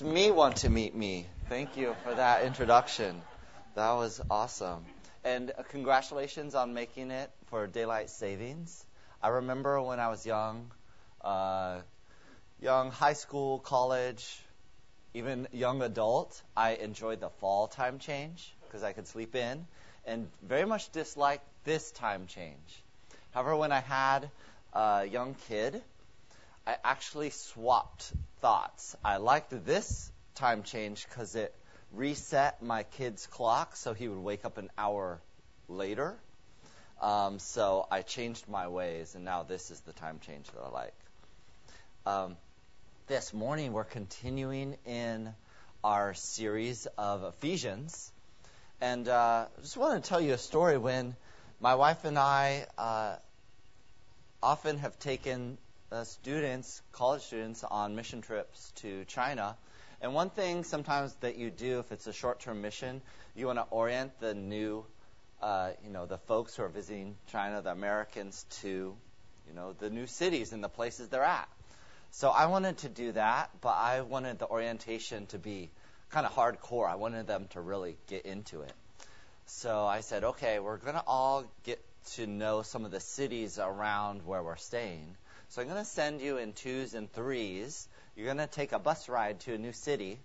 makes 0.00 0.14
me 0.14 0.30
want 0.32 0.56
to 0.56 0.68
meet 0.68 0.92
me. 0.92 1.24
Thank 1.48 1.76
you 1.76 1.94
for 2.02 2.14
that 2.14 2.42
introduction. 2.42 3.22
That 3.76 3.92
was 3.92 4.20
awesome. 4.28 4.84
And 5.22 5.52
uh, 5.56 5.62
congratulations 5.62 6.56
on 6.56 6.74
making 6.74 7.12
it 7.12 7.30
for 7.46 7.68
daylight 7.68 8.10
savings. 8.10 8.84
I 9.22 9.28
remember 9.28 9.80
when 9.80 10.00
I 10.00 10.08
was 10.08 10.26
young, 10.26 10.72
uh, 11.20 11.78
young 12.60 12.90
high 12.90 13.12
school, 13.12 13.60
college, 13.60 14.42
even 15.12 15.46
young 15.52 15.80
adult, 15.80 16.42
I 16.56 16.72
enjoyed 16.74 17.20
the 17.20 17.28
fall 17.28 17.68
time 17.68 18.00
change 18.00 18.52
because 18.66 18.82
I 18.82 18.94
could 18.94 19.06
sleep 19.06 19.36
in 19.36 19.64
and 20.04 20.28
very 20.42 20.64
much 20.64 20.90
disliked 20.90 21.44
this 21.62 21.92
time 21.92 22.26
change. 22.26 22.82
However, 23.30 23.54
when 23.54 23.70
I 23.70 23.80
had 23.80 24.28
a 24.72 25.04
young 25.04 25.36
kid, 25.46 25.82
I 26.66 26.76
actually 26.82 27.30
swapped 27.30 28.10
thoughts. 28.40 28.96
I 29.04 29.18
liked 29.18 29.52
this 29.64 30.10
time 30.34 30.62
change 30.62 31.06
because 31.08 31.34
it 31.34 31.54
reset 31.92 32.62
my 32.62 32.82
kid's 32.82 33.26
clock 33.26 33.76
so 33.76 33.92
he 33.92 34.08
would 34.08 34.18
wake 34.18 34.44
up 34.44 34.58
an 34.58 34.70
hour 34.78 35.20
later. 35.68 36.16
Um, 37.02 37.38
so 37.38 37.86
I 37.90 38.02
changed 38.02 38.48
my 38.48 38.68
ways, 38.68 39.14
and 39.14 39.24
now 39.24 39.42
this 39.42 39.70
is 39.70 39.80
the 39.80 39.92
time 39.92 40.20
change 40.20 40.46
that 40.52 40.60
I 40.60 40.70
like. 40.70 40.94
Um, 42.06 42.36
this 43.08 43.34
morning, 43.34 43.72
we're 43.72 43.84
continuing 43.84 44.78
in 44.86 45.34
our 45.82 46.14
series 46.14 46.86
of 46.96 47.24
Ephesians. 47.24 48.10
And 48.80 49.06
uh, 49.06 49.46
I 49.56 49.60
just 49.60 49.76
want 49.76 50.02
to 50.02 50.08
tell 50.08 50.20
you 50.20 50.32
a 50.32 50.38
story 50.38 50.78
when 50.78 51.14
my 51.60 51.74
wife 51.74 52.06
and 52.06 52.18
I 52.18 52.66
uh, 52.78 53.16
often 54.42 54.78
have 54.78 54.98
taken 54.98 55.58
uh, 55.94 56.02
students, 56.02 56.82
college 56.92 57.22
students, 57.22 57.62
on 57.62 57.94
mission 57.94 58.20
trips 58.20 58.72
to 58.76 59.04
China. 59.04 59.56
And 60.00 60.12
one 60.12 60.28
thing 60.28 60.64
sometimes 60.64 61.14
that 61.20 61.36
you 61.36 61.50
do 61.50 61.78
if 61.78 61.92
it's 61.92 62.08
a 62.08 62.12
short-term 62.12 62.60
mission, 62.62 63.00
you 63.36 63.46
want 63.46 63.58
to 63.58 63.66
orient 63.70 64.18
the 64.18 64.34
new, 64.34 64.84
uh, 65.40 65.70
you 65.84 65.90
know, 65.90 66.04
the 66.04 66.18
folks 66.18 66.56
who 66.56 66.64
are 66.64 66.68
visiting 66.68 67.14
China, 67.30 67.62
the 67.62 67.70
Americans, 67.70 68.44
to, 68.62 68.96
you 69.46 69.54
know, 69.54 69.72
the 69.78 69.88
new 69.88 70.06
cities 70.06 70.52
and 70.52 70.64
the 70.64 70.68
places 70.68 71.08
they're 71.08 71.22
at. 71.22 71.48
So 72.10 72.28
I 72.28 72.46
wanted 72.46 72.78
to 72.78 72.88
do 72.88 73.12
that, 73.12 73.50
but 73.60 73.76
I 73.76 74.00
wanted 74.00 74.40
the 74.40 74.48
orientation 74.48 75.26
to 75.26 75.38
be 75.38 75.70
kind 76.10 76.26
of 76.26 76.32
hardcore. 76.34 76.88
I 76.88 76.96
wanted 76.96 77.28
them 77.28 77.46
to 77.50 77.60
really 77.60 77.96
get 78.08 78.26
into 78.26 78.62
it. 78.62 78.72
So 79.46 79.84
I 79.84 80.00
said, 80.00 80.24
okay, 80.24 80.58
we're 80.58 80.78
going 80.78 80.94
to 80.94 81.04
all 81.06 81.44
get 81.62 81.80
to 82.14 82.26
know 82.26 82.62
some 82.62 82.84
of 82.84 82.90
the 82.90 83.00
cities 83.00 83.58
around 83.58 84.26
where 84.26 84.42
we're 84.42 84.56
staying. 84.56 85.16
So 85.54 85.62
I'm 85.62 85.68
going 85.68 85.78
to 85.78 85.88
send 85.88 86.20
you 86.20 86.38
in 86.38 86.52
twos 86.52 86.94
and 86.94 87.08
threes. 87.12 87.86
You're 88.16 88.24
going 88.24 88.38
to 88.38 88.48
take 88.48 88.72
a 88.72 88.80
bus 88.80 89.08
ride 89.08 89.38
to 89.42 89.54
a 89.54 89.56
new 89.56 89.72
city, 89.72 90.18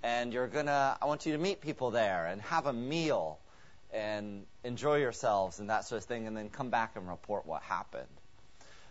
and 0.00 0.32
you're 0.32 0.46
going 0.46 0.66
to, 0.66 0.96
I 1.02 1.06
want 1.06 1.26
you 1.26 1.32
to 1.32 1.38
meet 1.38 1.60
people 1.60 1.90
there 1.90 2.26
and 2.26 2.40
have 2.42 2.66
a 2.66 2.72
meal 2.72 3.40
and 3.92 4.46
enjoy 4.62 4.98
yourselves 4.98 5.58
and 5.58 5.70
that 5.70 5.86
sort 5.86 6.00
of 6.00 6.06
thing, 6.06 6.28
and 6.28 6.36
then 6.36 6.50
come 6.50 6.70
back 6.70 6.92
and 6.94 7.08
report 7.08 7.46
what 7.46 7.62
happened. 7.62 8.06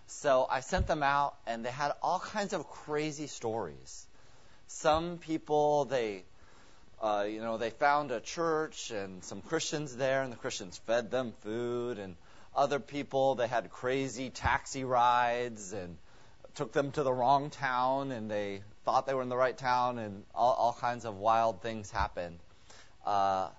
So 0.07 0.45
I 0.51 0.59
sent 0.59 0.85
them 0.85 1.01
out, 1.01 1.35
and 1.47 1.63
they 1.63 1.71
had 1.71 1.93
all 2.03 2.19
kinds 2.19 2.51
of 2.51 2.67
crazy 2.67 3.27
stories. 3.27 4.05
Some 4.67 5.17
people, 5.17 5.85
they 5.85 6.25
uh, 7.01 7.25
you 7.25 7.39
know, 7.39 7.57
they 7.57 7.69
found 7.69 8.11
a 8.11 8.19
church 8.19 8.91
and 8.91 9.23
some 9.23 9.41
Christians 9.41 9.95
there, 9.95 10.23
and 10.23 10.33
the 10.33 10.37
Christians 10.37 10.77
fed 10.85 11.09
them 11.09 11.31
food. 11.39 11.99
And 11.99 12.17
other 12.55 12.79
people, 12.79 13.35
they 13.35 13.47
had 13.47 13.69
crazy 13.69 14.29
taxi 14.29 14.83
rides 14.83 15.73
and 15.73 15.97
took 16.55 16.73
them 16.73 16.91
to 16.91 17.03
the 17.03 17.13
wrong 17.13 17.49
town, 17.49 18.11
and 18.11 18.29
they 18.29 18.61
thought 18.85 19.05
they 19.07 19.13
were 19.13 19.21
in 19.21 19.29
the 19.29 19.37
right 19.37 19.57
town, 19.57 19.99
and 19.99 20.23
all, 20.33 20.53
all 20.53 20.73
kinds 20.73 21.05
of 21.05 21.15
wild 21.17 21.61
things 21.61 21.89
happened. 21.91 22.39
Uh, 23.05 23.49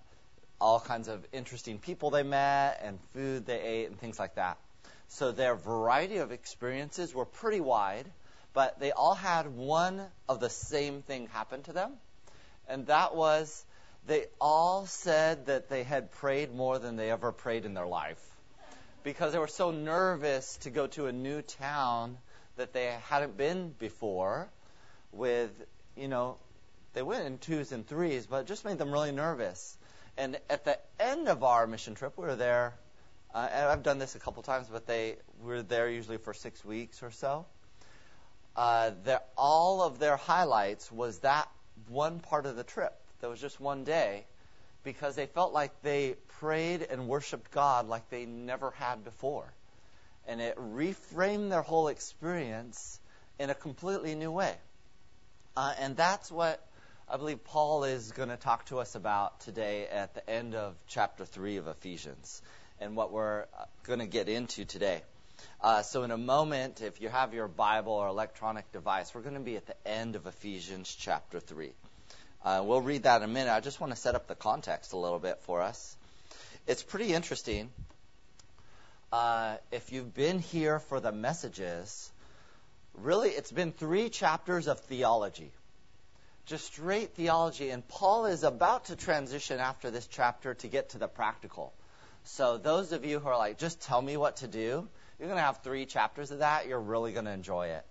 all 0.61 0.80
kinds 0.80 1.08
of 1.08 1.27
interesting 1.33 1.78
people 1.78 2.11
they 2.11 2.23
met, 2.23 2.80
and 2.83 2.98
food 3.14 3.46
they 3.46 3.61
ate, 3.61 3.86
and 3.86 3.98
things 3.98 4.18
like 4.18 4.34
that. 4.34 4.58
So 5.08 5.33
their 5.33 5.55
variety 5.55 6.18
of 6.18 6.33
experiences 6.33 7.14
were 7.14 7.24
pretty 7.24 7.61
wide, 7.61 8.06
but 8.52 8.79
they 8.79 8.92
all 8.92 9.14
had 9.14 9.46
one 9.48 10.02
of 10.29 10.40
the 10.40 10.50
same 10.50 11.02
thing 11.02 11.29
happen 11.29 11.62
to 11.64 11.73
them 11.73 11.92
and 12.70 12.86
that 12.86 13.14
was 13.14 13.64
they 14.06 14.24
all 14.40 14.86
said 14.86 15.46
that 15.46 15.68
they 15.68 15.83
had 15.83 16.11
prayed 16.12 16.55
more 16.55 16.79
than 16.79 16.96
they 16.96 17.11
ever 17.11 17.33
prayed 17.33 17.64
in 17.64 17.74
their 17.74 17.86
life 17.86 18.23
because 19.02 19.33
they 19.33 19.38
were 19.38 19.48
so 19.48 19.70
nervous 19.70 20.56
to 20.58 20.70
go 20.70 20.86
to 20.88 21.06
a 21.06 21.12
new 21.12 21.42
town 21.42 22.18
that 22.56 22.72
they 22.72 22.96
hadn't 23.08 23.36
been 23.36 23.74
before 23.78 24.48
with 25.12 25.50
you 25.96 26.08
know 26.08 26.36
they 26.92 27.02
went 27.02 27.27
in 27.27 27.38
twos 27.38 27.72
and 27.72 27.86
threes 27.86 28.27
but 28.27 28.42
it 28.42 28.46
just 28.46 28.64
made 28.64 28.78
them 28.78 28.92
really 28.92 29.12
nervous 29.12 29.77
and 30.16 30.38
at 30.48 30.64
the 30.64 30.78
end 30.98 31.28
of 31.28 31.42
our 31.42 31.66
mission 31.66 31.94
trip 31.94 32.16
we 32.16 32.24
were 32.24 32.36
there 32.36 32.74
uh, 33.34 33.48
and 33.52 33.68
I've 33.68 33.83
done 33.83 33.98
this 33.98 34.14
a 34.14 34.18
couple 34.18 34.42
times 34.42 34.68
but 34.70 34.86
they 34.86 35.17
were 35.42 35.62
there 35.62 35.88
usually 35.88 36.18
for 36.18 36.34
six 36.34 36.64
weeks 36.64 37.02
or 37.02 37.11
so 37.11 37.46
uh, 38.56 38.90
all 39.36 39.82
of 39.82 39.98
their 39.98 40.17
highlights 40.17 40.90
was 40.90 41.20
that 41.20 41.48
one 41.88 42.20
part 42.20 42.46
of 42.46 42.56
the 42.56 42.64
trip. 42.64 42.92
That 43.20 43.28
was 43.28 43.40
just 43.40 43.61
one 43.61 43.84
day 43.84 44.27
because 44.82 45.14
they 45.14 45.27
felt 45.27 45.52
like 45.52 45.82
they 45.82 46.17
prayed 46.40 46.83
and 46.90 47.06
worshiped 47.06 47.51
God 47.51 47.86
like 47.86 48.08
they 48.08 48.24
never 48.24 48.70
had 48.73 49.05
before. 49.05 49.52
And 50.27 50.40
it 50.40 50.56
reframed 50.56 51.51
their 51.51 51.62
whole 51.62 51.89
experience 51.89 52.98
in 53.39 53.51
a 53.51 53.55
completely 53.55 54.14
new 54.14 54.33
way. 54.33 54.55
Uh, 55.55 55.74
and 55.79 55.96
that's 55.96 56.33
what 56.33 56.67
I 57.06 57.18
believe 57.18 57.45
Paul 57.45 57.84
is 57.84 58.12
going 58.12 58.30
to 58.30 58.39
talk 58.39 58.67
to 58.67 58.79
us 58.79 58.95
about 58.95 59.40
today 59.40 59.86
at 59.86 60.14
the 60.14 60.30
end 60.30 60.55
of 60.55 60.74
chapter 60.86 61.27
3 61.27 61.58
of 61.58 61.67
Ephesians 61.67 62.40
and 62.80 62.96
what 62.96 63.12
we're 63.12 63.42
uh, 63.42 63.64
going 63.83 63.98
to 63.98 64.06
get 64.06 64.30
into 64.30 64.64
today. 64.64 65.02
Uh, 65.61 65.83
so, 65.83 66.05
in 66.05 66.11
a 66.11 66.18
moment, 66.18 66.80
if 66.80 67.00
you 67.02 67.08
have 67.08 67.34
your 67.34 67.48
Bible 67.48 67.92
or 67.92 68.08
electronic 68.08 68.70
device, 68.73 69.14
we're 69.14 69.23
going 69.23 69.34
to 69.34 69.40
be 69.40 69.56
at 69.56 69.67
the 69.67 69.89
end 69.89 70.17
of 70.17 70.27
Ephesians 70.27 70.95
chapter 70.98 71.40
3. 71.40 71.73
Uh, 72.42 72.62
we'll 72.64 72.80
read 72.80 73.02
that 73.02 73.23
in 73.23 73.29
a 73.29 73.33
minute. 73.33 73.50
I 73.50 73.61
just 73.61 73.80
want 73.80 73.92
to 73.92 73.98
set 73.98 74.14
up 74.14 74.27
the 74.27 74.34
context 74.34 74.92
a 74.92 74.96
little 74.96 75.18
bit 75.18 75.40
for 75.42 75.61
us. 75.61 75.96
It's 76.67 76.83
pretty 76.83 77.13
interesting. 77.13 77.71
Uh, 79.13 79.57
if 79.73 79.93
you've 79.93 80.15
been 80.15 80.39
here 80.39 80.79
for 80.79 81.01
the 81.01 81.11
messages, 81.11 82.13
really, 82.95 83.31
it's 83.31 83.51
been 83.51 83.73
three 83.73 84.09
chapters 84.09 84.69
of 84.69 84.79
theology. 84.81 85.51
Just 86.47 86.67
straight 86.67 87.15
theology. 87.15 87.71
And 87.71 87.87
Paul 87.89 88.27
is 88.27 88.45
about 88.45 88.87
to 88.87 88.97
transition 88.97 89.59
after 89.59 89.91
this 89.91 90.07
chapter 90.07 90.55
to 90.55 90.69
get 90.69 90.91
to 90.91 90.98
the 90.98 91.09
practical. 91.09 91.73
So, 92.25 92.59
those 92.59 92.92
of 92.92 93.05
you 93.05 93.19
who 93.19 93.29
are 93.29 93.39
like, 93.39 93.59
just 93.59 93.81
tell 93.81 94.01
me 94.01 94.17
what 94.17 94.37
to 94.39 94.47
do, 94.47 94.87
you're 95.19 95.29
going 95.29 95.39
to 95.39 95.45
have 95.45 95.63
three 95.63 95.87
chapters 95.87 96.31
of 96.31 96.39
that. 96.39 96.69
You're 96.69 96.81
really 96.81 97.13
going 97.13 97.25
to 97.25 97.33
enjoy 97.33 97.69
it. 97.69 97.85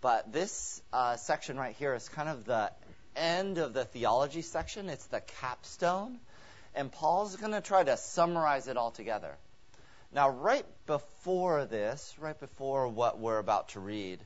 But 0.00 0.32
this 0.32 0.82
uh, 0.92 1.16
section 1.16 1.56
right 1.56 1.74
here 1.76 1.94
is 1.94 2.08
kind 2.08 2.28
of 2.28 2.44
the 2.44 2.72
end 3.16 3.58
of 3.58 3.72
the 3.72 3.84
theology 3.84 4.42
section. 4.42 4.88
It's 4.88 5.06
the 5.06 5.20
capstone. 5.40 6.18
And 6.78 6.92
Paul's 6.92 7.34
going 7.34 7.50
to 7.50 7.60
try 7.60 7.82
to 7.82 7.96
summarize 7.96 8.68
it 8.68 8.76
all 8.76 8.92
together. 8.92 9.34
Now, 10.12 10.30
right 10.30 10.64
before 10.86 11.64
this, 11.64 12.14
right 12.20 12.38
before 12.38 12.86
what 12.86 13.18
we're 13.18 13.40
about 13.40 13.70
to 13.70 13.80
read, 13.80 14.20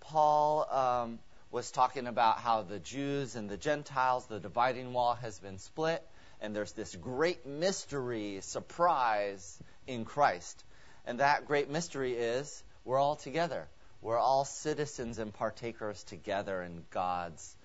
Paul 0.00 0.66
um, 0.68 1.20
was 1.52 1.70
talking 1.70 2.08
about 2.08 2.40
how 2.40 2.62
the 2.62 2.80
Jews 2.80 3.36
and 3.36 3.48
the 3.48 3.56
Gentiles, 3.56 4.26
the 4.26 4.40
dividing 4.40 4.92
wall 4.92 5.14
has 5.14 5.38
been 5.38 5.58
split, 5.58 6.04
and 6.40 6.56
there's 6.56 6.72
this 6.72 6.96
great 6.96 7.46
mystery, 7.46 8.40
surprise 8.40 9.56
in 9.86 10.04
Christ. 10.04 10.64
And 11.06 11.20
that 11.20 11.46
great 11.46 11.70
mystery 11.70 12.14
is 12.14 12.64
we're 12.84 12.98
all 12.98 13.14
together. 13.14 13.68
We're 14.00 14.18
all 14.18 14.44
citizens 14.44 15.20
and 15.20 15.32
partakers 15.32 16.02
together 16.02 16.60
in 16.60 16.82
God's 16.90 17.56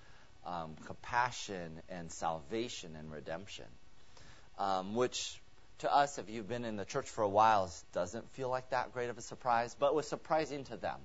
um, 0.46 0.76
compassion 0.86 1.82
and 1.88 2.12
salvation 2.12 2.94
and 2.94 3.10
redemption. 3.10 3.66
Um, 4.58 4.94
which 4.94 5.40
to 5.78 5.94
us, 5.94 6.18
if 6.18 6.28
you've 6.28 6.48
been 6.48 6.64
in 6.64 6.76
the 6.76 6.84
church 6.84 7.08
for 7.08 7.22
a 7.22 7.28
while, 7.28 7.70
doesn't 7.92 8.28
feel 8.32 8.48
like 8.48 8.70
that 8.70 8.92
great 8.92 9.10
of 9.10 9.18
a 9.18 9.22
surprise, 9.22 9.76
but 9.78 9.94
was 9.94 10.08
surprising 10.08 10.64
to 10.64 10.76
them. 10.76 10.98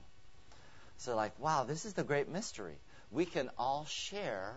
So, 0.98 1.16
like, 1.16 1.40
wow, 1.40 1.64
this 1.64 1.86
is 1.86 1.94
the 1.94 2.04
great 2.04 2.30
mystery. 2.30 2.76
We 3.12 3.26
can 3.26 3.52
all 3.58 3.86
share 3.86 4.56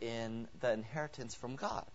in 0.00 0.46
the 0.60 0.72
inheritance 0.72 1.34
from 1.34 1.56
God. 1.56 1.86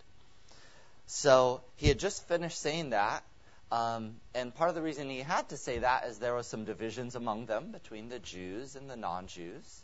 So, 1.06 1.62
he 1.78 1.88
had 1.88 2.00
just 2.00 2.28
finished 2.28 2.60
saying 2.60 2.90
that, 2.90 3.24
um, 3.72 4.16
and 4.36 4.54
part 4.54 4.70
of 4.70 4.76
the 4.76 4.82
reason 4.82 5.10
he 5.10 5.20
had 5.20 5.50
to 5.50 5.58
say 5.58 5.80
that 5.80 6.06
is 6.06 6.20
there 6.20 6.36
was 6.36 6.48
some 6.48 6.66
divisions 6.66 7.16
among 7.16 7.46
them 7.46 7.72
between 7.72 8.10
the 8.10 8.20
Jews 8.20 8.76
and 8.76 8.90
the 8.90 8.98
non-Jews. 8.98 9.82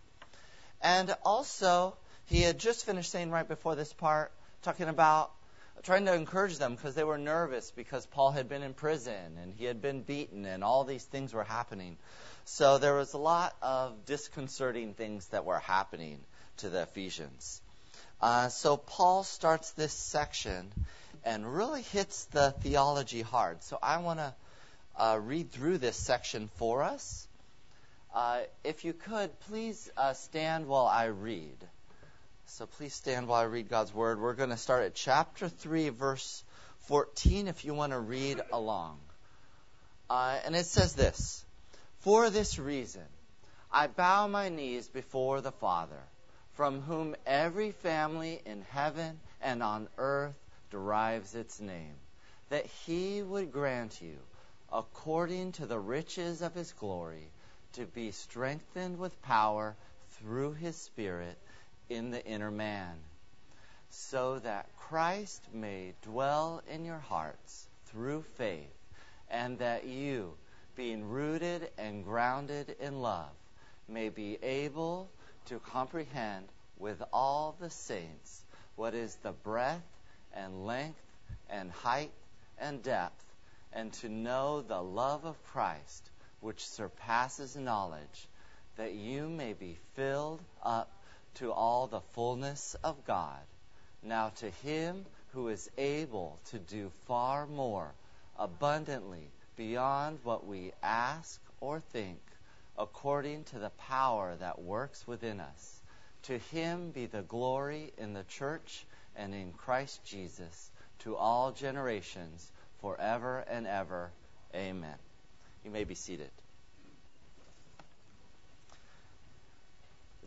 And 0.81 1.15
also, 1.23 1.95
he 2.25 2.41
had 2.41 2.59
just 2.59 2.85
finished 2.85 3.09
saying 3.09 3.31
right 3.31 3.47
before 3.47 3.75
this 3.75 3.91
part, 3.93 4.31
talking 4.61 4.89
about 4.89 5.31
trying 5.83 6.05
to 6.05 6.13
encourage 6.13 6.57
them 6.57 6.75
because 6.75 6.95
they 6.95 7.03
were 7.03 7.17
nervous 7.17 7.71
because 7.71 8.05
Paul 8.05 8.31
had 8.31 8.49
been 8.49 8.63
in 8.63 8.73
prison 8.73 9.37
and 9.41 9.53
he 9.53 9.65
had 9.65 9.81
been 9.81 10.01
beaten 10.01 10.45
and 10.45 10.63
all 10.63 10.83
these 10.83 11.03
things 11.03 11.33
were 11.33 11.43
happening. 11.43 11.97
So 12.45 12.77
there 12.77 12.95
was 12.95 13.13
a 13.13 13.17
lot 13.17 13.55
of 13.61 14.05
disconcerting 14.05 14.93
things 14.93 15.27
that 15.27 15.45
were 15.45 15.59
happening 15.59 16.19
to 16.57 16.69
the 16.69 16.83
Ephesians. 16.83 17.61
Uh, 18.21 18.49
so 18.49 18.75
Paul 18.75 19.23
starts 19.23 19.71
this 19.71 19.93
section 19.93 20.71
and 21.23 21.53
really 21.53 21.81
hits 21.81 22.25
the 22.25 22.51
theology 22.51 23.21
hard. 23.21 23.63
So 23.63 23.79
I 23.81 23.97
want 23.99 24.19
to 24.19 24.33
uh, 24.97 25.19
read 25.21 25.51
through 25.51 25.77
this 25.77 25.95
section 25.95 26.49
for 26.55 26.83
us. 26.83 27.27
Uh, 28.13 28.41
if 28.63 28.83
you 28.83 28.93
could, 28.93 29.39
please 29.41 29.89
uh, 29.95 30.13
stand 30.13 30.67
while 30.67 30.87
I 30.87 31.05
read. 31.05 31.57
So 32.53 32.65
please 32.65 32.95
stand 32.95 33.27
while 33.27 33.41
I 33.41 33.43
read 33.43 33.69
God's 33.69 33.93
word. 33.93 34.19
We're 34.19 34.33
going 34.33 34.49
to 34.49 34.57
start 34.57 34.83
at 34.83 34.95
chapter 34.95 35.47
3, 35.47 35.89
verse 35.89 36.43
14, 36.87 37.47
if 37.47 37.63
you 37.63 37.75
want 37.75 37.93
to 37.93 37.99
read 37.99 38.41
along. 38.51 38.97
Uh, 40.09 40.39
and 40.43 40.55
it 40.55 40.65
says 40.65 40.95
this 40.95 41.45
For 41.99 42.31
this 42.31 42.57
reason, 42.57 43.05
I 43.71 43.85
bow 43.85 44.27
my 44.27 44.49
knees 44.49 44.87
before 44.87 45.41
the 45.41 45.51
Father, 45.51 46.01
from 46.53 46.81
whom 46.81 47.15
every 47.25 47.71
family 47.71 48.41
in 48.45 48.63
heaven 48.71 49.19
and 49.41 49.61
on 49.61 49.87
earth 49.99 50.35
derives 50.71 51.35
its 51.35 51.61
name, 51.61 51.95
that 52.49 52.65
he 52.65 53.21
would 53.21 53.51
grant 53.51 54.01
you, 54.01 54.17
according 54.73 55.51
to 55.53 55.67
the 55.67 55.79
riches 55.79 56.41
of 56.41 56.55
his 56.55 56.73
glory, 56.73 57.31
to 57.73 57.85
be 57.85 58.09
strengthened 58.09 58.97
with 58.97 59.21
power 59.21 59.75
through 60.17 60.53
his 60.53 60.75
Spirit 60.75 61.37
in 61.89 62.11
the 62.11 62.23
inner 62.25 62.51
man, 62.51 62.95
so 63.89 64.39
that 64.39 64.69
Christ 64.77 65.43
may 65.53 65.93
dwell 66.03 66.61
in 66.71 66.85
your 66.85 66.99
hearts 66.99 67.67
through 67.87 68.23
faith, 68.37 68.73
and 69.29 69.59
that 69.59 69.85
you, 69.85 70.33
being 70.75 71.09
rooted 71.09 71.69
and 71.77 72.03
grounded 72.03 72.75
in 72.79 73.01
love, 73.01 73.31
may 73.87 74.09
be 74.09 74.37
able 74.43 75.09
to 75.45 75.59
comprehend 75.59 76.45
with 76.77 77.01
all 77.11 77.55
the 77.59 77.69
saints 77.69 78.43
what 78.75 78.93
is 78.93 79.15
the 79.23 79.31
breadth 79.31 79.81
and 80.33 80.65
length 80.65 81.01
and 81.49 81.71
height 81.71 82.11
and 82.59 82.83
depth, 82.83 83.25
and 83.73 83.91
to 83.93 84.09
know 84.09 84.61
the 84.61 84.81
love 84.81 85.25
of 85.25 85.43
Christ, 85.45 86.09
which 86.39 86.65
surpasses 86.65 87.55
knowledge, 87.55 88.27
that 88.77 88.93
you 88.93 89.27
may 89.27 89.53
be 89.53 89.77
filled 89.95 90.41
up 90.63 90.89
to 91.35 91.51
all 91.51 91.87
the 91.87 92.01
fullness 92.13 92.75
of 92.83 93.05
God. 93.05 93.41
Now 94.03 94.29
to 94.37 94.49
him 94.49 95.05
who 95.33 95.49
is 95.49 95.69
able 95.77 96.39
to 96.51 96.59
do 96.59 96.91
far 97.05 97.45
more 97.45 97.93
abundantly 98.37 99.31
beyond 99.55 100.19
what 100.23 100.47
we 100.47 100.71
ask 100.81 101.41
or 101.59 101.81
think 101.91 102.19
according 102.77 103.43
to 103.43 103.59
the 103.59 103.69
power 103.71 104.35
that 104.39 104.61
works 104.61 105.05
within 105.05 105.39
us. 105.39 105.81
To 106.23 106.37
him 106.37 106.91
be 106.91 107.05
the 107.05 107.21
glory 107.21 107.91
in 107.97 108.13
the 108.13 108.23
church 108.23 108.85
and 109.15 109.33
in 109.33 109.51
Christ 109.51 110.03
Jesus 110.05 110.71
to 110.99 111.15
all 111.15 111.51
generations, 111.51 112.51
forever 112.81 113.43
and 113.49 113.67
ever. 113.67 114.11
Amen. 114.55 114.95
You 115.63 115.71
may 115.71 115.83
be 115.83 115.95
seated. 115.95 116.31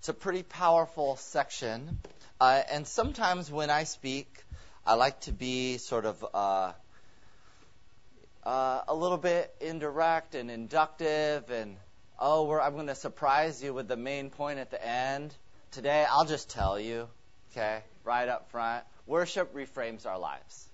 It's 0.02 0.08
a 0.08 0.14
pretty 0.14 0.42
powerful 0.42 1.14
section. 1.14 2.00
Uh, 2.40 2.60
and 2.72 2.88
sometimes 2.88 3.52
when 3.52 3.70
I 3.70 3.84
speak, 3.84 4.26
I 4.84 4.94
like 4.94 5.20
to 5.20 5.32
be 5.32 5.78
sort 5.78 6.06
of 6.06 6.26
uh, 6.34 6.72
uh, 8.42 8.80
a 8.88 8.94
little 8.96 9.16
bit 9.16 9.54
indirect 9.60 10.34
and 10.34 10.50
inductive 10.50 11.48
and 11.52 11.76
oh, 12.18 12.52
I'm 12.58 12.74
going 12.74 12.88
to 12.88 12.96
surprise 12.96 13.62
you 13.62 13.74
with 13.74 13.86
the 13.86 13.96
main 13.96 14.30
point 14.30 14.58
at 14.58 14.72
the 14.72 14.84
end. 14.84 15.32
Today, 15.70 16.04
I'll 16.10 16.26
just 16.26 16.50
tell 16.50 16.80
you, 16.80 17.06
okay, 17.52 17.84
right 18.02 18.28
up 18.28 18.50
front. 18.50 18.82
Worship 19.06 19.54
reframes 19.54 20.04
our 20.04 20.18
lives. 20.18 20.68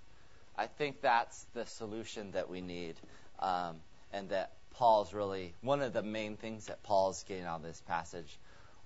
I 0.57 0.69
think 0.69 1.03
that's 1.03 1.45
the 1.53 1.67
solution 1.67 2.31
that 2.31 2.49
we 2.49 2.63
need, 2.63 2.95
um, 3.41 3.77
and 4.11 4.31
that 4.31 4.53
Paul's 4.77 5.13
really 5.13 5.53
one 5.61 5.83
of 5.83 5.93
the 5.93 6.03
main 6.03 6.39
things 6.39 6.69
that 6.69 6.83
Paul's 6.83 7.25
getting 7.25 7.45
out 7.45 7.57
of 7.57 7.63
this 7.63 7.83
passage, 7.87 8.39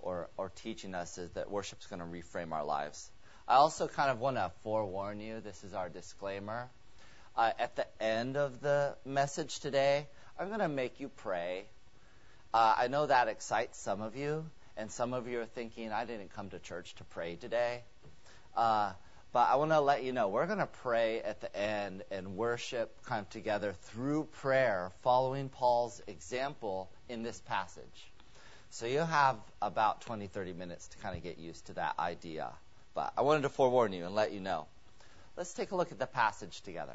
or 0.03 0.29
or 0.37 0.51
teaching 0.51 0.95
us 0.95 1.19
is 1.19 1.31
that 1.33 1.51
worship's 1.51 1.87
going 1.87 2.01
to 2.01 2.07
reframe 2.07 2.53
our 2.53 2.65
lives. 2.65 3.11
I 3.49 3.57
also 3.57 3.89
kind 3.89 4.11
of 4.11 4.21
want 4.21 4.37
to 4.37 4.53
forewarn 4.63 5.21
you. 5.21 5.41
This 5.41 5.65
is 5.65 5.75
our 5.75 5.89
disclaimer. 5.89 6.69
Uh, 7.37 7.51
at 7.59 7.77
the 7.77 7.87
end 8.03 8.37
of 8.37 8.61
the 8.61 8.95
message 9.05 9.61
today, 9.61 10.07
I'm 10.39 10.49
going 10.49 10.61
to 10.61 10.69
make 10.69 11.01
you 11.01 11.09
pray 11.09 11.67
uh, 12.55 12.75
I 12.77 12.89
know 12.89 13.07
that 13.07 13.29
excites 13.29 13.79
some 13.79 14.03
of 14.03 14.15
you, 14.15 14.45
and 14.77 14.93
some 14.93 15.15
of 15.15 15.27
you 15.27 15.41
are 15.41 15.47
thinking, 15.47 15.91
I 15.91 16.05
didn't 16.05 16.35
come 16.35 16.51
to 16.51 16.59
church 16.59 16.95
to 16.97 17.05
pray 17.05 17.37
today. 17.37 17.83
Uh, 18.55 18.93
but 19.33 19.49
I 19.49 19.57
want 19.57 19.71
to 19.71 19.81
let 19.81 20.05
you 20.05 20.13
know 20.13 20.29
we're 20.29 20.45
going 20.47 20.59
to 20.59 20.67
pray 20.67 21.23
at 21.23 21.41
the 21.41 21.57
end 21.57 22.03
and 22.11 22.37
worship 22.37 23.03
kind 23.05 23.23
of 23.23 23.31
together 23.31 23.73
through 23.85 24.25
prayer, 24.25 24.93
following 25.03 25.49
Paul's 25.49 26.03
example 26.07 26.91
in 27.09 27.23
this 27.23 27.41
passage. 27.41 28.12
So 28.73 28.87
you'll 28.87 29.05
have 29.05 29.37
about 29.61 30.01
20, 30.01 30.29
30 30.29 30.55
minutes 30.55 30.89
to 30.89 30.99
kind 30.99 31.15
of 31.15 31.23
get 31.23 31.37
used 31.37 31.67
to 31.67 31.75
that 31.75 31.99
idea. 31.99 32.49
But 32.95 33.13
I 33.19 33.21
wanted 33.21 33.43
to 33.43 33.51
forewarn 33.51 33.93
you 33.93 34.07
and 34.07 34.15
let 34.15 34.33
you 34.33 34.41
know. 34.41 34.67
Let's 35.37 35.53
take 35.53 35.73
a 35.73 35.77
look 35.77 35.93
at 35.93 35.99
the 35.99 36.07
passage 36.07 36.63
together. 36.63 36.95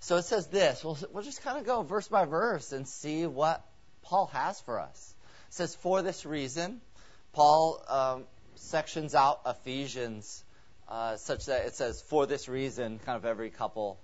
So 0.00 0.18
it 0.18 0.24
says 0.24 0.46
this. 0.48 0.84
We'll, 0.84 0.98
we'll 1.14 1.22
just 1.22 1.42
kind 1.42 1.56
of 1.56 1.64
go 1.64 1.82
verse 1.82 2.08
by 2.08 2.26
verse 2.26 2.72
and 2.72 2.86
see 2.86 3.24
what 3.24 3.64
Paul 4.02 4.26
has 4.34 4.60
for 4.60 4.80
us. 4.80 5.14
It 5.48 5.54
says, 5.54 5.74
For 5.76 6.02
this 6.02 6.26
reason, 6.26 6.82
Paul 7.32 7.82
um, 7.88 8.24
sections 8.56 9.14
out 9.14 9.40
Ephesians 9.46 10.44
uh, 10.90 11.16
such 11.16 11.46
that 11.46 11.64
it 11.64 11.74
says, 11.74 12.02
For 12.02 12.26
this 12.26 12.50
reason, 12.50 13.00
kind 13.06 13.16
of 13.16 13.24
every 13.24 13.48
couple 13.48 13.98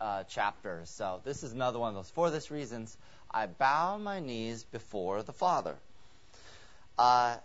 uh, 0.00 0.22
chapters. 0.22 0.88
So 0.88 1.20
this 1.24 1.42
is 1.42 1.52
another 1.52 1.80
one 1.80 1.88
of 1.88 1.94
those. 1.96 2.10
For 2.10 2.30
this 2.30 2.52
reasons, 2.52 2.96
I 3.32 3.46
bow 3.46 3.98
my 3.98 4.20
knees 4.20 4.64
before 4.64 5.22
the 5.22 5.32
Father. 5.32 5.76
Uh, 6.98 7.36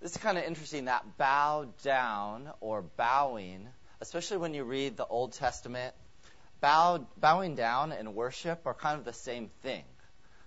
this 0.00 0.12
is 0.12 0.16
kind 0.18 0.38
of 0.38 0.44
interesting 0.44 0.86
that 0.86 1.16
bow 1.18 1.66
down 1.82 2.50
or 2.60 2.82
bowing, 2.82 3.66
especially 4.00 4.36
when 4.38 4.54
you 4.54 4.64
read 4.64 4.96
the 4.96 5.06
Old 5.06 5.32
Testament, 5.32 5.94
bow, 6.60 7.06
bowing 7.18 7.54
down 7.54 7.92
and 7.92 8.14
worship 8.14 8.66
are 8.66 8.74
kind 8.74 8.98
of 8.98 9.04
the 9.04 9.12
same 9.12 9.50
thing. 9.62 9.84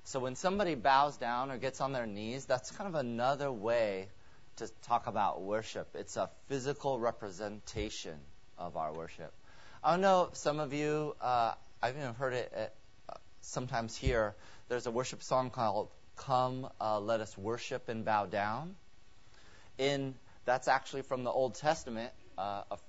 So 0.05 0.19
when 0.19 0.35
somebody 0.35 0.75
bows 0.75 1.17
down 1.17 1.49
or 1.49 1.57
gets 1.57 1.81
on 1.81 1.91
their 1.91 2.05
knees, 2.05 2.45
that's 2.45 2.71
kind 2.71 2.87
of 2.87 2.95
another 2.95 3.51
way 3.51 4.09
to 4.57 4.67
talk 4.83 5.07
about 5.07 5.41
worship. 5.41 5.89
It's 5.95 6.17
a 6.17 6.29
physical 6.47 6.99
representation 6.99 8.17
of 8.57 8.77
our 8.77 8.93
worship. 8.93 9.33
I 9.83 9.91
don't 9.91 10.01
know 10.01 10.29
if 10.31 10.37
some 10.37 10.59
of 10.59 10.73
you, 10.73 11.15
uh, 11.19 11.53
I've 11.81 11.97
even 11.97 12.13
heard 12.13 12.33
it 12.33 12.51
at, 12.55 12.73
uh, 13.09 13.13
sometimes 13.41 13.95
here. 13.95 14.35
There's 14.73 14.87
a 14.87 14.91
worship 14.91 15.21
song 15.21 15.51
called 15.51 15.89
"Come, 16.15 16.67
uh, 16.81 16.99
Let 16.99 17.19
Us 17.19 17.37
Worship 17.37 17.89
and 17.89 18.03
Bow 18.03 18.25
Down." 18.25 18.75
In 19.77 20.15
that's 20.45 20.67
actually 20.67 21.03
from 21.03 21.23
the 21.23 21.29
Old 21.29 21.53
Testament, 21.53 22.11
uh, 22.39 22.63
a 22.71 22.79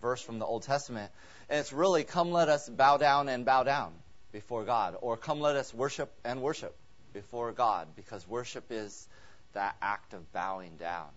verse 0.00 0.22
from 0.22 0.38
the 0.38 0.46
Old 0.46 0.62
Testament, 0.62 1.12
and 1.50 1.60
it's 1.60 1.74
really 1.74 2.04
"Come, 2.04 2.32
let 2.32 2.48
us 2.48 2.70
bow 2.70 2.96
down 2.96 3.28
and 3.28 3.44
bow 3.44 3.64
down." 3.64 3.92
before 4.32 4.64
God. 4.64 4.96
Or 5.02 5.18
come 5.18 5.40
let 5.40 5.56
us 5.56 5.74
worship 5.74 6.10
and 6.24 6.40
worship 6.40 6.74
before 7.12 7.52
God, 7.52 7.88
because 7.96 8.26
worship 8.26 8.64
is 8.70 9.06
that 9.52 9.76
act 9.82 10.14
of 10.14 10.32
bowing 10.32 10.78
down. 10.78 11.08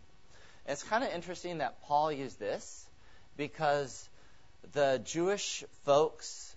And 0.66 0.74
it's 0.74 0.84
kind 0.84 1.02
of 1.02 1.12
interesting 1.14 1.60
that 1.60 1.82
Paul 1.84 2.12
used 2.12 2.40
this 2.40 2.90
because 3.38 4.10
the 4.74 5.02
Jewish 5.06 5.64
folks, 5.86 6.54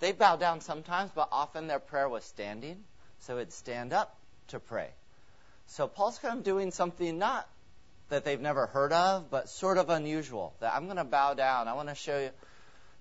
they 0.00 0.10
bow 0.10 0.34
down 0.34 0.62
sometimes, 0.62 1.12
but 1.14 1.28
often 1.30 1.68
their 1.68 1.78
prayer 1.78 2.08
was 2.08 2.24
standing. 2.24 2.82
So 3.26 3.36
it'd 3.36 3.52
stand 3.52 3.92
up 3.92 4.16
to 4.48 4.60
pray. 4.60 4.88
So 5.66 5.88
Paul's 5.88 6.18
kind 6.18 6.38
of 6.38 6.44
doing 6.44 6.70
something 6.70 7.18
not 7.18 7.48
that 8.10 8.24
they've 8.24 8.40
never 8.40 8.66
heard 8.66 8.92
of, 8.92 9.30
but 9.30 9.48
sort 9.48 9.78
of 9.78 9.88
unusual. 9.88 10.54
That 10.60 10.74
I'm 10.74 10.84
going 10.84 10.98
to 10.98 11.04
bow 11.04 11.32
down. 11.32 11.66
I 11.66 11.72
want 11.72 11.88
to 11.88 11.94
show 11.94 12.18
you 12.18 12.30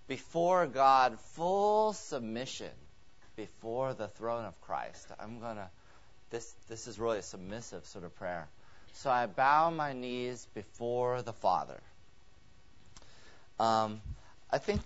before 0.08 0.66
God 0.66 1.20
full 1.34 1.92
submission 1.92 2.72
before 3.36 3.94
the 3.94 4.08
throne 4.08 4.46
of 4.46 4.60
Christ. 4.62 5.08
I'm 5.20 5.40
going 5.40 5.58
to, 5.58 5.70
this, 6.30 6.50
this 6.70 6.88
is 6.88 6.98
really 6.98 7.20
a 7.20 7.24
submissive 7.24 7.86
sort 7.86 8.06
of 8.06 8.16
prayer. 8.16 8.48
So 8.94 9.10
I 9.10 9.26
bow 9.26 9.72
my 9.72 9.92
knees 9.92 10.48
before 10.54 11.22
the 11.22 11.34
Father. 11.34 11.82
Um, 13.60 14.02
I 14.50 14.58
think 14.60 14.82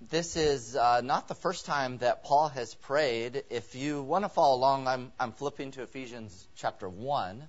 this 0.00 0.36
is 0.36 0.76
uh, 0.76 1.00
not 1.02 1.28
the 1.28 1.34
first 1.34 1.66
time 1.66 1.98
that 1.98 2.22
Paul 2.22 2.48
has 2.48 2.74
prayed. 2.74 3.44
If 3.50 3.74
you 3.74 4.02
want 4.02 4.24
to 4.24 4.28
follow 4.28 4.56
along, 4.56 4.86
I'm, 4.86 5.12
I'm 5.18 5.32
flipping 5.32 5.70
to 5.72 5.82
Ephesians 5.82 6.46
chapter 6.56 6.88
1. 6.88 7.48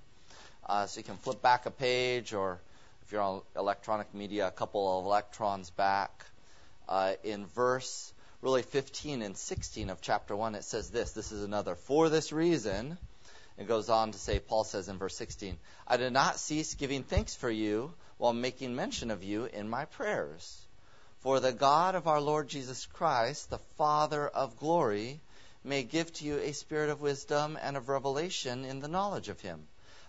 Uh, 0.66 0.86
so 0.86 0.98
you 0.98 1.04
can 1.04 1.16
flip 1.16 1.42
back 1.42 1.66
a 1.66 1.70
page, 1.70 2.32
or 2.34 2.60
if 3.02 3.12
you're 3.12 3.22
on 3.22 3.42
electronic 3.56 4.14
media, 4.14 4.46
a 4.48 4.50
couple 4.50 4.98
of 4.98 5.04
electrons 5.04 5.70
back. 5.70 6.24
Uh, 6.88 7.12
in 7.22 7.46
verse 7.46 8.12
really 8.40 8.62
15 8.62 9.20
and 9.22 9.36
16 9.36 9.90
of 9.90 10.00
chapter 10.00 10.34
1, 10.34 10.54
it 10.54 10.64
says 10.64 10.90
this. 10.90 11.12
This 11.12 11.32
is 11.32 11.42
another. 11.42 11.74
For 11.74 12.08
this 12.08 12.32
reason, 12.32 12.96
It 13.58 13.66
goes 13.66 13.90
on 13.90 14.12
to 14.12 14.18
say, 14.18 14.38
Paul 14.38 14.62
says 14.62 14.88
in 14.88 14.98
verse 14.98 15.16
16, 15.16 15.58
I 15.86 15.96
did 15.96 16.12
not 16.12 16.38
cease 16.38 16.74
giving 16.74 17.02
thanks 17.02 17.34
for 17.34 17.50
you 17.50 17.92
while 18.16 18.32
making 18.32 18.76
mention 18.76 19.10
of 19.10 19.24
you 19.24 19.46
in 19.46 19.68
my 19.68 19.84
prayers. 19.84 20.67
For 21.20 21.40
the 21.40 21.52
God 21.52 21.94
of 21.94 22.06
our 22.06 22.20
Lord 22.20 22.48
Jesus 22.48 22.86
Christ, 22.86 23.50
the 23.50 23.58
Father 23.76 24.28
of 24.28 24.56
glory, 24.56 25.20
may 25.64 25.82
give 25.82 26.12
to 26.14 26.24
you 26.24 26.38
a 26.38 26.52
spirit 26.52 26.90
of 26.90 27.00
wisdom 27.00 27.58
and 27.60 27.76
of 27.76 27.88
revelation 27.88 28.64
in 28.64 28.80
the 28.80 28.88
knowledge 28.88 29.28
of 29.28 29.40
him. 29.40 29.66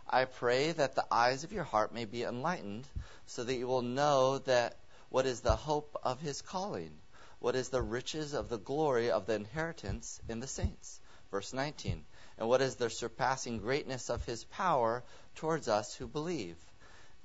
I 0.08 0.26
pray 0.26 0.72
that 0.72 0.96
the 0.96 1.06
eyes 1.12 1.44
of 1.44 1.52
your 1.52 1.64
heart 1.64 1.94
may 1.94 2.06
be 2.06 2.24
enlightened, 2.24 2.88
so 3.26 3.44
that 3.44 3.56
you 3.56 3.68
will 3.68 3.82
know 3.82 4.38
that 4.40 4.78
what 5.10 5.26
is 5.26 5.42
the 5.42 5.56
hope 5.56 6.00
of 6.04 6.20
his 6.20 6.42
calling, 6.42 6.98
what 7.40 7.56
is 7.56 7.70
the 7.70 7.82
riches 7.82 8.34
of 8.34 8.50
the 8.50 8.60
glory 8.60 9.10
of 9.10 9.26
the 9.26 9.34
inheritance 9.34 10.20
in 10.30 10.40
the 10.40 10.48
saints. 10.48 11.00
Verse 11.32 11.54
19 11.54 12.06
and 12.40 12.48
what 12.48 12.62
is 12.62 12.76
the 12.76 12.90
surpassing 12.90 13.58
greatness 13.58 14.10
of 14.10 14.24
his 14.24 14.46
power 14.46 15.04
towards 15.36 15.68
us 15.68 15.94
who 15.94 16.08
believe. 16.08 16.56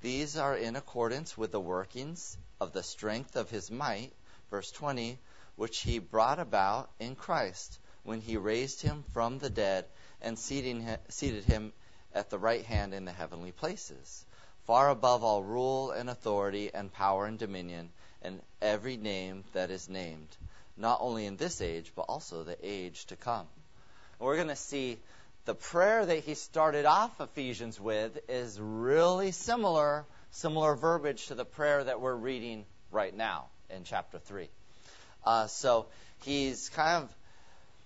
These 0.01 0.35
are 0.35 0.57
in 0.57 0.75
accordance 0.75 1.37
with 1.37 1.53
the 1.53 1.59
workings 1.59 2.37
of 2.59 2.73
the 2.73 2.83
strength 2.83 3.35
of 3.35 3.49
his 3.49 3.69
might, 3.69 4.11
verse 4.49 4.71
20, 4.71 5.17
which 5.55 5.79
he 5.79 5.99
brought 5.99 6.39
about 6.39 6.89
in 6.99 7.15
Christ 7.15 7.79
when 8.03 8.21
he 8.21 8.37
raised 8.37 8.81
him 8.81 9.03
from 9.13 9.39
the 9.39 9.49
dead 9.49 9.85
and 10.21 10.37
seated 10.37 11.43
him 11.43 11.73
at 12.13 12.29
the 12.29 12.39
right 12.39 12.65
hand 12.65 12.93
in 12.93 13.05
the 13.05 13.11
heavenly 13.11 13.51
places, 13.51 14.25
far 14.65 14.89
above 14.89 15.23
all 15.23 15.43
rule 15.43 15.91
and 15.91 16.09
authority 16.09 16.73
and 16.73 16.93
power 16.93 17.25
and 17.25 17.37
dominion 17.37 17.89
and 18.21 18.41
every 18.61 18.97
name 18.97 19.43
that 19.53 19.69
is 19.69 19.89
named, 19.89 20.27
not 20.77 20.99
only 21.01 21.25
in 21.25 21.37
this 21.37 21.61
age, 21.61 21.91
but 21.95 22.03
also 22.03 22.43
the 22.43 22.57
age 22.63 23.05
to 23.05 23.15
come. 23.15 23.47
We're 24.19 24.35
going 24.35 24.47
to 24.47 24.55
see 24.55 24.97
the 25.45 25.53
prayer 25.53 26.05
that 26.05 26.23
he 26.23 26.33
started 26.33 26.85
off 26.85 27.19
Ephesians 27.19 27.79
with 27.79 28.17
is 28.27 28.59
really 28.59 29.31
similar, 29.31 30.05
similar 30.35 30.75
verbiage 30.75 31.27
to 31.27 31.35
the 31.35 31.45
prayer 31.45 31.81
that 31.81 32.01
we're 32.01 32.15
reading 32.15 32.65
right 32.91 33.15
now 33.15 33.45
in 33.69 33.85
chapter 33.85 34.19
3. 34.19 34.49
Uh, 35.25 35.47
so 35.47 35.85
he's 36.23 36.67
kind 36.69 37.03
of, 37.03 37.15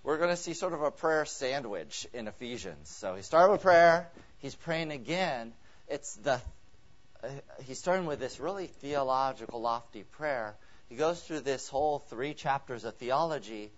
we're 0.02 0.18
going 0.18 0.30
to 0.30 0.36
see 0.36 0.52
sort 0.52 0.72
of 0.72 0.82
a 0.82 0.90
prayer 0.90 1.24
sandwich 1.24 2.08
in 2.12 2.26
Ephesians. 2.26 2.88
So 2.88 3.14
he 3.14 3.22
started 3.22 3.52
with 3.52 3.62
prayer, 3.62 4.08
he's 4.38 4.56
praying 4.56 4.90
again. 4.90 5.52
It's 5.86 6.16
the, 6.16 6.40
uh, 7.22 7.28
he's 7.66 7.78
starting 7.78 8.06
with 8.06 8.18
this 8.18 8.40
really 8.40 8.66
theological, 8.66 9.60
lofty 9.60 10.02
prayer. 10.02 10.56
He 10.88 10.96
goes 10.96 11.22
through 11.22 11.40
this 11.40 11.68
whole 11.68 12.00
three 12.00 12.34
chapters 12.34 12.84
of 12.84 12.96
theology, 12.96 13.70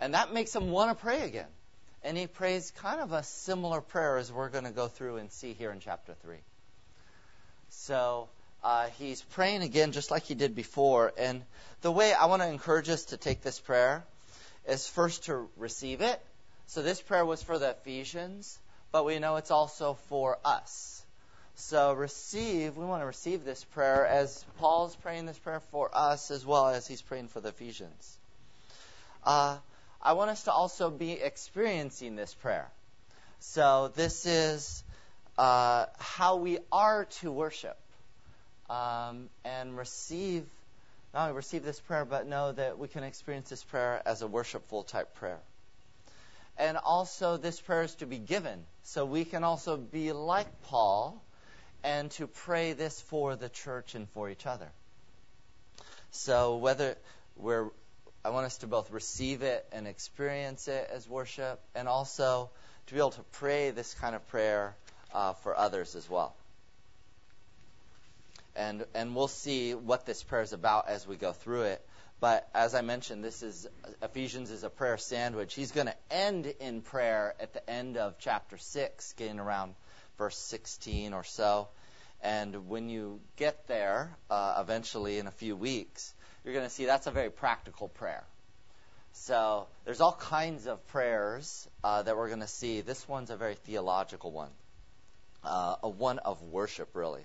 and 0.00 0.14
that 0.14 0.32
makes 0.32 0.56
him 0.56 0.70
want 0.70 0.96
to 0.96 1.02
pray 1.02 1.20
again. 1.20 1.50
And 2.02 2.16
he 2.16 2.26
prays 2.26 2.70
kind 2.70 3.02
of 3.02 3.12
a 3.12 3.22
similar 3.22 3.82
prayer 3.82 4.16
as 4.16 4.32
we're 4.32 4.48
going 4.48 4.64
to 4.64 4.70
go 4.70 4.88
through 4.88 5.16
and 5.16 5.30
see 5.30 5.52
here 5.52 5.70
in 5.70 5.80
chapter 5.80 6.14
3. 6.22 6.38
So 7.76 8.28
uh, 8.62 8.88
he's 8.98 9.22
praying 9.22 9.62
again 9.62 9.92
just 9.92 10.10
like 10.10 10.24
he 10.24 10.34
did 10.34 10.54
before. 10.54 11.12
And 11.18 11.42
the 11.82 11.92
way 11.92 12.12
I 12.12 12.26
want 12.26 12.42
to 12.42 12.48
encourage 12.48 12.88
us 12.88 13.06
to 13.06 13.16
take 13.16 13.42
this 13.42 13.60
prayer 13.60 14.04
is 14.66 14.86
first 14.86 15.24
to 15.26 15.48
receive 15.56 16.00
it. 16.00 16.20
So 16.66 16.82
this 16.82 17.02
prayer 17.02 17.24
was 17.24 17.42
for 17.42 17.58
the 17.58 17.70
Ephesians, 17.70 18.58
but 18.90 19.04
we 19.04 19.18
know 19.18 19.36
it's 19.36 19.50
also 19.50 19.94
for 20.08 20.38
us. 20.44 21.02
So 21.56 21.92
receive, 21.92 22.76
we 22.76 22.84
want 22.84 23.02
to 23.02 23.06
receive 23.06 23.44
this 23.44 23.62
prayer 23.62 24.06
as 24.06 24.44
Paul's 24.58 24.96
praying 24.96 25.26
this 25.26 25.38
prayer 25.38 25.60
for 25.70 25.90
us 25.94 26.30
as 26.30 26.44
well 26.44 26.68
as 26.68 26.86
he's 26.86 27.02
praying 27.02 27.28
for 27.28 27.40
the 27.40 27.50
Ephesians. 27.50 28.18
Uh, 29.24 29.58
I 30.02 30.14
want 30.14 30.30
us 30.30 30.44
to 30.44 30.52
also 30.52 30.90
be 30.90 31.12
experiencing 31.12 32.16
this 32.16 32.34
prayer. 32.34 32.68
So 33.40 33.92
this 33.94 34.26
is 34.26 34.82
uh, 35.38 35.86
how 35.98 36.36
we 36.36 36.58
are 36.70 37.06
to 37.20 37.30
worship 37.30 37.76
um, 38.70 39.28
and 39.44 39.76
receive, 39.76 40.44
not 41.12 41.24
only 41.24 41.36
receive 41.36 41.64
this 41.64 41.80
prayer, 41.80 42.04
but 42.04 42.26
know 42.26 42.52
that 42.52 42.78
we 42.78 42.88
can 42.88 43.04
experience 43.04 43.50
this 43.50 43.62
prayer 43.64 44.00
as 44.06 44.22
a 44.22 44.26
worshipful 44.26 44.84
type 44.84 45.14
prayer. 45.14 45.40
And 46.56 46.76
also, 46.76 47.36
this 47.36 47.60
prayer 47.60 47.82
is 47.82 47.94
to 47.96 48.06
be 48.06 48.18
given. 48.18 48.64
So 48.84 49.04
we 49.04 49.24
can 49.24 49.42
also 49.42 49.76
be 49.76 50.12
like 50.12 50.62
Paul 50.62 51.20
and 51.82 52.10
to 52.12 52.26
pray 52.26 52.72
this 52.72 53.00
for 53.00 53.34
the 53.34 53.48
church 53.48 53.94
and 53.94 54.08
for 54.10 54.30
each 54.30 54.46
other. 54.46 54.70
So 56.10 56.56
whether 56.56 56.96
we're 57.36 57.70
I 58.24 58.30
want 58.30 58.46
us 58.46 58.56
to 58.58 58.66
both 58.66 58.90
receive 58.90 59.42
it 59.42 59.66
and 59.70 59.86
experience 59.86 60.66
it 60.66 60.88
as 60.90 61.06
worship, 61.06 61.60
and 61.74 61.86
also 61.86 62.48
to 62.86 62.94
be 62.94 62.98
able 62.98 63.10
to 63.10 63.22
pray 63.32 63.70
this 63.70 63.92
kind 63.92 64.14
of 64.14 64.26
prayer 64.28 64.74
uh, 65.14 65.32
for 65.34 65.56
others 65.56 65.94
as 65.94 66.08
well. 66.10 66.34
And 68.56 68.84
and 68.94 69.16
we'll 69.16 69.28
see 69.28 69.74
what 69.74 70.06
this 70.06 70.22
prayer 70.22 70.42
is 70.42 70.52
about 70.52 70.88
as 70.88 71.06
we 71.06 71.16
go 71.16 71.32
through 71.32 71.62
it. 71.62 71.86
But 72.20 72.48
as 72.54 72.74
I 72.74 72.82
mentioned, 72.82 73.24
this 73.24 73.42
is 73.42 73.66
Ephesians 74.02 74.50
is 74.50 74.64
a 74.64 74.70
prayer 74.70 74.96
sandwich. 74.96 75.54
He's 75.54 75.72
going 75.72 75.88
to 75.88 75.96
end 76.10 76.46
in 76.60 76.80
prayer 76.80 77.34
at 77.40 77.52
the 77.52 77.68
end 77.68 77.96
of 77.96 78.18
chapter 78.18 78.56
six, 78.58 79.12
getting 79.14 79.40
around 79.40 79.74
verse 80.18 80.38
16 80.38 81.12
or 81.12 81.24
so. 81.24 81.68
And 82.22 82.68
when 82.68 82.88
you 82.88 83.20
get 83.36 83.66
there, 83.66 84.16
uh, 84.30 84.56
eventually 84.60 85.18
in 85.18 85.26
a 85.26 85.30
few 85.30 85.56
weeks, 85.56 86.14
you're 86.44 86.54
going 86.54 86.66
to 86.66 86.70
see 86.70 86.86
that's 86.86 87.06
a 87.06 87.10
very 87.10 87.30
practical 87.30 87.88
prayer. 87.88 88.24
So 89.12 89.66
there's 89.84 90.00
all 90.00 90.14
kinds 90.14 90.66
of 90.66 90.86
prayers 90.88 91.68
uh, 91.82 92.02
that 92.02 92.16
we're 92.16 92.28
going 92.28 92.40
to 92.40 92.48
see. 92.48 92.80
This 92.80 93.06
one's 93.06 93.30
a 93.30 93.36
very 93.36 93.54
theological 93.54 94.32
one, 94.32 94.50
uh, 95.44 95.76
a 95.82 95.88
one 95.88 96.18
of 96.18 96.42
worship, 96.42 96.90
really. 96.94 97.24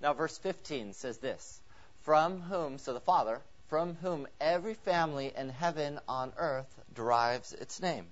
Now, 0.00 0.14
verse 0.14 0.36
15 0.38 0.92
says 0.92 1.18
this 1.18 1.60
From 2.02 2.40
whom, 2.40 2.78
so 2.78 2.92
the 2.92 3.00
Father, 3.00 3.40
from 3.68 3.94
whom 3.96 4.26
every 4.40 4.74
family 4.74 5.32
in 5.36 5.48
heaven 5.48 5.98
on 6.08 6.32
earth 6.36 6.72
derives 6.94 7.52
its 7.52 7.80
name. 7.80 8.06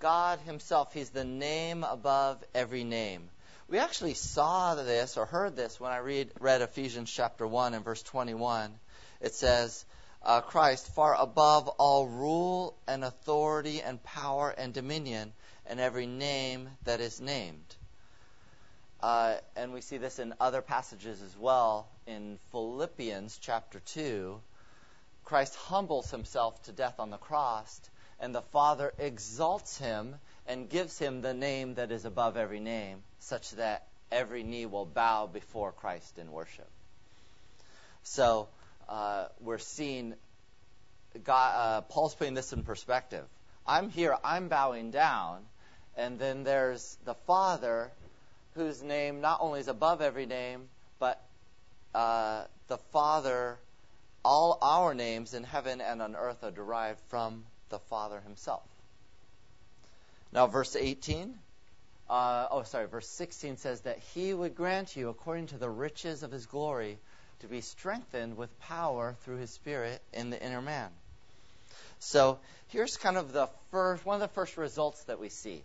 God 0.00 0.38
Himself, 0.40 0.92
He's 0.92 1.10
the 1.10 1.24
name 1.24 1.84
above 1.84 2.42
every 2.54 2.84
name. 2.84 3.30
We 3.68 3.78
actually 3.78 4.14
saw 4.14 4.74
this 4.74 5.16
or 5.16 5.26
heard 5.26 5.56
this 5.56 5.78
when 5.78 5.92
I 5.92 5.98
read, 5.98 6.30
read 6.40 6.62
Ephesians 6.62 7.10
chapter 7.10 7.46
1 7.46 7.74
and 7.74 7.84
verse 7.84 8.02
21 8.02 8.78
it 9.20 9.34
says, 9.34 9.84
uh, 10.22 10.40
Christ 10.40 10.94
far 10.94 11.14
above 11.14 11.68
all 11.68 12.06
rule 12.06 12.76
and 12.86 13.04
authority 13.04 13.82
and 13.82 14.02
power 14.02 14.50
and 14.50 14.72
dominion 14.72 15.32
and 15.66 15.80
every 15.80 16.06
name 16.06 16.68
that 16.84 17.00
is 17.00 17.20
named. 17.20 17.76
Uh, 19.00 19.36
and 19.54 19.72
we 19.72 19.80
see 19.80 19.96
this 19.96 20.18
in 20.18 20.34
other 20.40 20.60
passages 20.60 21.22
as 21.22 21.36
well. 21.38 21.88
In 22.06 22.38
Philippians 22.50 23.38
chapter 23.40 23.80
2, 23.80 24.40
Christ 25.24 25.54
humbles 25.54 26.10
himself 26.10 26.60
to 26.64 26.72
death 26.72 26.98
on 26.98 27.10
the 27.10 27.16
cross, 27.16 27.80
and 28.18 28.34
the 28.34 28.42
Father 28.42 28.92
exalts 28.98 29.78
him 29.78 30.16
and 30.46 30.68
gives 30.68 30.98
him 30.98 31.20
the 31.20 31.34
name 31.34 31.74
that 31.74 31.92
is 31.92 32.04
above 32.04 32.36
every 32.36 32.60
name, 32.60 33.02
such 33.20 33.50
that 33.52 33.86
every 34.10 34.42
knee 34.42 34.66
will 34.66 34.86
bow 34.86 35.26
before 35.26 35.72
Christ 35.72 36.18
in 36.18 36.32
worship. 36.32 36.68
So, 38.02 38.48
uh, 38.88 39.26
we're 39.40 39.58
seeing 39.58 40.14
God, 41.24 41.54
uh, 41.54 41.80
Paul's 41.82 42.14
putting 42.14 42.34
this 42.34 42.52
in 42.52 42.62
perspective. 42.62 43.24
I'm 43.66 43.90
here, 43.90 44.16
I'm 44.24 44.48
bowing 44.48 44.90
down, 44.90 45.44
and 45.96 46.18
then 46.18 46.44
there's 46.44 46.96
the 47.04 47.14
Father, 47.26 47.90
whose 48.54 48.82
name 48.82 49.20
not 49.20 49.38
only 49.40 49.60
is 49.60 49.68
above 49.68 50.00
every 50.00 50.26
name, 50.26 50.68
but 50.98 51.22
uh, 51.94 52.44
the 52.68 52.78
Father, 52.92 53.58
all 54.24 54.58
our 54.62 54.94
names 54.94 55.34
in 55.34 55.44
heaven 55.44 55.80
and 55.80 56.02
on 56.02 56.16
earth 56.16 56.42
are 56.42 56.50
derived 56.50 57.00
from 57.08 57.44
the 57.68 57.78
Father 57.78 58.20
Himself. 58.20 58.62
Now, 60.32 60.46
verse 60.46 60.76
18. 60.76 61.34
Uh, 62.10 62.46
oh, 62.50 62.62
sorry, 62.62 62.86
verse 62.86 63.08
16 63.08 63.58
says 63.58 63.82
that 63.82 63.98
He 64.14 64.32
would 64.32 64.54
grant 64.54 64.96
you, 64.96 65.10
according 65.10 65.48
to 65.48 65.58
the 65.58 65.68
riches 65.68 66.22
of 66.22 66.30
His 66.30 66.46
glory, 66.46 66.98
to 67.40 67.46
be 67.46 67.60
strengthened 67.60 68.36
with 68.36 68.58
power 68.60 69.16
through 69.24 69.36
his 69.36 69.50
spirit 69.50 70.00
in 70.12 70.30
the 70.30 70.42
inner 70.42 70.62
man. 70.62 70.88
So 72.00 72.38
here's 72.68 72.96
kind 72.96 73.16
of 73.16 73.32
the 73.32 73.48
first 73.70 74.04
one 74.04 74.16
of 74.16 74.20
the 74.20 74.34
first 74.34 74.56
results 74.56 75.02
that 75.04 75.20
we 75.20 75.28
see. 75.28 75.62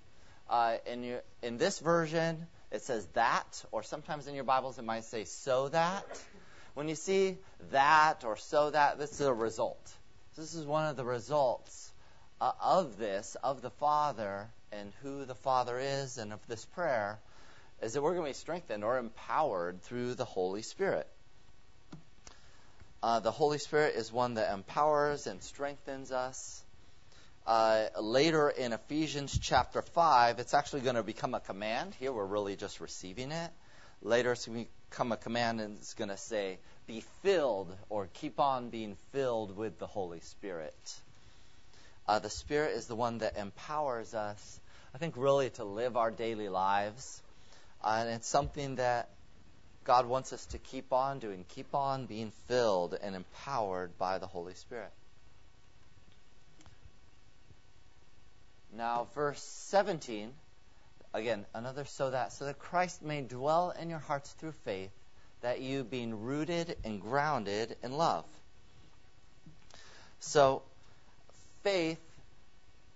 Uh, 0.50 0.78
in, 0.86 1.04
your, 1.04 1.22
in 1.42 1.58
this 1.58 1.80
version, 1.80 2.48
it 2.74 2.82
says 2.82 3.06
that, 3.14 3.64
or 3.72 3.84
sometimes 3.84 4.28
in 4.28 4.34
your 4.34 4.44
Bibles 4.44 4.80
it 4.80 4.84
might 4.84 5.06
say 5.06 5.26
so 5.26 5.70
that. 5.70 6.22
When 6.74 6.90
you 6.90 6.96
see 6.96 7.38
that 7.72 8.24
or 8.26 8.36
so 8.36 8.72
that, 8.72 8.98
this 8.98 9.12
is 9.12 9.22
a 9.22 9.34
result. 9.34 9.94
This 10.36 10.56
is 10.56 10.66
one 10.66 10.88
of 10.88 10.98
the 10.98 11.06
results 11.06 11.92
uh, 12.42 12.52
of 12.60 12.98
this, 12.98 13.38
of 13.44 13.62
the 13.62 13.70
Father 13.70 14.48
and 14.72 14.92
who 15.04 15.24
the 15.26 15.36
Father 15.36 15.78
is, 15.80 16.18
and 16.18 16.34
of 16.34 16.40
this 16.48 16.66
prayer, 16.66 17.20
is 17.84 17.94
that 17.94 18.02
we're 18.02 18.16
going 18.16 18.26
to 18.26 18.30
be 18.30 18.34
strengthened 18.34 18.84
or 18.84 18.98
empowered 18.98 19.84
through 19.84 20.16
the 20.16 20.26
Holy 20.26 20.64
Spirit. 20.64 21.08
Uh, 23.04 23.20
the 23.20 23.32
Holy 23.32 23.60
Spirit 23.60 23.94
is 23.96 24.12
one 24.12 24.34
that 24.34 24.52
empowers 24.52 25.28
and 25.28 25.44
strengthens 25.44 26.12
us. 26.12 26.63
Uh, 27.46 27.88
later 28.00 28.50
in 28.50 28.72
Ephesians 28.72 29.38
chapter 29.38 29.82
5, 29.82 30.40
it's 30.40 30.54
actually 30.54 30.82
going 30.82 30.96
to 30.96 31.04
become 31.04 31.34
a 31.34 31.40
command. 31.40 31.94
Here 32.00 32.12
we're 32.12 32.26
really 32.26 32.56
just 32.56 32.80
receiving 32.80 33.32
it. 33.32 33.52
Later 34.02 34.32
it's 34.32 34.46
going 34.46 34.66
to 34.66 34.72
become 34.90 35.12
a 35.12 35.18
command 35.18 35.60
and 35.60 35.78
it's 35.78 35.94
going 35.94 36.10
to 36.10 36.18
say, 36.18 36.58
be 36.88 37.04
filled 37.22 37.76
or 37.90 38.08
keep 38.14 38.40
on 38.40 38.70
being 38.70 38.98
filled 39.12 39.56
with 39.58 39.78
the 39.80 39.88
Holy 39.88 40.22
Spirit. 40.22 41.00
Uh, 42.08 42.20
the 42.20 42.30
Spirit 42.30 42.76
is 42.76 42.88
the 42.88 42.96
one 42.96 43.20
that 43.20 43.38
empowers 43.38 44.14
us, 44.14 44.60
I 44.94 44.98
think, 44.98 45.16
really 45.18 45.50
to 45.52 45.64
live 45.64 45.98
our 45.98 46.12
daily 46.12 46.50
lives. 46.50 47.22
Uh, 47.84 47.98
and 48.00 48.10
it's 48.10 48.28
something 48.28 48.76
that 48.76 49.10
God 49.84 50.06
wants 50.06 50.32
us 50.32 50.46
to 50.48 50.58
keep 50.58 50.94
on 50.94 51.20
doing, 51.20 51.46
keep 51.50 51.76
on 51.76 52.06
being 52.06 52.32
filled 52.48 52.98
and 53.02 53.16
empowered 53.16 53.98
by 53.98 54.18
the 54.18 54.28
Holy 54.28 54.54
Spirit. 54.54 54.92
Now, 58.76 59.08
verse 59.14 59.42
17, 59.70 60.32
again, 61.14 61.46
another 61.54 61.86
so 61.86 62.10
that, 62.10 62.34
so 62.34 62.46
that 62.46 62.58
Christ 62.58 63.04
may 63.04 63.22
dwell 63.22 63.72
in 63.80 63.90
your 63.90 64.00
hearts 64.00 64.32
through 64.32 64.54
faith, 64.66 64.90
that 65.42 65.62
you, 65.62 65.84
being 65.84 66.24
rooted 66.24 66.76
and 66.84 67.00
grounded 67.00 67.76
in 67.84 67.92
love. 67.92 68.26
So, 70.22 70.64
faith, 71.62 72.00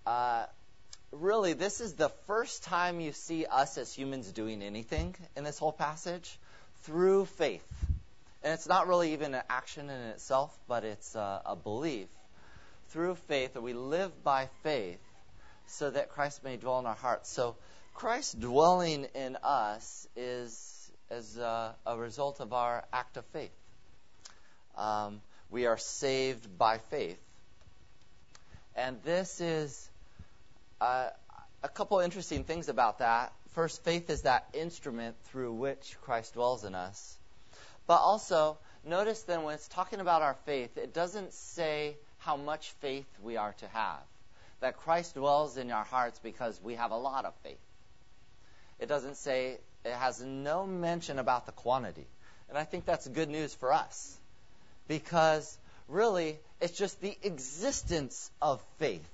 uh, 0.08 0.48
really, 1.12 1.54
this 1.54 1.80
is 1.80 1.94
the 1.94 2.10
first 2.26 2.64
time 2.64 3.00
you 3.00 3.12
see 3.12 3.46
us 3.46 3.78
as 3.78 3.94
humans 3.94 4.32
doing 4.32 4.64
anything 4.64 5.16
in 5.36 5.44
this 5.44 5.60
whole 5.60 5.74
passage 5.74 6.40
through 6.84 7.26
faith. 7.26 7.68
And 8.44 8.54
it's 8.54 8.68
not 8.68 8.88
really 8.88 9.14
even 9.14 9.36
an 9.36 9.44
action 9.48 9.92
in 9.92 10.02
itself, 10.10 10.58
but 10.68 10.84
it's 10.84 11.14
a, 11.14 11.42
a 11.46 11.56
belief. 11.56 12.08
Through 12.90 13.16
faith, 13.28 13.54
that 13.54 13.62
we 13.62 13.74
live 13.74 14.24
by 14.24 14.50
faith 14.64 15.00
so 15.68 15.90
that 15.90 16.10
Christ 16.10 16.44
may 16.44 16.58
dwell 16.58 16.80
in 16.80 16.86
our 16.86 16.96
hearts. 16.96 17.30
So 17.30 17.56
Christ 17.94 18.40
dwelling 18.40 19.08
in 19.16 19.38
us 19.44 20.08
is 20.16 20.92
as 21.10 21.38
a, 21.38 21.76
a 21.86 21.98
result 21.98 22.40
of 22.40 22.54
our 22.54 22.84
act 22.92 23.18
of 23.18 23.26
faith. 23.28 23.52
Um, 24.76 25.22
we 25.50 25.66
are 25.66 25.78
saved 25.78 26.58
by 26.58 26.78
faith. 26.78 27.20
And 28.76 29.02
this 29.04 29.42
is 29.42 29.90
uh, 30.82 31.10
a 31.64 31.70
couple 31.70 32.00
interesting 32.00 32.44
things 32.44 32.70
about 32.70 33.00
that. 33.00 33.34
First, 33.54 33.84
faith 33.84 34.10
is 34.10 34.24
that 34.24 34.48
instrument 34.54 35.16
through 35.26 35.54
which 35.54 35.98
Christ 36.02 36.36
dwells 36.36 36.64
in 36.64 36.76
us. 36.76 37.18
But 37.88 38.02
also, 38.02 38.58
notice 38.86 39.24
then 39.24 39.44
when 39.44 39.56
it's 39.56 39.68
talking 39.68 40.00
about 40.00 40.22
our 40.22 40.36
faith, 40.46 40.78
it 40.78 40.94
doesn't 40.94 41.34
say 41.34 41.98
how 42.20 42.38
much 42.38 42.72
faith 42.82 43.08
we 43.24 43.38
are 43.38 43.54
to 43.54 43.68
have 43.70 44.02
that 44.60 44.78
Christ 44.78 45.16
dwells 45.16 45.58
in 45.58 45.72
our 45.72 45.84
hearts 45.84 46.20
because 46.20 46.60
we 46.62 46.76
have 46.76 46.92
a 46.92 46.98
lot 46.98 47.26
of 47.26 47.34
faith. 47.44 47.60
It 48.80 48.88
doesn't 48.88 49.18
say, 49.18 49.58
it 49.86 49.94
has 49.94 50.22
no 50.22 50.66
mention 50.66 51.20
about 51.20 51.46
the 51.46 51.52
quantity. 51.52 52.08
And 52.50 52.58
I 52.58 52.64
think 52.64 52.86
that's 52.86 53.08
good 53.08 53.30
news 53.30 53.54
for 53.54 53.74
us 53.74 54.18
because 54.88 55.58
really 55.88 56.40
it's 56.62 56.78
just 56.78 57.02
the 57.02 57.16
existence 57.24 58.32
of 58.42 58.62
faith 58.80 59.08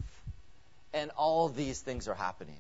and 0.94 1.12
all 1.18 1.50
these 1.50 1.82
things 1.82 2.08
are 2.08 2.16
happening. 2.16 2.60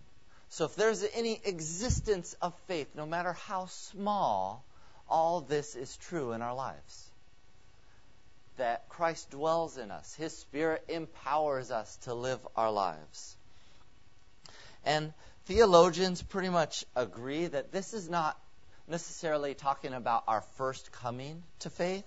So 0.49 0.65
if 0.65 0.75
there's 0.75 1.05
any 1.13 1.39
existence 1.45 2.35
of 2.41 2.53
faith, 2.67 2.87
no 2.95 3.05
matter 3.05 3.33
how 3.33 3.67
small, 3.67 4.63
all 5.09 5.41
this 5.41 5.75
is 5.75 5.95
true 5.97 6.31
in 6.33 6.41
our 6.41 6.55
lives 6.55 7.12
that 8.57 8.89
Christ 8.89 9.31
dwells 9.31 9.77
in 9.77 9.91
us. 9.91 10.13
His 10.15 10.38
Spirit 10.38 10.83
empowers 10.88 11.72
us 11.72 11.95
to 12.03 12.13
live 12.13 12.39
our 12.55 12.72
lives. 12.72 13.36
And 14.86 15.13
theologians 15.45 16.22
pretty 16.22 16.50
much 16.50 16.86
agree 16.95 17.48
that 17.48 17.72
this 17.72 17.93
is 17.93 18.10
not 18.10 18.38
necessarily 18.88 19.53
talking 19.53 19.93
about 19.93 20.24
our 20.27 20.41
first 20.57 20.91
coming 20.91 21.41
to 21.60 21.69
faith, 21.69 22.05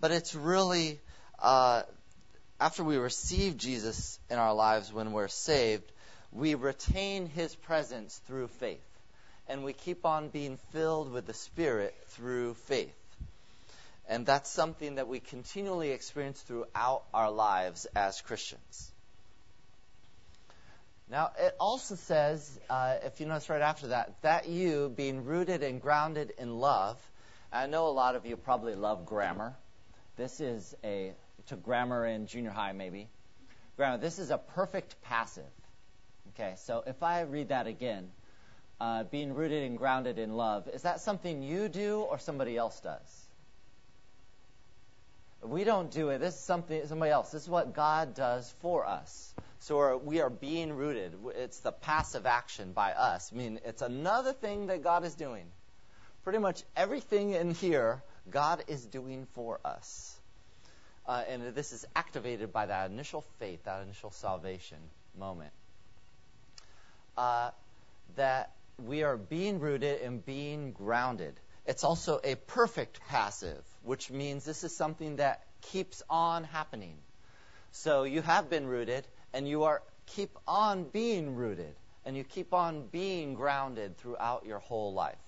but 0.00 0.10
it's 0.10 0.34
really 0.34 1.00
uh, 1.38 1.82
after 2.60 2.84
we 2.84 2.96
receive 2.96 3.56
Jesus 3.56 4.18
in 4.30 4.38
our 4.38 4.54
lives 4.54 4.92
when 4.92 5.12
we're 5.12 5.28
saved, 5.28 5.90
we 6.32 6.54
retain 6.54 7.26
his 7.26 7.54
presence 7.54 8.20
through 8.26 8.48
faith. 8.48 8.80
And 9.46 9.62
we 9.64 9.74
keep 9.74 10.06
on 10.06 10.28
being 10.28 10.58
filled 10.72 11.12
with 11.12 11.26
the 11.26 11.34
Spirit 11.34 11.94
through 12.08 12.54
faith. 12.54 12.94
And 14.08 14.26
that's 14.26 14.50
something 14.50 14.96
that 14.96 15.08
we 15.08 15.20
continually 15.20 15.90
experience 15.90 16.40
throughout 16.42 17.04
our 17.14 17.30
lives 17.30 17.86
as 17.96 18.20
Christians. 18.20 18.92
Now, 21.10 21.32
it 21.38 21.54
also 21.60 21.96
says, 21.96 22.58
uh, 22.68 22.96
if 23.04 23.20
you 23.20 23.26
notice 23.26 23.48
right 23.48 23.60
after 23.60 23.88
that, 23.88 24.14
that 24.22 24.48
you, 24.48 24.92
being 24.94 25.24
rooted 25.24 25.62
and 25.62 25.80
grounded 25.80 26.32
in 26.38 26.58
love, 26.58 26.98
I 27.52 27.66
know 27.66 27.88
a 27.88 27.90
lot 27.90 28.16
of 28.16 28.26
you 28.26 28.36
probably 28.36 28.74
love 28.74 29.06
grammar. 29.06 29.54
This 30.16 30.40
is 30.40 30.74
a, 30.82 31.12
took 31.46 31.62
grammar 31.62 32.06
in 32.06 32.26
junior 32.26 32.50
high 32.50 32.72
maybe. 32.72 33.08
Grammar, 33.76 33.98
this 33.98 34.18
is 34.18 34.30
a 34.30 34.38
perfect 34.38 35.00
passive. 35.02 35.44
Okay, 36.30 36.54
so 36.56 36.82
if 36.86 37.02
I 37.02 37.22
read 37.22 37.48
that 37.48 37.66
again, 37.66 38.10
uh, 38.80 39.04
being 39.04 39.34
rooted 39.34 39.62
and 39.62 39.78
grounded 39.78 40.18
in 40.18 40.36
love, 40.36 40.68
is 40.68 40.82
that 40.82 41.00
something 41.00 41.42
you 41.42 41.68
do 41.68 42.00
or 42.00 42.18
somebody 42.18 42.56
else 42.56 42.80
does? 42.80 43.23
We 45.44 45.64
don't 45.64 45.90
do 45.90 46.08
it. 46.08 46.18
This 46.18 46.34
is 46.34 46.40
something 46.40 46.86
somebody 46.86 47.10
else. 47.10 47.30
This 47.30 47.42
is 47.42 47.48
what 47.48 47.74
God 47.74 48.14
does 48.14 48.52
for 48.60 48.86
us. 48.86 49.34
So 49.60 49.98
we 49.98 50.20
are 50.20 50.30
being 50.30 50.72
rooted. 50.72 51.14
It's 51.36 51.60
the 51.60 51.72
passive 51.72 52.26
action 52.26 52.72
by 52.72 52.92
us. 52.92 53.30
I 53.32 53.36
mean, 53.36 53.60
it's 53.64 53.82
another 53.82 54.32
thing 54.32 54.66
that 54.68 54.82
God 54.82 55.04
is 55.04 55.14
doing. 55.14 55.44
Pretty 56.22 56.38
much 56.38 56.62
everything 56.76 57.32
in 57.32 57.52
here, 57.52 58.02
God 58.30 58.64
is 58.68 58.86
doing 58.86 59.26
for 59.34 59.60
us. 59.64 60.16
Uh, 61.06 61.22
and 61.28 61.54
this 61.54 61.72
is 61.72 61.84
activated 61.94 62.52
by 62.52 62.66
that 62.66 62.90
initial 62.90 63.22
faith, 63.38 63.64
that 63.64 63.82
initial 63.82 64.10
salvation 64.10 64.78
moment. 65.18 65.52
Uh, 67.16 67.50
that 68.16 68.50
we 68.82 69.02
are 69.02 69.16
being 69.16 69.60
rooted 69.60 70.00
and 70.00 70.24
being 70.24 70.72
grounded. 70.72 71.34
It's 71.66 71.84
also 71.84 72.20
a 72.22 72.34
perfect 72.34 73.00
passive, 73.08 73.64
which 73.82 74.10
means 74.10 74.44
this 74.44 74.64
is 74.64 74.76
something 74.76 75.16
that 75.16 75.44
keeps 75.62 76.02
on 76.10 76.44
happening. 76.44 76.96
So 77.72 78.04
you 78.04 78.22
have 78.22 78.50
been 78.50 78.66
rooted, 78.66 79.06
and 79.32 79.48
you 79.48 79.64
are 79.64 79.82
keep 80.06 80.36
on 80.46 80.84
being 80.84 81.34
rooted, 81.34 81.74
and 82.04 82.16
you 82.16 82.24
keep 82.24 82.52
on 82.52 82.86
being 82.86 83.34
grounded 83.34 83.96
throughout 83.98 84.44
your 84.46 84.58
whole 84.58 84.92
life. 84.92 85.18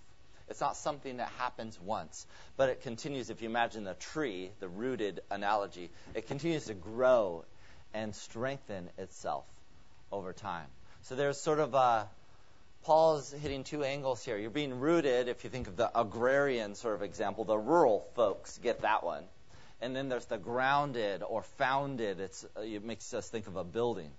It's 0.48 0.60
not 0.60 0.76
something 0.76 1.16
that 1.16 1.30
happens 1.38 1.80
once, 1.80 2.26
but 2.56 2.68
it 2.68 2.82
continues. 2.82 3.30
If 3.30 3.42
you 3.42 3.48
imagine 3.48 3.84
the 3.84 3.94
tree, 3.94 4.52
the 4.60 4.68
rooted 4.68 5.20
analogy, 5.30 5.90
it 6.14 6.28
continues 6.28 6.66
to 6.66 6.74
grow 6.74 7.44
and 7.94 8.14
strengthen 8.14 8.90
itself 8.98 9.44
over 10.12 10.32
time. 10.32 10.66
So 11.02 11.16
there's 11.16 11.40
sort 11.40 11.58
of 11.58 11.74
a 11.74 12.08
Paul's 12.86 13.32
hitting 13.32 13.64
two 13.64 13.82
angles 13.82 14.24
here. 14.24 14.38
You're 14.38 14.48
being 14.48 14.78
rooted, 14.78 15.26
if 15.26 15.42
you 15.42 15.50
think 15.50 15.66
of 15.66 15.76
the 15.76 15.90
agrarian 15.98 16.76
sort 16.76 16.94
of 16.94 17.02
example, 17.02 17.42
the 17.42 17.58
rural 17.58 18.06
folks 18.14 18.58
get 18.58 18.82
that 18.82 19.02
one. 19.02 19.24
And 19.80 19.96
then 19.96 20.08
there's 20.08 20.26
the 20.26 20.38
grounded 20.38 21.24
or 21.28 21.42
founded. 21.58 22.20
It's, 22.20 22.46
it 22.62 22.84
makes 22.84 23.12
us 23.12 23.28
think 23.28 23.48
of 23.48 23.56
a 23.56 23.64
building. 23.64 24.12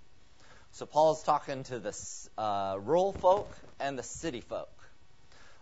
So 0.72 0.84
Paul's 0.84 1.22
talking 1.22 1.64
to 1.64 1.78
the 1.78 1.98
uh, 2.36 2.76
rural 2.78 3.14
folk 3.14 3.50
and 3.80 3.98
the 3.98 4.02
city 4.02 4.42
folk. 4.42 4.68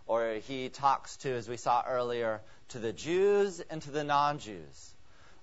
Or 0.05 0.39
he 0.45 0.67
talks 0.67 1.15
to, 1.17 1.29
as 1.29 1.47
we 1.47 1.55
saw 1.55 1.85
earlier, 1.87 2.41
to 2.69 2.79
the 2.79 2.91
Jews 2.91 3.61
and 3.69 3.81
to 3.83 3.91
the 3.91 4.03
non 4.03 4.39
Jews. 4.39 4.93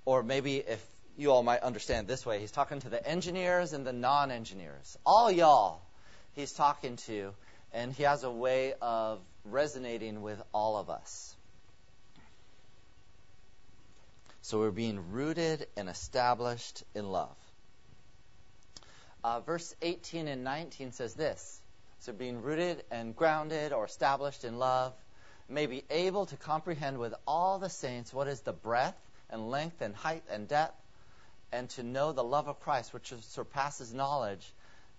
Or 0.05 0.23
maybe 0.23 0.59
if 0.59 0.85
you 1.17 1.33
all 1.33 1.43
might 1.43 1.61
understand 1.61 2.09
this 2.09 2.27
way, 2.27 2.41
he's 2.41 2.53
talking 2.53 2.81
to 2.81 2.91
the 2.91 3.09
engineers 3.09 3.73
and 3.73 3.87
the 3.87 3.95
non 3.95 4.31
engineers. 4.31 4.99
All 5.07 5.31
y'all 5.31 5.81
he's 6.35 6.53
talking 6.53 6.97
to 6.97 7.33
and 7.75 7.93
he 7.93 8.05
has 8.05 8.23
a 8.23 8.31
way 8.31 8.73
of 8.81 9.21
resonating 9.45 10.23
with 10.23 10.41
all 10.55 10.77
of 10.77 10.89
us. 10.89 11.35
So 14.43 14.61
we're 14.61 14.71
being 14.71 15.11
rooted 15.11 15.67
and 15.77 15.89
established 15.89 16.85
in 16.95 17.11
love. 17.11 17.37
Uh, 19.25 19.41
verse 19.41 19.75
18 19.83 20.29
and 20.29 20.45
19 20.45 20.93
says 20.93 21.15
this 21.15 21.61
So 21.99 22.13
being 22.13 22.43
rooted 22.43 22.85
and 22.91 23.17
grounded 23.17 23.73
or 23.73 23.87
established 23.87 24.45
in 24.45 24.59
love, 24.59 24.93
may 25.49 25.67
be 25.67 25.83
able 25.91 26.27
to 26.27 26.37
comprehend 26.37 26.99
with 26.99 27.15
all 27.27 27.59
the 27.59 27.69
saints 27.69 28.15
what 28.15 28.29
is 28.29 28.41
the 28.43 28.53
breadth 28.53 28.97
and 29.31 29.51
length 29.51 29.81
and 29.81 29.97
height 29.97 30.23
and 30.31 30.47
depth, 30.47 30.81
and 31.53 31.69
to 31.71 31.83
know 31.83 32.13
the 32.13 32.25
love 32.25 32.47
of 32.47 32.61
Christ, 32.61 32.95
which 32.95 33.13
surpasses 33.23 33.93
knowledge 33.93 34.54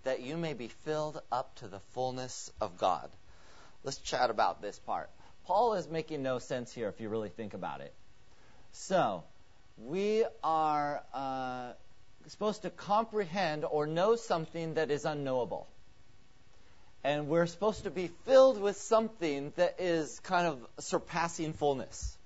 that 0.05 0.21
you 0.21 0.37
may 0.37 0.53
be 0.53 0.69
filled 0.85 1.21
up 1.31 1.53
to 1.55 1.67
the 1.67 1.79
fullness 1.93 2.51
of 2.61 2.77
God. 2.77 3.09
Let's 3.83 3.97
chat 3.97 4.29
about 4.29 4.61
this 4.61 4.79
part. 4.79 5.09
Paul 5.45 5.75
is 5.75 5.87
making 5.87 6.23
no 6.23 6.39
sense 6.39 6.73
here 6.73 6.87
if 6.89 6.99
you 6.99 7.09
really 7.09 7.29
think 7.29 7.53
about 7.53 7.81
it. 7.81 7.93
So, 8.71 9.23
we 9.77 10.25
are 10.43 11.03
uh, 11.13 11.73
supposed 12.27 12.63
to 12.63 12.69
comprehend 12.69 13.65
or 13.65 13.85
know 13.85 14.15
something 14.15 14.75
that 14.75 14.89
is 14.89 15.05
unknowable. 15.05 15.67
And 17.03 17.27
we're 17.27 17.45
supposed 17.45 17.83
to 17.83 17.91
be 17.91 18.09
filled 18.25 18.59
with 18.59 18.77
something 18.77 19.53
that 19.57 19.75
is 19.79 20.19
kind 20.21 20.47
of 20.47 20.65
surpassing 20.79 21.53
fullness. 21.53 22.17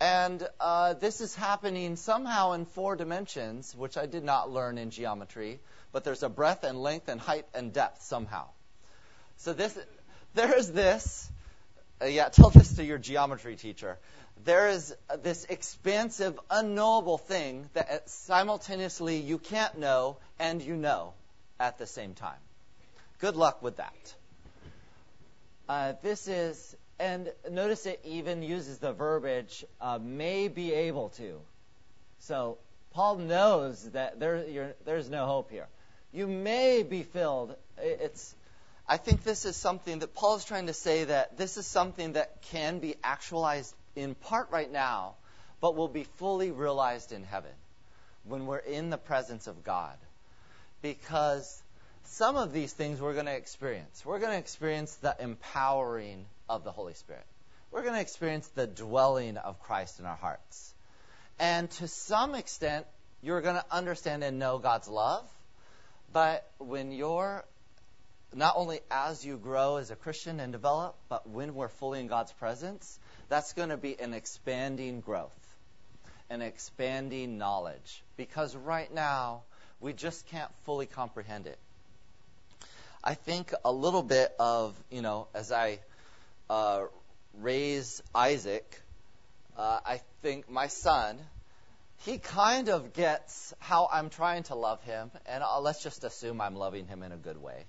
And 0.00 0.46
uh, 0.60 0.94
this 0.94 1.20
is 1.20 1.34
happening 1.34 1.96
somehow 1.96 2.52
in 2.52 2.66
four 2.66 2.96
dimensions, 2.96 3.74
which 3.74 3.96
I 3.96 4.06
did 4.06 4.24
not 4.24 4.50
learn 4.50 4.78
in 4.78 4.90
geometry, 4.90 5.58
but 5.92 6.04
there's 6.04 6.22
a 6.22 6.28
breadth 6.28 6.64
and 6.64 6.82
length 6.82 7.08
and 7.08 7.20
height 7.20 7.46
and 7.54 7.72
depth 7.72 8.02
somehow. 8.02 8.48
So 9.38 9.52
this, 9.52 9.78
there 10.34 10.56
is 10.56 10.72
this. 10.72 11.30
Uh, 12.00 12.06
yeah, 12.06 12.28
tell 12.28 12.50
this 12.50 12.74
to 12.74 12.84
your 12.84 12.98
geometry 12.98 13.56
teacher. 13.56 13.98
There 14.44 14.68
is 14.68 14.94
this 15.22 15.46
expansive, 15.46 16.38
unknowable 16.50 17.18
thing 17.18 17.68
that 17.72 18.08
simultaneously 18.10 19.16
you 19.16 19.38
can't 19.38 19.78
know 19.78 20.18
and 20.38 20.60
you 20.60 20.76
know 20.76 21.14
at 21.58 21.78
the 21.78 21.86
same 21.86 22.14
time. 22.14 22.38
Good 23.18 23.34
luck 23.34 23.62
with 23.62 23.78
that. 23.78 24.14
Uh, 25.68 25.94
this 26.02 26.28
is, 26.28 26.76
and 26.98 27.32
notice 27.50 27.86
it 27.86 28.00
even 28.04 28.42
uses 28.42 28.78
the 28.78 28.92
verbiage 28.92 29.64
uh, 29.80 29.98
may 30.00 30.48
be 30.48 30.72
able 30.72 31.08
to. 31.10 31.40
So 32.20 32.58
Paul 32.92 33.16
knows 33.16 33.90
that 33.90 34.20
there, 34.20 34.74
there's 34.84 35.08
no 35.08 35.26
hope 35.26 35.50
here. 35.50 35.66
You 36.16 36.26
may 36.26 36.82
be 36.82 37.02
filled. 37.02 37.54
It's, 37.76 38.34
I 38.88 38.96
think 38.96 39.22
this 39.22 39.44
is 39.44 39.54
something 39.54 39.98
that 39.98 40.14
Paul 40.14 40.36
is 40.36 40.46
trying 40.46 40.68
to 40.68 40.72
say 40.72 41.04
that 41.04 41.36
this 41.36 41.58
is 41.58 41.66
something 41.66 42.14
that 42.14 42.40
can 42.40 42.78
be 42.78 42.94
actualized 43.04 43.74
in 43.94 44.14
part 44.14 44.50
right 44.50 44.72
now, 44.72 45.16
but 45.60 45.76
will 45.76 45.88
be 45.88 46.04
fully 46.16 46.52
realized 46.52 47.12
in 47.12 47.22
heaven 47.22 47.50
when 48.24 48.46
we're 48.46 48.56
in 48.56 48.88
the 48.88 48.96
presence 48.96 49.46
of 49.46 49.62
God. 49.62 49.98
Because 50.80 51.62
some 52.04 52.36
of 52.36 52.50
these 52.50 52.72
things 52.72 52.98
we're 52.98 53.12
going 53.12 53.26
to 53.26 53.36
experience. 53.36 54.02
We're 54.02 54.18
going 54.18 54.32
to 54.32 54.38
experience 54.38 54.94
the 54.94 55.14
empowering 55.20 56.24
of 56.48 56.64
the 56.64 56.72
Holy 56.72 56.94
Spirit. 56.94 57.26
We're 57.70 57.82
going 57.82 57.92
to 57.92 58.00
experience 58.00 58.48
the 58.54 58.66
dwelling 58.66 59.36
of 59.36 59.60
Christ 59.60 60.00
in 60.00 60.06
our 60.06 60.16
hearts. 60.16 60.72
And 61.38 61.70
to 61.72 61.86
some 61.86 62.34
extent, 62.34 62.86
you're 63.22 63.42
going 63.42 63.56
to 63.56 63.64
understand 63.70 64.24
and 64.24 64.38
know 64.38 64.56
God's 64.56 64.88
love. 64.88 65.28
But 66.12 66.48
when 66.58 66.92
you're 66.92 67.44
not 68.34 68.54
only 68.56 68.80
as 68.90 69.24
you 69.24 69.36
grow 69.36 69.76
as 69.76 69.90
a 69.90 69.96
Christian 69.96 70.40
and 70.40 70.52
develop, 70.52 70.96
but 71.08 71.28
when 71.28 71.54
we're 71.54 71.68
fully 71.68 72.00
in 72.00 72.06
God's 72.06 72.32
presence, 72.32 72.98
that's 73.28 73.52
going 73.52 73.70
to 73.70 73.76
be 73.76 73.98
an 73.98 74.14
expanding 74.14 75.00
growth, 75.00 75.56
an 76.28 76.42
expanding 76.42 77.38
knowledge. 77.38 78.02
Because 78.16 78.54
right 78.54 78.92
now, 78.92 79.42
we 79.80 79.92
just 79.92 80.26
can't 80.28 80.50
fully 80.64 80.86
comprehend 80.86 81.46
it. 81.46 81.58
I 83.02 83.14
think 83.14 83.52
a 83.64 83.72
little 83.72 84.02
bit 84.02 84.34
of, 84.38 84.74
you 84.90 85.00
know, 85.00 85.28
as 85.34 85.52
I 85.52 85.78
uh, 86.50 86.86
raise 87.40 88.02
Isaac, 88.14 88.80
uh, 89.56 89.80
I 89.86 90.00
think 90.22 90.50
my 90.50 90.66
son, 90.66 91.18
he 92.06 92.18
kind 92.18 92.68
of 92.68 92.92
gets 92.92 93.52
how 93.58 93.88
I'm 93.92 94.10
trying 94.10 94.44
to 94.44 94.54
love 94.54 94.80
him, 94.84 95.10
and 95.26 95.42
uh, 95.42 95.60
let's 95.60 95.82
just 95.82 96.04
assume 96.04 96.40
I'm 96.40 96.54
loving 96.54 96.86
him 96.86 97.02
in 97.02 97.10
a 97.10 97.16
good 97.16 97.42
way. 97.42 97.64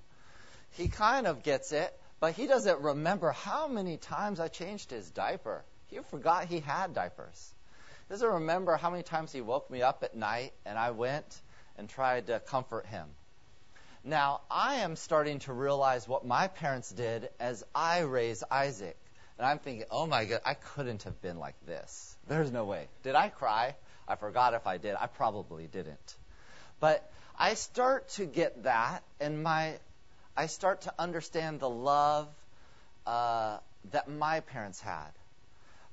He 0.73 0.89
kind 0.89 1.25
of 1.25 1.41
gets 1.41 1.71
it, 1.71 1.91
but 2.19 2.33
he 2.33 2.45
doesn't 2.45 2.79
remember 2.81 3.31
how 3.31 3.67
many 3.67 3.97
times 3.97 4.39
I 4.39 4.47
changed 4.47 4.91
his 4.91 5.09
diaper. 5.09 5.63
He 5.87 5.97
forgot 6.11 6.45
he 6.45 6.59
had 6.59 6.93
diapers. 6.93 7.53
He 8.07 8.13
doesn't 8.13 8.29
remember 8.29 8.75
how 8.77 8.91
many 8.91 9.01
times 9.01 9.31
he 9.31 9.41
woke 9.41 9.71
me 9.71 9.81
up 9.81 10.03
at 10.03 10.15
night 10.15 10.53
and 10.65 10.77
I 10.77 10.91
went 10.91 11.41
and 11.77 11.89
tried 11.89 12.27
to 12.27 12.39
comfort 12.39 12.85
him. 12.85 13.07
Now, 14.03 14.41
I 14.51 14.75
am 14.75 14.95
starting 14.95 15.39
to 15.39 15.53
realize 15.53 16.07
what 16.07 16.25
my 16.25 16.47
parents 16.47 16.91
did 16.91 17.29
as 17.39 17.63
I 17.73 18.01
raised 18.01 18.43
Isaac. 18.51 18.97
And 19.39 19.47
I'm 19.47 19.59
thinking, 19.59 19.85
oh 19.91 20.05
my 20.05 20.25
God, 20.25 20.41
I 20.45 20.53
couldn't 20.53 21.03
have 21.03 21.21
been 21.21 21.39
like 21.39 21.55
this. 21.65 22.15
There's 22.27 22.51
no 22.51 22.65
way. 22.65 22.87
Did 23.03 23.15
I 23.15 23.29
cry? 23.29 23.75
I 24.07 24.15
forgot 24.15 24.53
if 24.53 24.67
I 24.67 24.77
did. 24.77 24.95
I 24.99 25.07
probably 25.07 25.67
didn't. 25.67 26.15
But 26.79 27.09
I 27.37 27.53
start 27.55 28.09
to 28.09 28.25
get 28.25 28.63
that, 28.63 29.03
and 29.19 29.43
my, 29.43 29.77
I 30.35 30.47
start 30.47 30.81
to 30.81 30.93
understand 30.97 31.59
the 31.59 31.69
love 31.69 32.27
uh, 33.05 33.57
that 33.91 34.09
my 34.09 34.39
parents 34.41 34.79
had. 34.79 35.11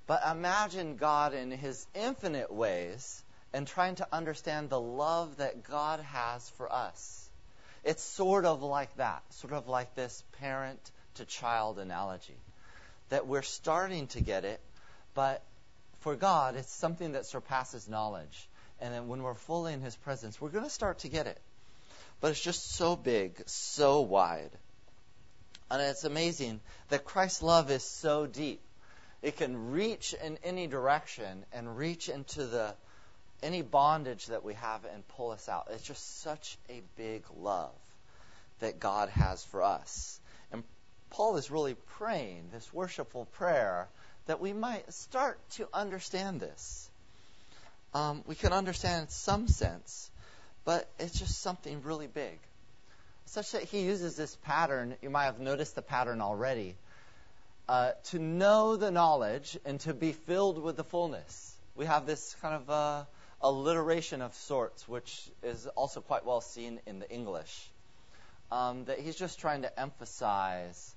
But 0.07 0.23
imagine 0.31 0.97
God 0.97 1.35
in 1.35 1.51
His 1.51 1.87
infinite 1.95 2.53
ways 2.53 3.23
and 3.53 3.67
trying 3.67 3.95
to 3.97 4.09
understand 4.13 4.69
the 4.69 4.81
love 4.81 5.37
that 5.37 5.63
God 5.65 6.01
has 6.01 6.49
for 6.51 6.71
us. 6.71 7.31
It's 7.85 8.03
sort 8.03 8.47
of 8.47 8.63
like 8.63 8.95
that, 8.97 9.23
sort 9.35 9.53
of 9.53 9.69
like 9.69 9.95
this 9.95 10.23
parent 10.41 10.81
to 11.15 11.25
child 11.25 11.79
analogy. 11.79 12.37
That 13.11 13.27
we're 13.27 13.43
starting 13.43 14.07
to 14.09 14.21
get 14.21 14.45
it, 14.45 14.61
but 15.15 15.43
for 16.05 16.15
God, 16.15 16.55
it's 16.55 16.71
something 16.71 17.13
that 17.13 17.25
surpasses 17.25 17.89
knowledge. 17.89 18.49
And 18.79 18.93
then 18.93 19.09
when 19.09 19.23
we're 19.23 19.33
fully 19.33 19.73
in 19.73 19.81
His 19.81 19.97
presence, 19.97 20.39
we're 20.39 20.51
going 20.51 20.65
to 20.65 20.71
start 20.71 20.99
to 20.99 21.09
get 21.09 21.27
it. 21.27 21.41
But 22.21 22.33
it's 22.33 22.43
just 22.43 22.73
so 22.73 22.95
big, 22.95 23.43
so 23.47 24.03
wide. 24.03 24.51
And 25.71 25.81
it's 25.81 26.05
amazing 26.05 26.61
that 26.91 27.05
Christ's 27.07 27.43
love 27.43 27.71
is 27.71 27.83
so 27.83 28.27
deep. 28.27 28.61
It 29.23 29.39
can 29.39 29.71
reach 29.71 30.15
in 30.23 30.39
any 30.45 30.67
direction 30.67 31.47
and 31.55 31.75
reach 31.75 32.11
into 32.11 32.45
the 32.45 32.75
any 33.43 33.63
bondage 33.63 34.27
that 34.27 34.45
we 34.45 34.55
have 34.55 34.85
and 34.85 35.09
pull 35.09 35.31
us 35.31 35.49
out. 35.49 35.69
It's 35.71 35.85
just 35.85 36.21
such 36.21 36.59
a 36.69 36.83
big 36.97 37.25
love 37.35 37.73
that 38.59 38.79
God 38.79 39.09
has 39.09 39.43
for 39.43 39.63
us. 39.63 40.21
And 40.53 40.65
Paul 41.09 41.39
is 41.39 41.51
really 41.51 41.77
praying 41.97 42.51
this 42.53 42.71
worshipful 42.75 43.25
prayer 43.25 43.89
that 44.27 44.41
we 44.41 44.53
might 44.53 44.93
start 44.93 45.39
to 45.51 45.69
understand 45.73 46.41
this. 46.41 46.89
Um, 47.93 48.23
we 48.27 48.35
can 48.35 48.53
understand 48.53 49.03
in 49.03 49.09
some 49.09 49.47
sense, 49.49 50.11
but 50.65 50.89
it's 50.99 51.19
just 51.19 51.41
something 51.41 51.83
really 51.83 52.07
big. 52.07 52.39
Such 53.27 53.53
that 53.53 53.63
he 53.63 53.83
uses 53.83 54.17
this 54.17 54.37
pattern, 54.45 54.97
you 55.03 55.11
might 55.11 55.25
have 55.25 55.41
noticed 55.41 55.75
the 55.75 55.83
pattern 55.83 56.21
already, 56.21 56.75
uh, 57.69 57.93
to 58.05 58.19
know 58.19 58.77
the 58.77 58.91
knowledge 58.91 59.59
and 59.65 59.81
to 59.81 59.95
be 59.95 60.13
filled 60.13 60.63
with 60.63 60.77
the 60.77 60.85
fullness. 60.85 61.55
We 61.77 61.87
have 61.87 62.07
this 62.07 62.37
kind 62.43 62.55
of 62.55 62.71
uh, 62.71 63.05
alliteration 63.41 64.23
of 64.23 64.35
sorts, 64.35 64.89
which 64.89 65.23
is 65.43 65.67
also 65.69 66.01
quite 66.01 66.25
well 66.25 66.41
seen 66.41 66.81
in 66.87 66.99
the 66.99 67.11
English. 67.11 67.69
Um, 68.53 68.85
that 68.85 68.99
he's 68.99 69.17
just 69.17 69.41
trying 69.41 69.63
to 69.63 69.81
emphasize 69.81 70.95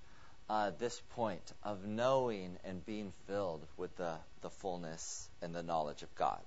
uh, 0.49 0.71
this 0.79 1.01
point 1.15 1.53
of 1.63 1.85
knowing 1.85 2.57
and 2.63 2.85
being 2.85 3.11
filled 3.27 3.65
with 3.77 3.95
the, 3.97 4.15
the 4.41 4.49
fullness 4.49 5.27
and 5.41 5.53
the 5.53 5.63
knowledge 5.63 6.03
of 6.03 6.13
God. 6.15 6.41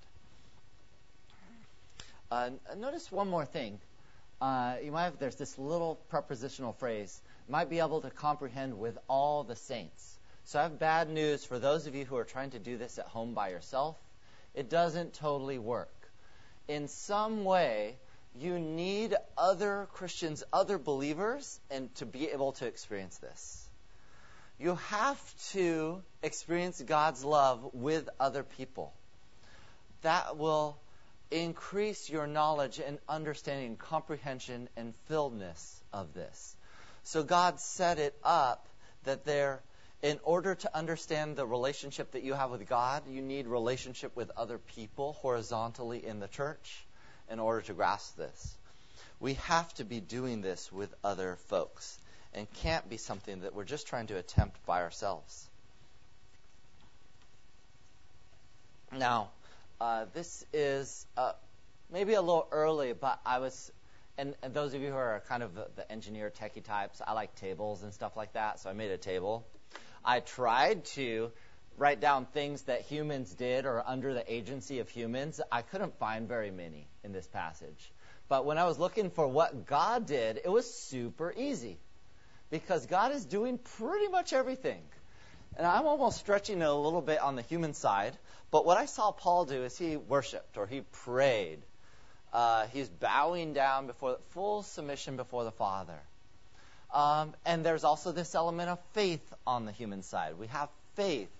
Uh, 2.30 2.50
notice 2.76 3.10
one 3.10 3.28
more 3.28 3.44
thing. 3.44 3.78
Uh, 4.40 4.76
you 4.82 4.92
might 4.92 5.04
have, 5.04 5.18
there's 5.18 5.36
this 5.36 5.58
little 5.58 5.98
prepositional 6.08 6.72
phrase, 6.72 7.20
might 7.48 7.68
be 7.68 7.80
able 7.80 8.00
to 8.00 8.10
comprehend 8.10 8.78
with 8.78 8.96
all 9.08 9.44
the 9.44 9.56
saints. 9.56 10.18
So 10.44 10.58
I 10.58 10.62
have 10.62 10.78
bad 10.78 11.10
news 11.10 11.44
for 11.44 11.58
those 11.58 11.86
of 11.86 11.94
you 11.94 12.04
who 12.04 12.16
are 12.16 12.24
trying 12.24 12.50
to 12.50 12.58
do 12.58 12.78
this 12.78 12.98
at 12.98 13.06
home 13.06 13.34
by 13.34 13.50
yourself 13.50 13.96
it 14.54 14.68
doesn't 14.68 15.14
totally 15.14 15.58
work. 15.58 15.94
In 16.68 16.88
some 16.88 17.44
way, 17.44 17.96
you 18.38 18.58
need 18.58 19.14
other 19.36 19.88
Christians, 19.92 20.44
other 20.52 20.78
believers, 20.78 21.60
and 21.70 21.92
to 21.96 22.06
be 22.06 22.28
able 22.28 22.52
to 22.52 22.66
experience 22.66 23.18
this. 23.18 23.69
You 24.60 24.74
have 24.74 25.18
to 25.52 26.02
experience 26.22 26.82
God's 26.82 27.24
love 27.24 27.70
with 27.72 28.10
other 28.20 28.42
people. 28.42 28.92
That 30.02 30.36
will 30.36 30.76
increase 31.30 32.10
your 32.10 32.26
knowledge 32.26 32.78
and 32.78 32.98
understanding, 33.08 33.76
comprehension, 33.76 34.68
and 34.76 34.92
filledness 35.08 35.80
of 35.94 36.12
this. 36.12 36.54
So 37.04 37.22
God 37.22 37.58
set 37.58 37.98
it 37.98 38.14
up 38.22 38.68
that 39.04 39.24
there 39.24 39.60
in 40.02 40.20
order 40.24 40.54
to 40.54 40.76
understand 40.76 41.36
the 41.36 41.46
relationship 41.46 42.12
that 42.12 42.22
you 42.22 42.34
have 42.34 42.50
with 42.50 42.68
God, 42.68 43.04
you 43.08 43.22
need 43.22 43.46
relationship 43.46 44.14
with 44.14 44.30
other 44.36 44.58
people 44.58 45.14
horizontally 45.20 46.04
in 46.04 46.20
the 46.20 46.28
church 46.28 46.84
in 47.30 47.40
order 47.40 47.62
to 47.62 47.72
grasp 47.72 48.14
this. 48.18 48.56
We 49.20 49.34
have 49.34 49.72
to 49.74 49.84
be 49.84 50.00
doing 50.00 50.42
this 50.42 50.70
with 50.70 50.94
other 51.02 51.36
folks 51.48 51.98
and 52.34 52.50
can't 52.54 52.88
be 52.88 52.96
something 52.96 53.40
that 53.40 53.54
we're 53.54 53.64
just 53.64 53.86
trying 53.86 54.06
to 54.08 54.16
attempt 54.16 54.64
by 54.66 54.82
ourselves. 54.82 55.48
Now, 58.92 59.30
uh, 59.80 60.06
this 60.12 60.44
is 60.52 61.06
uh, 61.16 61.32
maybe 61.92 62.14
a 62.14 62.20
little 62.20 62.48
early, 62.50 62.92
but 62.92 63.20
I 63.24 63.38
was, 63.38 63.72
and, 64.18 64.34
and, 64.42 64.52
those 64.52 64.74
of 64.74 64.82
you 64.82 64.90
who 64.90 64.96
are 64.96 65.22
kind 65.28 65.42
of 65.42 65.54
the, 65.54 65.68
the 65.76 65.90
engineer 65.90 66.30
techie 66.30 66.62
types, 66.62 67.00
I 67.06 67.12
like 67.12 67.34
tables 67.36 67.82
and 67.82 67.94
stuff 67.94 68.16
like 68.16 68.32
that, 68.32 68.60
so 68.60 68.68
I 68.70 68.72
made 68.72 68.90
a 68.90 68.98
table. 68.98 69.46
I 70.04 70.20
tried 70.20 70.84
to 70.96 71.30
write 71.76 72.00
down 72.00 72.26
things 72.26 72.62
that 72.62 72.82
humans 72.82 73.32
did 73.32 73.64
or 73.64 73.82
under 73.86 74.12
the 74.12 74.32
agency 74.32 74.80
of 74.80 74.88
humans, 74.88 75.40
I 75.50 75.62
couldn't 75.62 75.98
find 75.98 76.28
very 76.28 76.50
many 76.50 76.86
in 77.02 77.12
this 77.12 77.26
passage. 77.26 77.92
But 78.28 78.44
when 78.44 78.58
I 78.58 78.64
was 78.64 78.78
looking 78.78 79.10
for 79.10 79.26
what 79.26 79.66
God 79.66 80.06
did, 80.06 80.40
it 80.44 80.50
was 80.50 80.72
super 80.72 81.32
easy. 81.36 81.78
Because 82.50 82.86
God 82.86 83.12
is 83.12 83.24
doing 83.24 83.58
pretty 83.58 84.08
much 84.08 84.32
everything. 84.32 84.82
And 85.56 85.66
I'm 85.66 85.86
almost 85.86 86.18
stretching 86.18 86.60
it 86.60 86.64
a 86.64 86.74
little 86.74 87.02
bit 87.02 87.20
on 87.20 87.36
the 87.36 87.42
human 87.42 87.74
side. 87.74 88.16
But 88.50 88.64
what 88.64 88.76
I 88.76 88.86
saw 88.86 89.12
Paul 89.12 89.44
do 89.44 89.64
is 89.64 89.76
he 89.76 89.96
worshiped 89.96 90.56
or 90.56 90.66
he 90.66 90.80
prayed. 91.04 91.60
Uh, 92.32 92.66
he's 92.72 92.88
bowing 92.88 93.52
down 93.52 93.86
before 93.86 94.18
full 94.30 94.62
submission 94.62 95.16
before 95.16 95.44
the 95.44 95.50
Father. 95.50 95.98
Um, 96.92 97.34
and 97.44 97.64
there's 97.64 97.84
also 97.84 98.12
this 98.12 98.34
element 98.34 98.68
of 98.68 98.78
faith 98.92 99.34
on 99.46 99.64
the 99.64 99.72
human 99.72 100.02
side. 100.02 100.38
We 100.38 100.48
have 100.48 100.68
faith, 100.94 101.30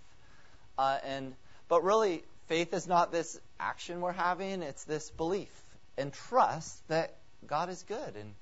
uh, 0.79 0.99
and 1.05 1.35
but 1.69 1.83
really, 1.83 2.23
faith 2.47 2.73
is 2.73 2.87
not 2.87 3.11
this 3.11 3.41
action 3.59 4.01
we're 4.01 4.13
having; 4.13 4.63
it's 4.63 4.85
this 4.85 5.11
belief 5.11 5.53
and 5.97 6.13
trust 6.13 6.87
that 6.89 7.17
God 7.47 7.69
is 7.69 7.83
good 7.83 8.17
and 8.17 8.35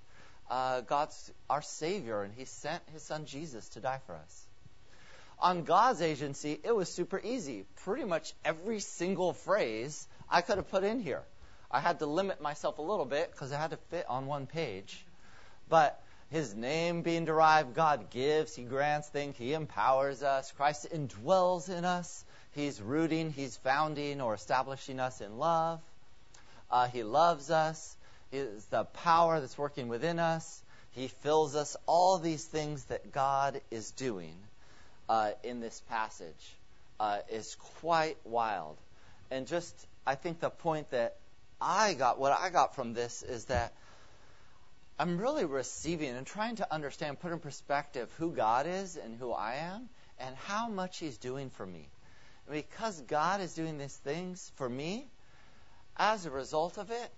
uh, 0.50 0.80
God's 0.82 1.32
our 1.48 1.62
Savior, 1.62 2.22
and 2.22 2.32
He 2.34 2.44
sent 2.44 2.82
His 2.92 3.02
Son 3.02 3.26
Jesus 3.26 3.68
to 3.70 3.80
die 3.80 4.00
for 4.06 4.14
us. 4.14 4.46
On 5.40 5.62
God's 5.62 6.02
agency, 6.02 6.58
it 6.64 6.74
was 6.74 6.92
super 6.92 7.20
easy. 7.22 7.64
Pretty 7.84 8.04
much 8.04 8.32
every 8.44 8.80
single 8.80 9.32
phrase 9.32 10.06
I 10.28 10.40
could 10.40 10.56
have 10.56 10.70
put 10.70 10.84
in 10.84 11.00
here. 11.00 11.22
I 11.70 11.80
had 11.80 12.00
to 12.00 12.06
limit 12.06 12.40
myself 12.40 12.78
a 12.78 12.82
little 12.82 13.04
bit 13.04 13.30
because 13.30 13.52
I 13.52 13.60
had 13.60 13.70
to 13.70 13.76
fit 13.90 14.06
on 14.08 14.26
one 14.26 14.46
page. 14.46 15.04
But 15.68 16.00
his 16.30 16.54
name 16.54 17.02
being 17.02 17.24
derived, 17.24 17.74
God 17.74 18.10
gives, 18.10 18.54
He 18.54 18.62
grants 18.62 19.08
things, 19.08 19.36
He 19.36 19.54
empowers 19.54 20.22
us, 20.22 20.52
Christ 20.52 20.88
indwells 20.92 21.70
in 21.70 21.84
us, 21.84 22.24
He's 22.54 22.82
rooting, 22.82 23.32
He's 23.32 23.56
founding 23.56 24.20
or 24.20 24.34
establishing 24.34 25.00
us 25.00 25.20
in 25.22 25.38
love. 25.38 25.80
Uh, 26.70 26.86
he 26.88 27.02
loves 27.02 27.50
us, 27.50 27.96
is 28.32 28.64
the 28.66 28.84
power 28.84 29.40
that's 29.40 29.56
working 29.56 29.88
within 29.88 30.18
us. 30.18 30.62
He 30.92 31.08
fills 31.08 31.54
us. 31.54 31.76
All 31.86 32.18
these 32.18 32.44
things 32.44 32.84
that 32.84 33.12
God 33.12 33.60
is 33.70 33.90
doing 33.92 34.34
uh, 35.08 35.30
in 35.42 35.60
this 35.60 35.82
passage 35.88 36.56
uh, 37.00 37.18
is 37.30 37.56
quite 37.80 38.16
wild. 38.24 38.76
And 39.30 39.46
just, 39.46 39.74
I 40.06 40.14
think 40.14 40.40
the 40.40 40.50
point 40.50 40.90
that 40.90 41.16
I 41.60 41.94
got, 41.94 42.18
what 42.18 42.32
I 42.32 42.50
got 42.50 42.74
from 42.74 42.94
this 42.94 43.22
is 43.22 43.46
that 43.46 43.72
I'm 44.98 45.18
really 45.18 45.44
receiving 45.44 46.10
and 46.10 46.26
trying 46.26 46.56
to 46.56 46.72
understand, 46.72 47.20
put 47.20 47.32
in 47.32 47.38
perspective 47.38 48.10
who 48.18 48.32
God 48.32 48.66
is 48.66 48.96
and 48.96 49.16
who 49.18 49.32
I 49.32 49.56
am 49.56 49.88
and 50.18 50.34
how 50.34 50.68
much 50.68 50.98
He's 50.98 51.18
doing 51.18 51.50
for 51.50 51.64
me. 51.64 51.88
And 52.46 52.54
because 52.54 53.00
God 53.02 53.40
is 53.40 53.54
doing 53.54 53.78
these 53.78 53.94
things 53.96 54.50
for 54.56 54.68
me, 54.68 55.06
as 55.96 56.26
a 56.26 56.30
result 56.30 56.78
of 56.78 56.90
it, 56.90 57.10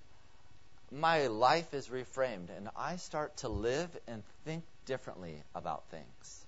my 0.90 1.28
life 1.28 1.72
is 1.74 1.88
reframed 1.88 2.48
and 2.56 2.68
I 2.76 2.96
start 2.96 3.36
to 3.38 3.48
live 3.48 3.88
and 4.08 4.22
think 4.44 4.64
differently 4.86 5.42
about 5.54 5.84
things. 5.90 6.44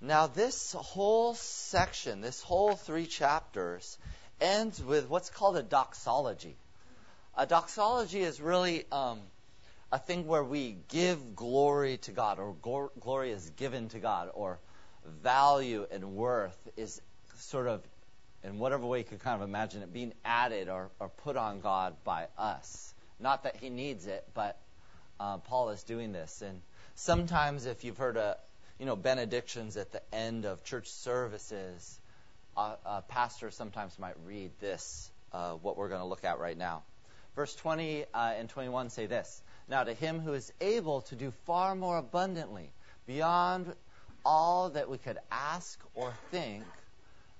Now, 0.00 0.26
this 0.26 0.72
whole 0.72 1.34
section, 1.34 2.20
this 2.20 2.42
whole 2.42 2.76
three 2.76 3.06
chapters, 3.06 3.96
ends 4.38 4.82
with 4.82 5.08
what's 5.08 5.30
called 5.30 5.56
a 5.56 5.62
doxology. 5.62 6.56
A 7.36 7.46
doxology 7.46 8.20
is 8.20 8.40
really 8.40 8.84
um, 8.92 9.20
a 9.90 9.98
thing 9.98 10.26
where 10.26 10.44
we 10.44 10.76
give 10.88 11.34
glory 11.34 11.96
to 11.98 12.10
God, 12.10 12.38
or 12.38 12.54
glory 13.00 13.30
is 13.30 13.48
given 13.56 13.88
to 13.90 13.98
God, 13.98 14.30
or 14.34 14.58
value 15.22 15.86
and 15.90 16.14
worth 16.14 16.58
is 16.76 17.00
sort 17.36 17.66
of, 17.66 17.82
in 18.44 18.58
whatever 18.58 18.86
way 18.86 18.98
you 18.98 19.04
could 19.04 19.20
kind 19.20 19.40
of 19.40 19.48
imagine 19.48 19.82
it, 19.82 19.92
being 19.92 20.12
added 20.24 20.68
or, 20.68 20.90
or 21.00 21.08
put 21.08 21.36
on 21.36 21.60
God 21.60 21.96
by 22.04 22.26
us. 22.38 22.92
Not 23.18 23.44
that 23.44 23.56
He 23.56 23.70
needs 23.70 24.06
it, 24.06 24.28
but 24.34 24.58
uh, 25.18 25.38
Paul 25.38 25.70
is 25.70 25.82
doing 25.82 26.12
this. 26.12 26.42
And 26.42 26.60
sometimes, 26.94 27.66
if 27.66 27.84
you've 27.84 27.96
heard 27.96 28.16
a, 28.16 28.36
you 28.78 28.86
know, 28.86 28.96
benedictions 28.96 29.76
at 29.76 29.92
the 29.92 30.02
end 30.12 30.44
of 30.44 30.62
church 30.64 30.88
services, 30.88 31.98
uh, 32.56 32.76
a 32.84 33.02
pastor 33.02 33.50
sometimes 33.50 33.98
might 33.98 34.16
read 34.26 34.50
this, 34.60 35.10
uh, 35.32 35.52
what 35.54 35.76
we're 35.76 35.88
going 35.88 36.00
to 36.00 36.06
look 36.06 36.24
at 36.24 36.38
right 36.38 36.56
now. 36.56 36.82
Verse 37.34 37.54
20 37.56 38.04
uh, 38.14 38.32
and 38.36 38.48
21 38.48 38.90
say 38.90 39.06
this 39.06 39.42
Now 39.68 39.84
to 39.84 39.92
him 39.94 40.20
who 40.20 40.34
is 40.34 40.52
able 40.60 41.00
to 41.02 41.16
do 41.16 41.32
far 41.46 41.74
more 41.74 41.98
abundantly, 41.98 42.70
beyond 43.06 43.72
all 44.24 44.70
that 44.70 44.88
we 44.88 44.98
could 44.98 45.18
ask 45.30 45.80
or 45.94 46.12
think, 46.30 46.64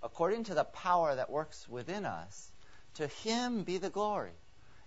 according 0.05 0.45
to 0.45 0.55
the 0.55 0.65
power 0.65 1.17
that 1.17 1.31
works 1.31 1.67
within 1.69 2.05
us, 2.05 2.53
to 2.95 3.07
him 3.07 3.65
be 3.65 3.79
the 3.79 3.91
glory 3.91 4.31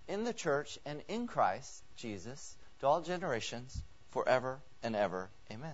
in 0.07 0.23
the 0.23 0.33
church 0.33 0.79
and 0.85 1.01
in 1.09 1.27
Christ 1.27 1.83
Jesus 1.97 2.55
to 2.79 2.87
all 2.87 3.01
generations, 3.01 3.81
forever 4.11 4.59
and 4.83 4.95
ever. 4.95 5.29
Amen. 5.51 5.73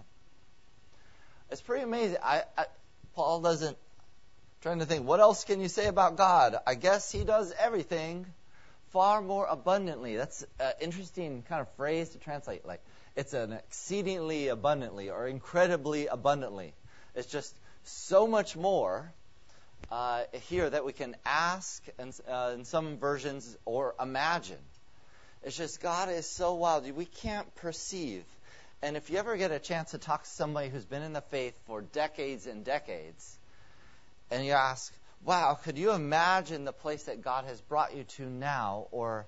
It's 1.51 1.62
pretty 1.62 1.84
amazing. 1.84 2.17
I, 2.23 2.43
I, 2.58 2.65
Paul 3.13 3.41
doesn't. 3.41 3.77
Trying 4.62 4.79
to 4.79 4.86
think, 4.86 5.06
what 5.06 5.19
else 5.19 5.43
can 5.43 5.60
you 5.60 5.67
say 5.67 5.88
about 5.88 6.15
God? 6.15 6.56
I 6.65 6.75
guess 6.75 7.12
he 7.12 7.25
does 7.25 7.53
everything 7.60 8.25
far 8.91 9.21
more 9.21 9.45
abundantly. 9.45 10.15
That's 10.15 10.45
an 10.58 10.71
interesting 10.79 11.43
kind 11.49 11.60
of 11.60 11.67
phrase 11.75 12.12
to 12.12 12.17
translate. 12.17 12.65
Like, 12.65 12.82
it's 13.17 13.34
an 13.34 13.51
exceedingly 13.51 14.47
abundantly 14.47 15.10
or 15.10 15.27
incredibly 15.27 16.08
abundantly. 16.08 16.73
It's 17.13 17.27
just 17.27 17.53
so 17.84 18.25
much 18.25 18.56
more 18.56 19.12
uh, 19.91 20.24
here 20.50 20.69
that 20.69 20.86
we 20.86 20.93
can 20.93 21.15
ask, 21.26 21.84
and 22.00 22.17
uh, 22.28 22.52
in 22.54 22.65
some 22.65 22.98
versions, 22.98 23.58
or 23.65 23.96
imagine. 24.00 24.58
It's 25.43 25.58
just 25.58 25.82
God 25.82 26.10
is 26.10 26.26
so 26.26 26.56
wild. 26.56 26.89
We 26.91 27.06
can't 27.06 27.54
perceive. 27.56 28.24
And 28.82 28.98
if 28.98 29.10
you 29.10 29.17
ever 29.17 29.38
get 29.38 29.52
a 29.52 29.60
chance 29.60 29.91
to 29.91 29.98
talk 29.98 30.24
to 30.24 30.30
somebody 30.30 30.69
who's 30.69 30.86
been 30.86 31.04
in 31.04 31.13
the 31.13 31.22
faith 31.22 31.58
for 31.67 31.82
decades 31.82 32.48
and 32.48 32.65
decades, 32.65 33.38
and 34.32 34.46
you 34.46 34.54
ask, 34.54 34.93
wow, 35.24 35.58
could 35.63 35.78
you 35.78 35.91
imagine 35.91 36.65
the 36.65 36.74
place 36.74 37.04
that 37.04 37.22
God 37.22 37.46
has 37.46 37.62
brought 37.62 37.96
you 37.96 38.04
to 38.04 38.24
now 38.24 38.88
or 38.91 39.26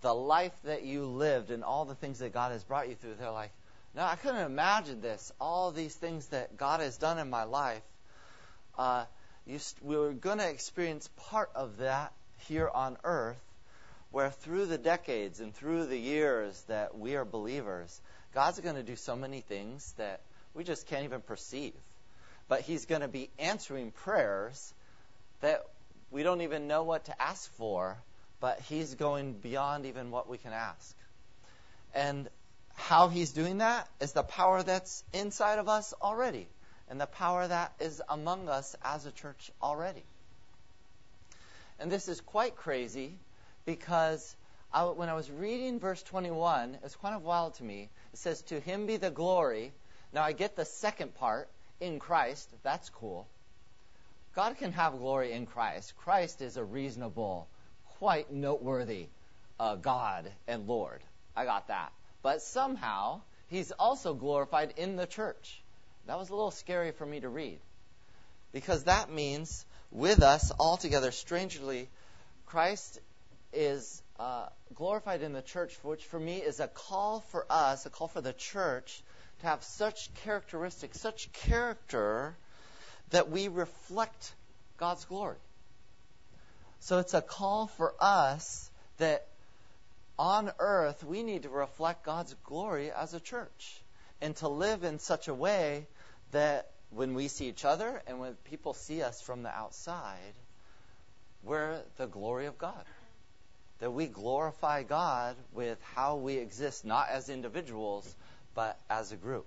the 0.00 0.14
life 0.14 0.52
that 0.64 0.84
you 0.84 1.06
lived 1.06 1.50
and 1.50 1.62
all 1.62 1.84
the 1.84 1.94
things 1.94 2.18
that 2.18 2.32
God 2.32 2.52
has 2.52 2.64
brought 2.64 2.88
you 2.88 2.94
through? 2.94 3.14
They're 3.14 3.30
like, 3.30 3.52
no, 3.94 4.02
I 4.02 4.16
couldn't 4.16 4.44
imagine 4.44 5.00
this. 5.00 5.32
All 5.40 5.70
these 5.72 5.94
things 5.94 6.26
that 6.28 6.56
God 6.56 6.80
has 6.80 6.96
done 6.96 7.18
in 7.18 7.30
my 7.30 7.44
life. 7.44 7.82
Uh, 8.76 9.04
you, 9.46 9.60
we're 9.80 10.12
going 10.12 10.38
to 10.38 10.48
experience 10.48 11.08
part 11.28 11.50
of 11.54 11.78
that 11.78 12.12
here 12.48 12.68
on 12.68 12.96
earth, 13.04 13.40
where 14.10 14.30
through 14.30 14.66
the 14.66 14.78
decades 14.78 15.40
and 15.40 15.54
through 15.54 15.86
the 15.86 15.98
years 15.98 16.60
that 16.68 16.98
we 16.98 17.16
are 17.16 17.24
believers, 17.24 18.00
God's 18.34 18.60
going 18.60 18.76
to 18.76 18.82
do 18.82 18.96
so 18.96 19.16
many 19.16 19.40
things 19.40 19.94
that 19.98 20.20
we 20.54 20.64
just 20.64 20.86
can't 20.88 21.04
even 21.04 21.20
perceive. 21.20 21.74
But 22.48 22.62
He's 22.62 22.86
going 22.86 23.00
to 23.02 23.08
be 23.08 23.30
answering 23.38 23.92
prayers 23.92 24.74
that 25.40 25.64
we 26.10 26.22
don't 26.22 26.40
even 26.40 26.66
know 26.66 26.82
what 26.82 27.04
to 27.06 27.22
ask 27.22 27.50
for, 27.54 27.96
but 28.40 28.60
He's 28.60 28.94
going 28.94 29.34
beyond 29.34 29.86
even 29.86 30.10
what 30.10 30.28
we 30.28 30.38
can 30.38 30.52
ask. 30.52 30.94
And 31.94 32.28
how 32.74 33.08
He's 33.08 33.32
doing 33.32 33.58
that 33.58 33.88
is 34.00 34.12
the 34.12 34.22
power 34.22 34.62
that's 34.62 35.04
inside 35.12 35.58
of 35.58 35.68
us 35.68 35.94
already, 36.00 36.46
and 36.88 37.00
the 37.00 37.06
power 37.06 37.46
that 37.46 37.72
is 37.80 38.02
among 38.08 38.48
us 38.48 38.76
as 38.82 39.06
a 39.06 39.12
church 39.12 39.50
already. 39.62 40.04
And 41.78 41.90
this 41.90 42.08
is 42.08 42.20
quite 42.20 42.56
crazy 42.56 43.12
because 43.64 44.36
I, 44.72 44.84
when 44.84 45.08
I 45.08 45.14
was 45.14 45.30
reading 45.30 45.78
verse 45.80 46.02
21, 46.02 46.74
it 46.74 46.82
was 46.82 46.96
kind 46.96 47.14
of 47.14 47.22
wild 47.22 47.54
to 47.54 47.64
me. 47.64 47.88
It 48.12 48.18
says, 48.18 48.42
To 48.42 48.60
him 48.60 48.86
be 48.86 48.96
the 48.96 49.10
glory. 49.10 49.72
Now 50.12 50.22
I 50.22 50.32
get 50.32 50.56
the 50.56 50.64
second 50.64 51.14
part, 51.14 51.48
in 51.80 51.98
Christ. 51.98 52.50
That's 52.62 52.88
cool. 52.90 53.26
God 54.34 54.56
can 54.58 54.72
have 54.72 54.98
glory 54.98 55.32
in 55.32 55.46
Christ. 55.46 55.96
Christ 55.96 56.42
is 56.42 56.56
a 56.56 56.64
reasonable, 56.64 57.48
quite 57.98 58.32
noteworthy 58.32 59.08
uh, 59.58 59.76
God 59.76 60.30
and 60.46 60.66
Lord. 60.66 61.00
I 61.34 61.44
got 61.44 61.68
that. 61.68 61.92
But 62.22 62.42
somehow, 62.42 63.22
he's 63.48 63.72
also 63.72 64.14
glorified 64.14 64.74
in 64.76 64.96
the 64.96 65.06
church. 65.06 65.62
That 66.06 66.18
was 66.18 66.30
a 66.30 66.34
little 66.34 66.50
scary 66.50 66.92
for 66.92 67.04
me 67.04 67.20
to 67.20 67.28
read. 67.28 67.58
Because 68.52 68.84
that 68.84 69.10
means 69.10 69.64
with 69.90 70.22
us 70.22 70.50
all 70.52 70.76
together, 70.76 71.10
strangely, 71.10 71.88
Christ 72.46 73.00
is 73.52 74.02
uh, 74.18 74.46
glorified 74.74 75.22
in 75.22 75.32
the 75.32 75.42
church, 75.42 75.76
which 75.82 76.04
for 76.04 76.18
me 76.18 76.36
is 76.36 76.60
a 76.60 76.68
call 76.68 77.20
for 77.32 77.44
us, 77.50 77.86
a 77.86 77.90
call 77.90 78.08
for 78.08 78.20
the 78.20 78.32
church 78.32 79.02
to 79.40 79.46
have 79.46 79.62
such 79.62 80.14
characteristics, 80.22 81.00
such 81.00 81.32
character 81.32 82.36
that 83.10 83.30
we 83.30 83.48
reflect 83.48 84.32
God's 84.76 85.04
glory. 85.04 85.36
So 86.80 86.98
it's 86.98 87.14
a 87.14 87.22
call 87.22 87.66
for 87.66 87.94
us 88.00 88.70
that 88.98 89.26
on 90.18 90.52
earth 90.58 91.04
we 91.04 91.22
need 91.22 91.42
to 91.42 91.48
reflect 91.48 92.04
God's 92.04 92.34
glory 92.44 92.90
as 92.90 93.12
a 93.12 93.20
church 93.20 93.82
and 94.20 94.34
to 94.36 94.48
live 94.48 94.84
in 94.84 94.98
such 94.98 95.28
a 95.28 95.34
way 95.34 95.86
that 96.36 96.68
when 96.90 97.14
we 97.14 97.28
see 97.28 97.48
each 97.48 97.64
other 97.64 98.02
and 98.06 98.20
when 98.20 98.34
people 98.50 98.74
see 98.74 99.02
us 99.02 99.22
from 99.22 99.42
the 99.42 99.48
outside, 99.48 100.34
we're 101.42 101.80
the 101.96 102.06
glory 102.06 102.44
of 102.44 102.58
God. 102.58 102.84
That 103.80 103.90
we 103.90 104.06
glorify 104.06 104.82
God 104.82 105.36
with 105.54 105.78
how 105.94 106.16
we 106.16 106.34
exist, 106.34 106.84
not 106.84 107.08
as 107.08 107.30
individuals, 107.30 108.14
but 108.54 108.78
as 108.90 109.12
a 109.12 109.16
group. 109.16 109.46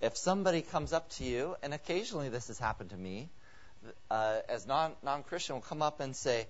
If 0.00 0.16
somebody 0.16 0.62
comes 0.62 0.94
up 0.94 1.10
to 1.10 1.24
you, 1.24 1.56
and 1.62 1.74
occasionally 1.74 2.30
this 2.30 2.48
has 2.48 2.58
happened 2.58 2.90
to 2.90 2.96
me, 2.96 3.28
uh, 4.10 4.38
as 4.48 4.66
non 4.66 4.92
non 5.02 5.22
Christian 5.24 5.56
will 5.56 5.62
come 5.62 5.82
up 5.82 6.00
and 6.00 6.16
say, 6.16 6.46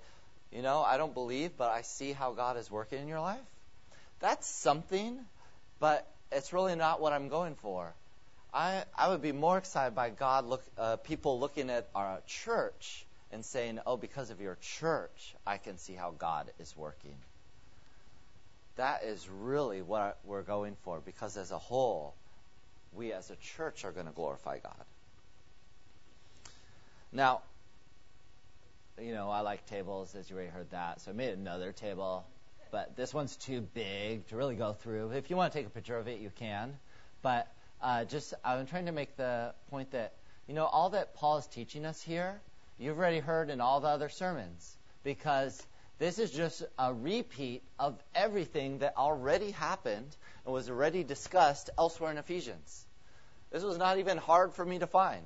you 0.52 0.62
know, 0.62 0.82
I 0.82 0.96
don't 0.96 1.14
believe, 1.14 1.56
but 1.56 1.70
I 1.70 1.82
see 1.82 2.12
how 2.12 2.32
God 2.32 2.56
is 2.56 2.70
working 2.70 3.00
in 3.00 3.08
your 3.08 3.20
life. 3.20 3.48
That's 4.20 4.46
something, 4.46 5.18
but 5.80 6.06
it's 6.30 6.52
really 6.52 6.76
not 6.76 7.00
what 7.00 7.12
I'm 7.12 7.28
going 7.28 7.56
for. 7.56 7.92
I 8.52 8.84
I 8.96 9.08
would 9.08 9.22
be 9.22 9.32
more 9.32 9.58
excited 9.58 9.94
by 9.94 10.10
God 10.10 10.46
look 10.46 10.62
uh, 10.76 10.96
people 10.96 11.40
looking 11.40 11.70
at 11.70 11.88
our 11.94 12.20
church 12.26 13.06
and 13.30 13.44
saying, 13.44 13.80
"Oh, 13.86 13.96
because 13.96 14.30
of 14.30 14.40
your 14.40 14.56
church, 14.60 15.34
I 15.46 15.56
can 15.56 15.78
see 15.78 15.94
how 15.94 16.10
God 16.10 16.50
is 16.58 16.76
working." 16.76 17.16
That 18.76 19.04
is 19.04 19.28
really 19.28 19.82
what 19.82 20.18
we're 20.24 20.42
going 20.42 20.76
for 20.82 21.00
because 21.00 21.36
as 21.36 21.50
a 21.50 21.58
whole, 21.58 22.14
we 22.92 23.12
as 23.12 23.30
a 23.30 23.36
church 23.36 23.84
are 23.84 23.92
going 23.92 24.06
to 24.06 24.12
glorify 24.12 24.58
God. 24.58 24.84
Now, 27.12 27.42
you 28.98 29.12
know, 29.12 29.30
I 29.30 29.40
like 29.40 29.66
tables, 29.66 30.14
as 30.14 30.30
you 30.30 30.36
already 30.36 30.50
heard 30.50 30.70
that. 30.70 31.02
So 31.02 31.10
I 31.10 31.14
made 31.14 31.34
another 31.34 31.72
table, 31.72 32.24
but 32.70 32.96
this 32.96 33.12
one's 33.12 33.36
too 33.36 33.60
big 33.60 34.26
to 34.28 34.36
really 34.36 34.56
go 34.56 34.72
through. 34.72 35.10
If 35.10 35.28
you 35.28 35.36
want 35.36 35.52
to 35.52 35.58
take 35.58 35.66
a 35.66 35.70
picture 35.70 35.98
of 35.98 36.08
it, 36.08 36.20
you 36.20 36.30
can. 36.38 36.78
But 37.20 37.52
uh, 37.82 38.04
just, 38.04 38.34
I'm 38.44 38.66
trying 38.66 38.86
to 38.86 38.92
make 38.92 39.16
the 39.16 39.54
point 39.70 39.90
that, 39.90 40.14
you 40.46 40.54
know, 40.54 40.66
all 40.66 40.90
that 40.90 41.14
Paul 41.14 41.38
is 41.38 41.46
teaching 41.46 41.84
us 41.84 42.00
here, 42.00 42.40
you've 42.78 42.98
already 42.98 43.18
heard 43.18 43.50
in 43.50 43.60
all 43.60 43.80
the 43.80 43.88
other 43.88 44.08
sermons, 44.08 44.76
because 45.04 45.60
this 45.98 46.18
is 46.18 46.30
just 46.30 46.62
a 46.78 46.92
repeat 46.92 47.62
of 47.78 47.98
everything 48.14 48.78
that 48.78 48.96
already 48.96 49.50
happened 49.50 50.16
and 50.44 50.54
was 50.54 50.70
already 50.70 51.04
discussed 51.04 51.70
elsewhere 51.78 52.10
in 52.10 52.18
Ephesians. 52.18 52.86
This 53.50 53.62
was 53.62 53.78
not 53.78 53.98
even 53.98 54.16
hard 54.16 54.54
for 54.54 54.64
me 54.64 54.78
to 54.78 54.86
find 54.86 55.24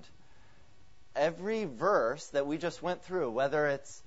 every 1.14 1.64
verse 1.64 2.26
that 2.28 2.46
we 2.46 2.58
just 2.58 2.82
went 2.82 3.02
through, 3.02 3.30
whether 3.30 3.66
it's 3.68 4.02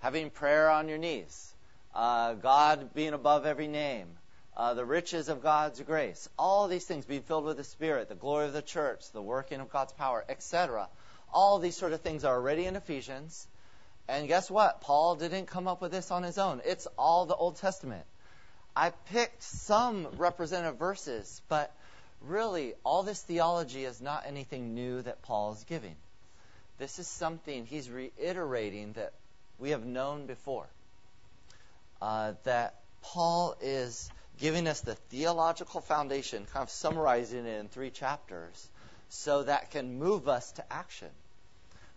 having 0.00 0.30
prayer 0.30 0.70
on 0.70 0.88
your 0.88 0.98
knees, 0.98 1.54
uh, 1.94 2.34
God 2.34 2.92
being 2.94 3.14
above 3.14 3.46
every 3.46 3.68
name, 3.68 4.08
uh, 4.60 4.74
the 4.74 4.84
riches 4.84 5.30
of 5.30 5.42
God's 5.42 5.80
grace, 5.80 6.28
all 6.38 6.68
these 6.68 6.84
things, 6.84 7.06
being 7.06 7.22
filled 7.22 7.46
with 7.46 7.56
the 7.56 7.64
Spirit, 7.64 8.10
the 8.10 8.14
glory 8.14 8.44
of 8.44 8.52
the 8.52 8.60
church, 8.60 9.10
the 9.12 9.22
working 9.22 9.58
of 9.58 9.70
God's 9.70 9.94
power, 9.94 10.22
etc. 10.28 10.86
All 11.32 11.58
these 11.58 11.74
sort 11.74 11.94
of 11.94 12.02
things 12.02 12.26
are 12.26 12.34
already 12.34 12.66
in 12.66 12.76
Ephesians. 12.76 13.48
And 14.06 14.28
guess 14.28 14.50
what? 14.50 14.82
Paul 14.82 15.14
didn't 15.14 15.46
come 15.46 15.66
up 15.66 15.80
with 15.80 15.92
this 15.92 16.10
on 16.10 16.24
his 16.24 16.36
own. 16.36 16.60
It's 16.66 16.86
all 16.98 17.24
the 17.24 17.34
Old 17.34 17.56
Testament. 17.56 18.04
I 18.76 18.90
picked 18.90 19.42
some 19.42 20.06
representative 20.18 20.78
verses, 20.78 21.40
but 21.48 21.74
really, 22.20 22.74
all 22.84 23.02
this 23.02 23.22
theology 23.22 23.86
is 23.86 24.02
not 24.02 24.24
anything 24.26 24.74
new 24.74 25.00
that 25.00 25.22
Paul 25.22 25.52
is 25.52 25.64
giving. 25.64 25.96
This 26.76 26.98
is 26.98 27.06
something 27.06 27.64
he's 27.64 27.88
reiterating 27.88 28.92
that 28.92 29.14
we 29.58 29.70
have 29.70 29.86
known 29.86 30.26
before. 30.26 30.66
Uh, 32.02 32.34
that 32.44 32.74
Paul 33.00 33.56
is 33.62 34.10
giving 34.40 34.66
us 34.66 34.80
the 34.80 34.94
theological 34.94 35.80
foundation, 35.82 36.46
kind 36.52 36.62
of 36.62 36.70
summarizing 36.70 37.46
it 37.46 37.60
in 37.60 37.68
three 37.68 37.90
chapters, 37.90 38.68
so 39.10 39.42
that 39.42 39.70
can 39.70 39.98
move 39.98 40.28
us 40.28 40.52
to 40.52 40.72
action. 40.72 41.10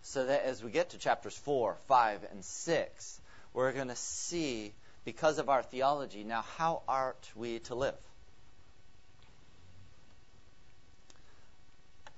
So 0.02 0.26
that 0.26 0.44
as 0.44 0.62
we 0.62 0.70
get 0.70 0.90
to 0.90 0.98
chapters 0.98 1.36
4, 1.38 1.76
5, 1.88 2.26
and 2.30 2.44
6, 2.44 3.20
we're 3.54 3.72
going 3.72 3.88
to 3.88 3.96
see, 3.96 4.74
because 5.06 5.38
of 5.38 5.48
our 5.48 5.62
theology, 5.62 6.22
now 6.22 6.44
how 6.58 6.82
are 6.86 7.16
we 7.34 7.60
to 7.60 7.74
live? 7.74 7.94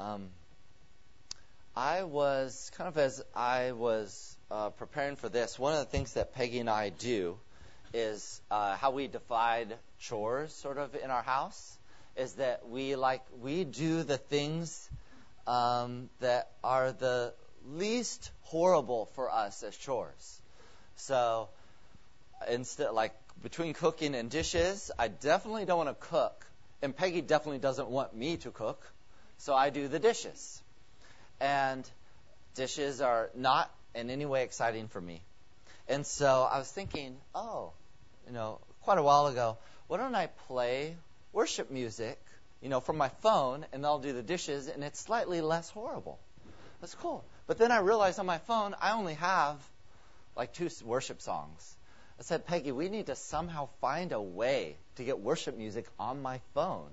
Um, 0.00 0.28
I 1.76 2.02
was 2.02 2.70
kind 2.76 2.88
of 2.88 2.98
as 2.98 3.22
I 3.34 3.72
was 3.72 4.36
uh, 4.50 4.70
preparing 4.70 5.16
for 5.16 5.28
this, 5.28 5.58
one 5.58 5.72
of 5.72 5.78
the 5.78 5.84
things 5.84 6.14
that 6.14 6.34
Peggy 6.34 6.58
and 6.58 6.68
I 6.68 6.88
do 6.88 7.38
is 7.94 8.40
uh, 8.50 8.76
how 8.76 8.90
we 8.90 9.06
divide 9.06 9.76
chores 9.98 10.52
sort 10.52 10.78
of 10.78 10.94
in 10.94 11.10
our 11.10 11.22
house 11.22 11.78
is 12.16 12.34
that 12.34 12.68
we 12.68 12.96
like 12.96 13.22
we 13.40 13.64
do 13.64 14.02
the 14.02 14.16
things 14.16 14.88
um, 15.46 16.08
that 16.20 16.50
are 16.64 16.92
the 16.92 17.34
least 17.66 18.30
horrible 18.42 19.06
for 19.14 19.30
us 19.30 19.62
as 19.62 19.76
chores. 19.76 20.40
So 20.96 21.48
instead, 22.48 22.90
like 22.92 23.14
between 23.42 23.74
cooking 23.74 24.14
and 24.14 24.30
dishes, 24.30 24.90
I 24.98 25.08
definitely 25.08 25.64
don't 25.64 25.78
want 25.78 25.88
to 25.88 26.06
cook, 26.06 26.46
and 26.82 26.96
Peggy 26.96 27.20
definitely 27.20 27.58
doesn't 27.58 27.88
want 27.88 28.14
me 28.14 28.38
to 28.38 28.50
cook, 28.50 28.82
so 29.38 29.54
I 29.54 29.70
do 29.70 29.88
the 29.88 29.98
dishes 29.98 30.62
and 31.40 31.88
dishes 32.54 33.00
are 33.00 33.30
not 33.34 33.70
in 33.94 34.10
any 34.10 34.26
way 34.26 34.42
exciting 34.42 34.88
for 34.88 35.00
me. 35.00 35.22
And 35.88 36.06
so 36.06 36.48
I 36.50 36.58
was 36.58 36.70
thinking, 36.70 37.16
oh, 37.34 37.72
you 38.26 38.32
know, 38.32 38.60
quite 38.82 38.98
a 38.98 39.02
while 39.02 39.26
ago, 39.26 39.58
why 39.88 39.98
don't 39.98 40.14
I 40.14 40.26
play 40.48 40.96
worship 41.32 41.70
music, 41.70 42.18
you 42.62 42.68
know, 42.68 42.80
from 42.80 42.96
my 42.96 43.08
phone, 43.20 43.66
and 43.72 43.84
I'll 43.84 43.98
do 43.98 44.12
the 44.12 44.22
dishes, 44.22 44.68
and 44.68 44.82
it's 44.82 45.00
slightly 45.00 45.40
less 45.40 45.70
horrible. 45.70 46.18
That's 46.80 46.94
cool. 46.94 47.24
But 47.46 47.58
then 47.58 47.70
I 47.70 47.78
realized 47.78 48.18
on 48.18 48.26
my 48.26 48.38
phone, 48.38 48.74
I 48.80 48.92
only 48.92 49.14
have 49.14 49.56
like 50.36 50.52
two 50.52 50.68
worship 50.84 51.22
songs. 51.22 51.76
I 52.18 52.22
said, 52.22 52.46
Peggy, 52.46 52.72
we 52.72 52.88
need 52.88 53.06
to 53.06 53.16
somehow 53.16 53.68
find 53.80 54.12
a 54.12 54.20
way 54.20 54.76
to 54.96 55.04
get 55.04 55.20
worship 55.20 55.56
music 55.56 55.86
on 55.98 56.22
my 56.22 56.40
phone. 56.54 56.90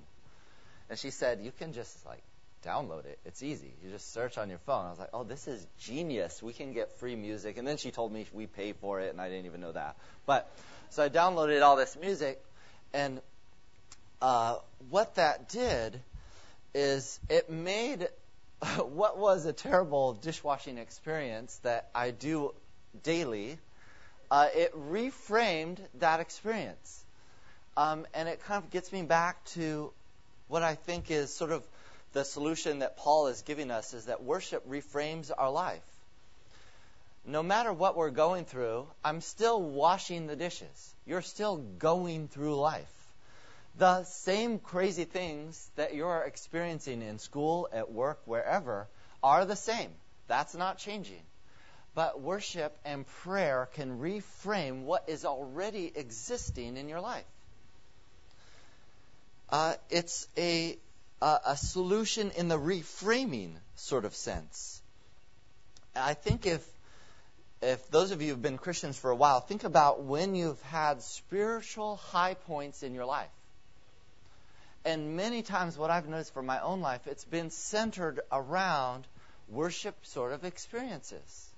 And 0.90 1.00
she 1.00 1.12
said, 1.12 1.40
you 1.42 1.52
can 1.58 1.74
just 1.74 2.06
like 2.06 2.22
download 2.66 3.06
it. 3.06 3.20
It's 3.26 3.42
easy. 3.42 3.72
You 3.84 3.92
just 3.92 4.14
search 4.14 4.38
on 4.38 4.50
your 4.50 4.60
phone. 4.60 4.86
I 4.86 4.90
was 4.90 5.00
like, 5.00 5.10
oh, 5.14 5.24
this 5.24 5.48
is 5.48 5.66
genius. 5.80 6.44
We 6.44 6.54
can 6.54 6.74
get 6.74 6.92
free 7.00 7.16
music. 7.16 7.58
And 7.58 7.68
then 7.68 7.78
she 7.78 7.92
told 7.92 8.12
me 8.12 8.26
we 8.34 8.48
pay 8.48 8.74
for 8.74 9.00
it, 9.00 9.12
and 9.12 9.22
I 9.22 9.30
didn't 9.30 9.46
even 9.46 9.62
know 9.62 9.72
that. 9.72 9.96
But 10.26 10.50
so 10.90 11.04
I 11.04 11.10
downloaded 11.10 11.62
all 11.62 11.76
this 11.76 11.98
music, 12.00 12.44
and 12.94 13.22
uh, 14.22 14.58
what 14.90 15.16
that 15.16 15.50
did 15.50 16.00
is 16.74 17.20
it 17.30 17.50
made 17.50 18.08
what 18.78 19.18
was 19.18 19.46
a 19.46 19.54
terrible 19.54 20.14
dishwashing 20.14 20.78
experience 20.78 21.60
that 21.64 21.90
I 21.94 22.12
do 22.12 22.54
daily. 23.04 23.58
Uh, 24.32 24.48
it 24.56 24.74
reframed 24.76 25.78
that 26.00 26.20
experience. 26.20 27.04
Um, 27.76 28.06
and 28.14 28.30
it 28.30 28.44
kind 28.44 28.64
of 28.64 28.70
gets 28.70 28.92
me 28.92 29.02
back 29.02 29.44
to 29.46 29.92
what 30.48 30.64
I 30.64 30.76
think 30.76 31.12
is 31.12 31.34
sort 31.34 31.52
of 31.52 31.64
the 32.14 32.24
solution 32.24 32.80
that 32.80 32.98
Paul 32.98 33.28
is 33.28 33.42
giving 33.42 33.72
us 33.72 33.94
is 33.94 34.06
that 34.06 34.24
worship 34.24 34.68
reframes 34.70 35.32
our 35.36 35.52
life. 35.52 35.82
No 37.26 37.42
matter 37.42 37.72
what 37.72 37.96
we're 37.96 38.10
going 38.10 38.46
through, 38.46 38.88
I'm 39.04 39.22
still 39.22 39.62
washing 39.62 40.28
the 40.28 40.36
dishes. 40.36 40.94
You're 41.06 41.22
still 41.22 41.58
going 41.58 42.28
through 42.28 42.56
life. 42.56 42.92
The 43.78 44.04
same 44.04 44.60
crazy 44.60 45.06
things 45.06 45.70
that 45.76 45.96
you're 45.96 46.22
experiencing 46.22 47.02
in 47.02 47.20
school, 47.20 47.70
at 47.72 47.92
work, 47.92 48.20
wherever, 48.26 48.88
are 49.24 49.46
the 49.46 49.56
same. 49.56 49.90
That's 50.28 50.54
not 50.54 50.78
changing. 50.78 51.22
But 51.96 52.22
worship 52.22 52.78
and 52.84 53.08
prayer 53.22 53.70
can 53.74 54.00
reframe 54.00 54.84
what 54.84 55.06
is 55.08 55.26
already 55.26 55.92
existing 55.96 56.78
in 56.78 56.90
your 56.90 57.02
life. 57.02 57.26
Uh, 59.50 59.76
it's 59.90 60.28
a 60.38 60.78
a, 61.24 61.40
a 61.46 61.58
solution 61.58 62.32
in 62.32 62.50
the 62.50 62.60
reframing 62.60 63.54
sort 63.76 64.04
of 64.06 64.14
sense. 64.14 64.82
I 65.96 66.16
think 66.16 66.46
if 66.46 66.68
if 67.64 67.90
those 67.90 68.12
of 68.12 68.22
you 68.22 68.30
who've 68.30 68.42
been 68.42 68.58
Christians 68.58 68.98
for 68.98 69.10
a 69.10 69.16
while, 69.16 69.40
think 69.40 69.64
about 69.64 70.04
when 70.04 70.36
you've 70.36 70.62
had 70.64 71.02
spiritual 71.02 71.96
high 71.96 72.34
points 72.34 72.84
in 72.84 72.94
your 72.94 73.06
life. 73.06 73.30
And 74.86 75.16
many 75.16 75.44
times, 75.44 75.78
what 75.78 75.90
I've 75.90 76.08
noticed 76.08 76.34
for 76.34 76.44
my 76.44 76.60
own 76.60 76.82
life, 76.82 77.08
it's 77.08 77.24
been 77.24 77.52
centered 77.52 78.20
around 78.32 79.08
worship 79.48 79.96
sort 80.06 80.34
of 80.34 80.44
experiences. 80.44 81.50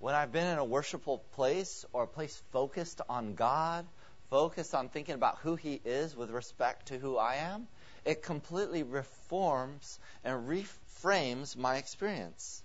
When 0.00 0.14
I've 0.14 0.32
been 0.32 0.46
in 0.46 0.58
a 0.58 0.64
worshipful 0.64 1.18
place 1.34 1.84
or 1.92 2.02
a 2.02 2.08
place 2.08 2.40
focused 2.52 3.00
on 3.08 3.34
God, 3.34 3.86
focused 4.30 4.74
on 4.74 4.88
thinking 4.88 5.14
about 5.14 5.38
who 5.38 5.54
He 5.54 5.80
is 5.84 6.16
with 6.16 6.30
respect 6.30 6.88
to 6.88 6.98
who 6.98 7.16
I 7.16 7.36
am, 7.36 7.68
it 8.04 8.22
completely 8.22 8.82
reforms 8.82 10.00
and 10.24 10.48
reframes 10.48 11.56
my 11.56 11.76
experience. 11.76 12.62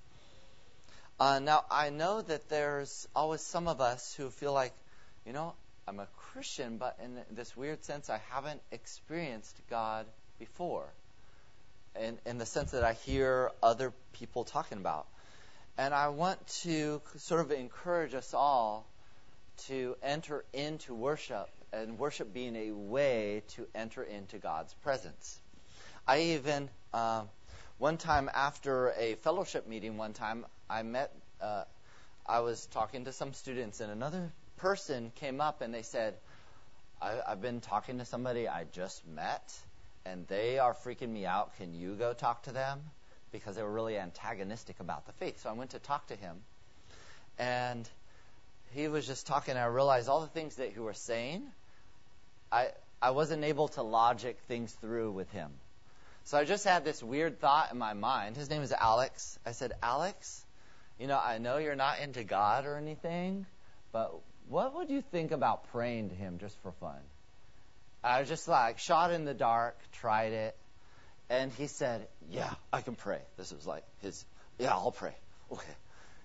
Uh, 1.23 1.39
now, 1.39 1.63
I 1.71 1.89
know 1.89 2.21
that 2.21 2.49
there's 2.49 3.07
always 3.15 3.39
some 3.39 3.69
of 3.69 3.79
us 3.79 4.13
who 4.13 4.29
feel 4.29 4.51
like, 4.51 4.73
you 5.25 5.31
know, 5.31 5.53
I'm 5.87 6.01
a 6.01 6.07
Christian, 6.17 6.75
but 6.75 6.99
in 7.01 7.17
this 7.31 7.55
weird 7.55 7.81
sense, 7.85 8.09
I 8.09 8.19
haven't 8.31 8.59
experienced 8.73 9.55
God 9.69 10.05
before. 10.37 10.83
in, 11.99 12.17
in 12.25 12.37
the 12.37 12.45
sense 12.45 12.71
that 12.71 12.83
I 12.83 12.93
hear 12.93 13.51
other 13.61 13.93
people 14.13 14.43
talking 14.43 14.77
about. 14.77 15.07
And 15.77 15.93
I 15.93 16.09
want 16.09 16.45
to 16.63 17.01
sort 17.17 17.41
of 17.41 17.51
encourage 17.51 18.13
us 18.13 18.33
all 18.33 18.85
to 19.67 19.95
enter 20.03 20.43
into 20.53 20.93
worship, 20.93 21.49
and 21.71 21.97
worship 21.97 22.33
being 22.33 22.55
a 22.55 22.71
way 22.71 23.43
to 23.55 23.65
enter 23.73 24.03
into 24.03 24.37
God's 24.37 24.73
presence. 24.83 25.39
I 26.07 26.19
even, 26.19 26.69
uh, 26.93 27.23
one 27.77 27.97
time 27.97 28.29
after 28.33 28.91
a 28.97 29.15
fellowship 29.15 29.67
meeting, 29.67 29.97
one 29.97 30.13
time 30.13 30.45
I 30.69 30.83
met, 30.83 31.13
uh, 31.41 31.63
I 32.25 32.39
was 32.39 32.65
talking 32.67 33.05
to 33.05 33.11
some 33.11 33.33
students, 33.33 33.79
and 33.81 33.91
another 33.91 34.31
person 34.57 35.11
came 35.15 35.41
up 35.41 35.61
and 35.61 35.73
they 35.73 35.81
said, 35.81 36.15
I, 37.01 37.19
I've 37.27 37.41
been 37.41 37.59
talking 37.59 37.97
to 37.97 38.05
somebody 38.05 38.47
I 38.47 38.65
just 38.71 39.05
met, 39.07 39.53
and 40.05 40.25
they 40.27 40.59
are 40.59 40.73
freaking 40.73 41.09
me 41.09 41.25
out. 41.25 41.57
Can 41.57 41.73
you 41.73 41.95
go 41.95 42.13
talk 42.13 42.43
to 42.43 42.51
them? 42.51 42.79
Because 43.31 43.55
they 43.55 43.63
were 43.63 43.71
really 43.71 43.97
antagonistic 43.97 44.79
about 44.79 45.05
the 45.05 45.11
faith. 45.13 45.41
So 45.41 45.49
I 45.49 45.53
went 45.53 45.71
to 45.71 45.79
talk 45.79 46.07
to 46.07 46.15
him, 46.15 46.37
and 47.39 47.89
he 48.73 48.87
was 48.87 49.07
just 49.07 49.27
talking. 49.27 49.51
And 49.51 49.59
I 49.59 49.65
realized 49.65 50.07
all 50.07 50.21
the 50.21 50.27
things 50.27 50.55
that 50.55 50.71
he 50.71 50.79
was 50.79 50.97
saying. 50.97 51.43
I 52.51 52.69
I 53.01 53.11
wasn't 53.11 53.43
able 53.43 53.67
to 53.69 53.81
logic 53.81 54.37
things 54.47 54.71
through 54.73 55.11
with 55.11 55.29
him. 55.31 55.51
So 56.25 56.37
I 56.37 56.45
just 56.45 56.63
had 56.63 56.85
this 56.85 57.03
weird 57.03 57.39
thought 57.39 57.71
in 57.71 57.77
my 57.77 57.93
mind. 57.93 58.37
His 58.37 58.49
name 58.49 58.61
is 58.61 58.71
Alex. 58.71 59.37
I 59.45 59.51
said, 59.51 59.73
Alex, 59.81 60.45
you 60.99 61.07
know, 61.07 61.19
I 61.19 61.37
know 61.37 61.57
you're 61.57 61.75
not 61.75 61.99
into 61.99 62.23
God 62.23 62.65
or 62.65 62.77
anything, 62.77 63.45
but 63.91 64.13
what 64.47 64.75
would 64.75 64.89
you 64.89 65.01
think 65.01 65.31
about 65.31 65.69
praying 65.71 66.09
to 66.09 66.15
him 66.15 66.37
just 66.39 66.57
for 66.61 66.71
fun? 66.73 66.99
I 68.03 68.19
was 68.19 68.29
just 68.29 68.47
like 68.47 68.79
shot 68.79 69.11
in 69.11 69.25
the 69.25 69.33
dark, 69.33 69.77
tried 69.93 70.33
it, 70.33 70.57
and 71.29 71.51
he 71.53 71.67
said, 71.67 72.07
"Yeah, 72.29 72.53
I 72.71 72.81
can 72.81 72.95
pray." 72.95 73.21
This 73.37 73.53
was 73.53 73.65
like 73.65 73.83
his, 74.01 74.25
"Yeah, 74.59 74.71
I'll 74.71 74.91
pray." 74.91 75.15
Okay, 75.51 75.75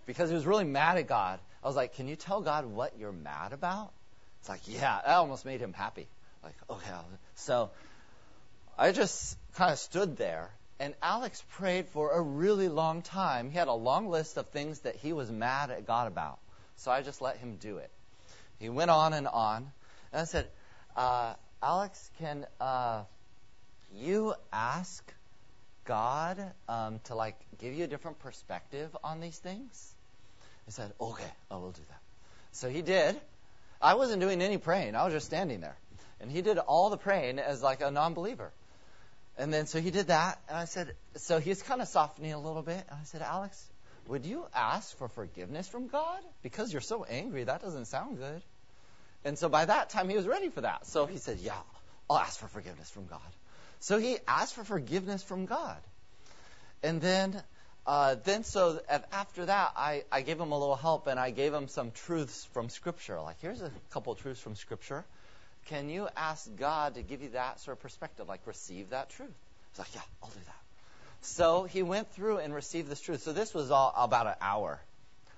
because 0.06 0.28
he 0.28 0.34
was 0.34 0.44
really 0.44 0.64
mad 0.64 0.98
at 0.98 1.06
God. 1.06 1.38
I 1.62 1.66
was 1.66 1.76
like, 1.76 1.94
"Can 1.94 2.08
you 2.08 2.16
tell 2.16 2.40
God 2.40 2.66
what 2.66 2.98
you're 2.98 3.12
mad 3.12 3.52
about?" 3.52 3.92
It's 4.40 4.48
like, 4.48 4.62
"Yeah." 4.66 5.00
That 5.04 5.16
almost 5.16 5.44
made 5.44 5.60
him 5.60 5.72
happy. 5.72 6.08
Like, 6.42 6.56
okay. 6.68 6.90
So 7.36 7.70
I 8.76 8.90
just 8.90 9.36
kind 9.58 9.72
of 9.72 9.78
stood 9.80 10.16
there, 10.16 10.50
and 10.78 10.94
Alex 11.02 11.42
prayed 11.56 11.88
for 11.88 12.12
a 12.12 12.20
really 12.20 12.68
long 12.68 13.02
time. 13.02 13.50
He 13.50 13.58
had 13.58 13.66
a 13.66 13.72
long 13.72 14.08
list 14.08 14.36
of 14.36 14.46
things 14.50 14.78
that 14.80 14.94
he 14.94 15.12
was 15.12 15.32
mad 15.32 15.72
at 15.72 15.84
God 15.84 16.06
about. 16.06 16.38
So 16.76 16.92
I 16.92 17.02
just 17.02 17.20
let 17.20 17.38
him 17.38 17.56
do 17.56 17.78
it. 17.78 17.90
He 18.60 18.68
went 18.68 18.92
on 18.92 19.12
and 19.14 19.26
on, 19.26 19.72
and 20.12 20.20
I 20.20 20.24
said, 20.26 20.46
uh, 20.94 21.34
Alex, 21.60 22.08
can 22.20 22.46
uh, 22.60 23.02
you 23.96 24.32
ask 24.52 25.12
God 25.84 26.38
um, 26.68 27.00
to 27.04 27.16
like 27.16 27.34
give 27.58 27.74
you 27.74 27.82
a 27.82 27.88
different 27.88 28.20
perspective 28.20 28.96
on 29.02 29.20
these 29.20 29.38
things? 29.38 29.92
He 30.66 30.70
said, 30.70 30.92
Okay, 31.00 31.32
I 31.50 31.56
will 31.56 31.72
do 31.72 31.82
that. 31.88 32.00
So 32.52 32.68
he 32.68 32.80
did. 32.80 33.20
I 33.82 33.94
wasn't 33.94 34.20
doing 34.20 34.40
any 34.40 34.58
praying. 34.58 34.94
I 34.94 35.02
was 35.02 35.14
just 35.14 35.26
standing 35.26 35.60
there. 35.60 35.76
And 36.20 36.30
he 36.30 36.42
did 36.42 36.58
all 36.58 36.90
the 36.90 36.96
praying 36.96 37.40
as 37.40 37.60
like 37.60 37.80
a 37.80 37.90
non-believer. 37.90 38.52
And 39.38 39.54
then 39.54 39.66
so 39.66 39.80
he 39.80 39.92
did 39.92 40.08
that, 40.08 40.40
and 40.48 40.58
I 40.58 40.64
said, 40.64 40.94
so 41.14 41.38
he's 41.38 41.62
kind 41.62 41.80
of 41.80 41.86
softening 41.86 42.32
a 42.32 42.40
little 42.40 42.62
bit. 42.62 42.84
And 42.90 42.98
I 43.00 43.04
said, 43.04 43.22
Alex, 43.22 43.64
would 44.08 44.26
you 44.26 44.44
ask 44.52 44.96
for 44.98 45.08
forgiveness 45.08 45.68
from 45.68 45.86
God? 45.86 46.20
Because 46.42 46.72
you're 46.72 46.82
so 46.82 47.04
angry, 47.04 47.44
that 47.44 47.62
doesn't 47.62 47.84
sound 47.84 48.18
good. 48.18 48.42
And 49.24 49.38
so 49.38 49.48
by 49.48 49.64
that 49.64 49.90
time, 49.90 50.08
he 50.08 50.16
was 50.16 50.26
ready 50.26 50.48
for 50.48 50.62
that. 50.62 50.86
So 50.86 51.06
he 51.06 51.18
said, 51.18 51.38
Yeah, 51.38 51.58
I'll 52.10 52.18
ask 52.18 52.40
for 52.40 52.48
forgiveness 52.48 52.90
from 52.90 53.06
God. 53.06 53.20
So 53.80 53.98
he 53.98 54.18
asked 54.26 54.54
for 54.54 54.64
forgiveness 54.64 55.22
from 55.22 55.46
God. 55.46 55.78
And 56.82 57.00
then, 57.00 57.40
uh, 57.86 58.16
then 58.24 58.44
so 58.44 58.80
after 59.12 59.46
that, 59.46 59.72
I, 59.76 60.04
I 60.10 60.22
gave 60.22 60.40
him 60.40 60.52
a 60.52 60.58
little 60.58 60.76
help 60.76 61.06
and 61.06 61.18
I 61.18 61.30
gave 61.30 61.52
him 61.52 61.68
some 61.68 61.90
truths 61.90 62.44
from 62.52 62.68
Scripture. 62.68 63.20
Like, 63.20 63.36
here's 63.40 63.62
a 63.62 63.70
couple 63.90 64.14
truths 64.14 64.40
from 64.40 64.56
Scripture. 64.56 65.04
Can 65.68 65.90
you 65.90 66.08
ask 66.16 66.48
God 66.56 66.94
to 66.94 67.02
give 67.02 67.22
you 67.22 67.30
that 67.30 67.60
sort 67.60 67.76
of 67.76 67.82
perspective, 67.82 68.28
like 68.28 68.40
receive 68.46 68.90
that 68.90 69.10
truth? 69.10 69.30
He's 69.72 69.78
like, 69.78 69.94
Yeah, 69.94 70.00
I'll 70.22 70.30
do 70.30 70.40
that. 70.46 70.56
So 71.20 71.64
he 71.64 71.82
went 71.82 72.10
through 72.12 72.38
and 72.38 72.54
received 72.54 72.88
this 72.88 73.00
truth. 73.00 73.22
So 73.22 73.32
this 73.32 73.52
was 73.52 73.70
all 73.70 73.92
about 73.96 74.26
an 74.26 74.34
hour, 74.40 74.80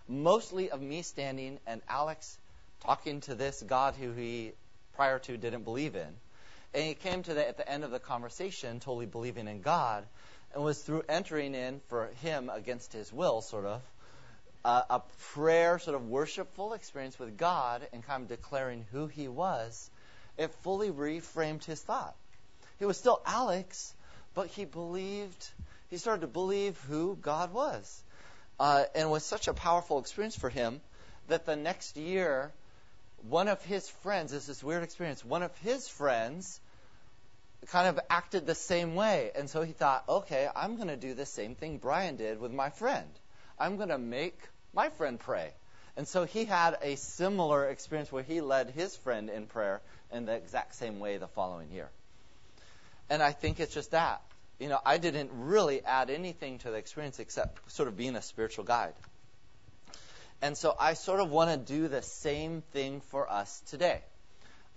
mostly 0.08 0.70
of 0.70 0.80
me 0.80 1.02
standing 1.02 1.58
and 1.66 1.80
Alex 1.88 2.38
talking 2.84 3.20
to 3.22 3.34
this 3.34 3.62
God 3.62 3.94
who 3.94 4.12
he 4.12 4.52
prior 4.94 5.18
to 5.20 5.36
didn't 5.36 5.64
believe 5.64 5.96
in. 5.96 6.08
And 6.74 6.84
he 6.84 6.94
came 6.94 7.22
to 7.24 7.34
the, 7.34 7.48
at 7.48 7.56
the 7.56 7.68
end 7.68 7.84
of 7.84 7.90
the 7.90 7.98
conversation 7.98 8.80
totally 8.80 9.06
believing 9.06 9.48
in 9.48 9.62
God 9.62 10.04
and 10.54 10.62
was 10.62 10.80
through 10.80 11.02
entering 11.08 11.54
in 11.54 11.80
for 11.88 12.10
him 12.22 12.50
against 12.52 12.92
his 12.92 13.12
will, 13.12 13.40
sort 13.40 13.64
of, 13.64 13.82
uh, 14.64 14.82
a 14.90 15.00
prayer, 15.32 15.78
sort 15.78 15.96
of 15.96 16.08
worshipful 16.08 16.74
experience 16.74 17.18
with 17.18 17.36
God 17.36 17.86
and 17.92 18.04
kind 18.04 18.22
of 18.22 18.28
declaring 18.28 18.86
who 18.92 19.06
he 19.06 19.26
was. 19.26 19.90
It 20.40 20.50
fully 20.62 20.90
reframed 20.90 21.64
his 21.64 21.82
thought. 21.82 22.16
He 22.78 22.86
was 22.86 22.96
still 22.96 23.20
Alex, 23.26 23.94
but 24.34 24.46
he 24.46 24.64
believed, 24.64 25.50
he 25.90 25.98
started 25.98 26.22
to 26.22 26.26
believe 26.26 26.80
who 26.88 27.18
God 27.20 27.52
was. 27.52 28.02
Uh, 28.58 28.84
and 28.94 29.04
it 29.04 29.10
was 29.10 29.22
such 29.22 29.48
a 29.48 29.52
powerful 29.52 29.98
experience 29.98 30.34
for 30.34 30.48
him 30.48 30.80
that 31.28 31.44
the 31.44 31.56
next 31.56 31.98
year 31.98 32.52
one 33.28 33.48
of 33.48 33.62
his 33.64 33.86
friends, 34.02 34.32
this 34.32 34.48
is 34.48 34.64
weird 34.64 34.82
experience, 34.82 35.22
one 35.22 35.42
of 35.42 35.54
his 35.58 35.86
friends 35.88 36.58
kind 37.66 37.88
of 37.88 38.00
acted 38.08 38.46
the 38.46 38.54
same 38.54 38.94
way. 38.94 39.32
And 39.34 39.50
so 39.50 39.60
he 39.60 39.72
thought, 39.72 40.04
okay, 40.08 40.48
I'm 40.56 40.76
going 40.76 40.88
to 40.88 40.96
do 40.96 41.12
the 41.12 41.26
same 41.26 41.54
thing 41.54 41.76
Brian 41.76 42.16
did 42.16 42.40
with 42.40 42.50
my 42.50 42.70
friend. 42.70 43.10
I'm 43.58 43.76
going 43.76 43.90
to 43.90 43.98
make 43.98 44.38
my 44.72 44.88
friend 44.88 45.20
pray. 45.20 45.50
And 45.98 46.08
so 46.08 46.24
he 46.24 46.46
had 46.46 46.78
a 46.80 46.96
similar 46.96 47.68
experience 47.68 48.10
where 48.10 48.22
he 48.22 48.40
led 48.40 48.70
his 48.70 48.96
friend 48.96 49.28
in 49.28 49.46
prayer 49.46 49.82
in 50.12 50.26
the 50.26 50.32
exact 50.32 50.74
same 50.74 50.98
way 50.98 51.16
the 51.16 51.28
following 51.28 51.70
year. 51.70 51.88
And 53.08 53.22
I 53.22 53.32
think 53.32 53.60
it's 53.60 53.74
just 53.74 53.90
that. 53.92 54.22
You 54.58 54.68
know, 54.68 54.78
I 54.84 54.98
didn't 54.98 55.30
really 55.32 55.82
add 55.84 56.10
anything 56.10 56.58
to 56.58 56.70
the 56.70 56.76
experience 56.76 57.18
except 57.18 57.72
sort 57.72 57.88
of 57.88 57.96
being 57.96 58.14
a 58.14 58.22
spiritual 58.22 58.64
guide. 58.64 58.94
And 60.42 60.56
so 60.56 60.74
I 60.78 60.94
sort 60.94 61.20
of 61.20 61.30
want 61.30 61.50
to 61.50 61.72
do 61.72 61.88
the 61.88 62.02
same 62.02 62.62
thing 62.72 63.00
for 63.10 63.30
us 63.30 63.62
today. 63.70 64.00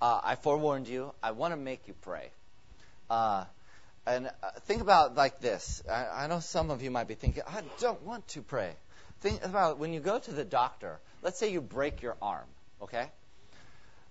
Uh, 0.01 0.19
I 0.23 0.35
forewarned 0.35 0.87
you. 0.87 1.13
I 1.21 1.31
want 1.31 1.53
to 1.53 1.57
make 1.57 1.87
you 1.87 1.93
pray. 2.01 2.31
Uh, 3.09 3.45
and 4.05 4.27
uh, 4.27 4.31
think 4.61 4.81
about 4.81 5.15
like 5.15 5.39
this. 5.39 5.83
I, 5.89 6.23
I 6.23 6.27
know 6.27 6.39
some 6.39 6.71
of 6.71 6.81
you 6.81 6.91
might 6.91 7.07
be 7.07 7.15
thinking, 7.15 7.43
I 7.47 7.61
don't 7.79 8.01
want 8.03 8.27
to 8.29 8.41
pray. 8.41 8.73
Think 9.21 9.45
about 9.45 9.79
when 9.79 9.93
you 9.93 10.01
go 10.01 10.19
to 10.19 10.31
the 10.31 10.43
doctor. 10.43 10.99
Let's 11.21 11.37
say 11.37 11.51
you 11.51 11.61
break 11.61 12.01
your 12.01 12.17
arm, 12.21 12.47
okay? 12.81 13.09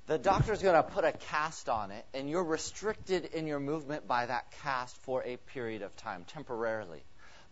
The 0.09 0.19
doctor's 0.19 0.61
going 0.63 0.75
to 0.75 0.83
put 0.83 1.05
a 1.05 1.13
cast 1.13 1.69
on 1.69 1.93
it, 1.93 2.05
and 2.13 2.29
you're 2.29 2.43
restricted 2.43 3.25
in 3.27 3.47
your 3.47 3.61
movement 3.61 4.09
by 4.09 4.27
that 4.27 4.51
cast 4.63 4.97
for 5.03 5.23
a 5.23 5.37
period 5.37 5.83
of 5.83 5.97
time, 5.97 6.25
temporarily. 6.27 7.03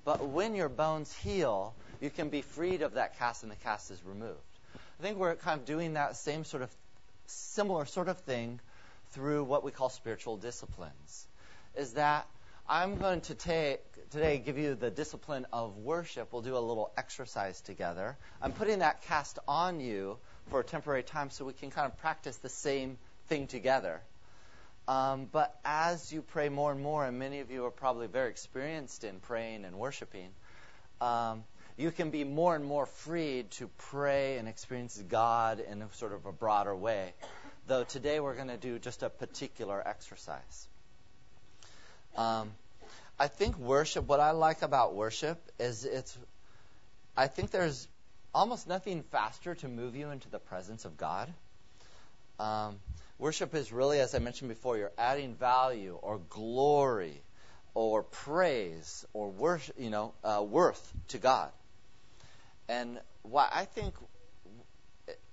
But 0.04 0.26
when 0.26 0.56
your 0.56 0.68
bones 0.68 1.14
heal, 1.14 1.74
you 2.00 2.10
can 2.10 2.28
be 2.28 2.42
freed 2.42 2.82
of 2.82 2.94
that 2.94 3.18
cast 3.18 3.44
and 3.44 3.52
the 3.52 3.56
cast 3.56 3.90
is 3.92 4.02
removed. 4.04 4.38
I 4.74 5.02
think 5.02 5.18
we're 5.18 5.36
kind 5.36 5.60
of 5.60 5.66
doing 5.66 5.94
that 5.94 6.16
same 6.16 6.44
sort 6.44 6.62
of 6.62 6.70
similar 7.26 7.84
sort 7.84 8.08
of 8.08 8.18
thing 8.18 8.58
through 9.12 9.44
what 9.44 9.62
we 9.62 9.70
call 9.70 9.88
spiritual 9.88 10.36
disciplines. 10.36 11.26
Is 11.76 11.92
that 11.92 12.26
I'm 12.68 12.96
going 12.96 13.20
to 13.22 13.34
take 13.34 13.80
today 14.10 14.38
give 14.38 14.58
you 14.58 14.74
the 14.74 14.90
discipline 14.90 15.46
of 15.52 15.76
worship. 15.76 16.32
We'll 16.32 16.42
do 16.42 16.56
a 16.56 16.58
little 16.58 16.90
exercise 16.96 17.60
together. 17.60 18.16
I'm 18.42 18.52
putting 18.52 18.80
that 18.80 19.02
cast 19.02 19.38
on 19.46 19.80
you 19.80 20.18
for 20.50 20.60
a 20.60 20.64
temporary 20.64 21.02
time 21.02 21.30
so 21.30 21.44
we 21.44 21.52
can 21.52 21.70
kind 21.70 21.86
of 21.86 21.96
practice 21.98 22.36
the 22.36 22.48
same 22.48 22.98
thing 23.28 23.46
together. 23.46 24.00
Um, 24.88 25.28
but 25.30 25.56
as 25.64 26.12
you 26.12 26.22
pray 26.22 26.48
more 26.48 26.72
and 26.72 26.82
more, 26.82 27.06
and 27.06 27.18
many 27.18 27.40
of 27.40 27.50
you 27.50 27.64
are 27.64 27.70
probably 27.70 28.08
very 28.08 28.30
experienced 28.30 29.04
in 29.04 29.20
praying 29.20 29.64
and 29.64 29.76
worshiping, 29.76 30.30
um, 31.00 31.44
you 31.76 31.90
can 31.92 32.10
be 32.10 32.24
more 32.24 32.56
and 32.56 32.64
more 32.64 32.86
freed 32.86 33.50
to 33.52 33.70
pray 33.78 34.38
and 34.38 34.48
experience 34.48 35.02
God 35.08 35.60
in 35.60 35.80
a 35.80 35.88
sort 35.94 36.12
of 36.12 36.26
a 36.26 36.32
broader 36.32 36.74
way. 36.74 37.14
Though 37.68 37.84
today 37.84 38.18
we're 38.18 38.34
going 38.34 38.48
to 38.48 38.56
do 38.56 38.78
just 38.78 39.02
a 39.02 39.08
particular 39.08 39.80
exercise. 39.86 40.68
Um, 42.16 42.50
I 43.18 43.28
think 43.28 43.56
worship, 43.58 44.08
what 44.08 44.18
I 44.18 44.32
like 44.32 44.62
about 44.62 44.94
worship 44.94 45.38
is 45.60 45.84
it's, 45.84 46.18
I 47.16 47.28
think 47.28 47.50
there's 47.50 47.86
almost 48.34 48.66
nothing 48.66 49.02
faster 49.02 49.54
to 49.56 49.68
move 49.68 49.96
you 49.96 50.10
into 50.10 50.30
the 50.30 50.38
presence 50.38 50.84
of 50.84 50.96
God. 50.96 51.32
Um, 52.38 52.78
Worship 53.20 53.54
is 53.54 53.70
really, 53.70 54.00
as 54.00 54.14
I 54.14 54.18
mentioned 54.18 54.48
before, 54.48 54.78
you're 54.78 54.92
adding 54.96 55.34
value 55.34 55.98
or 56.00 56.22
glory 56.30 57.20
or 57.74 58.02
praise 58.02 59.04
or 59.12 59.28
worship, 59.28 59.76
you 59.78 59.90
know, 59.90 60.14
uh, 60.24 60.42
worth 60.42 60.94
to 61.08 61.18
God. 61.18 61.50
And 62.66 62.98
why 63.20 63.46
I 63.52 63.66
think, 63.66 63.94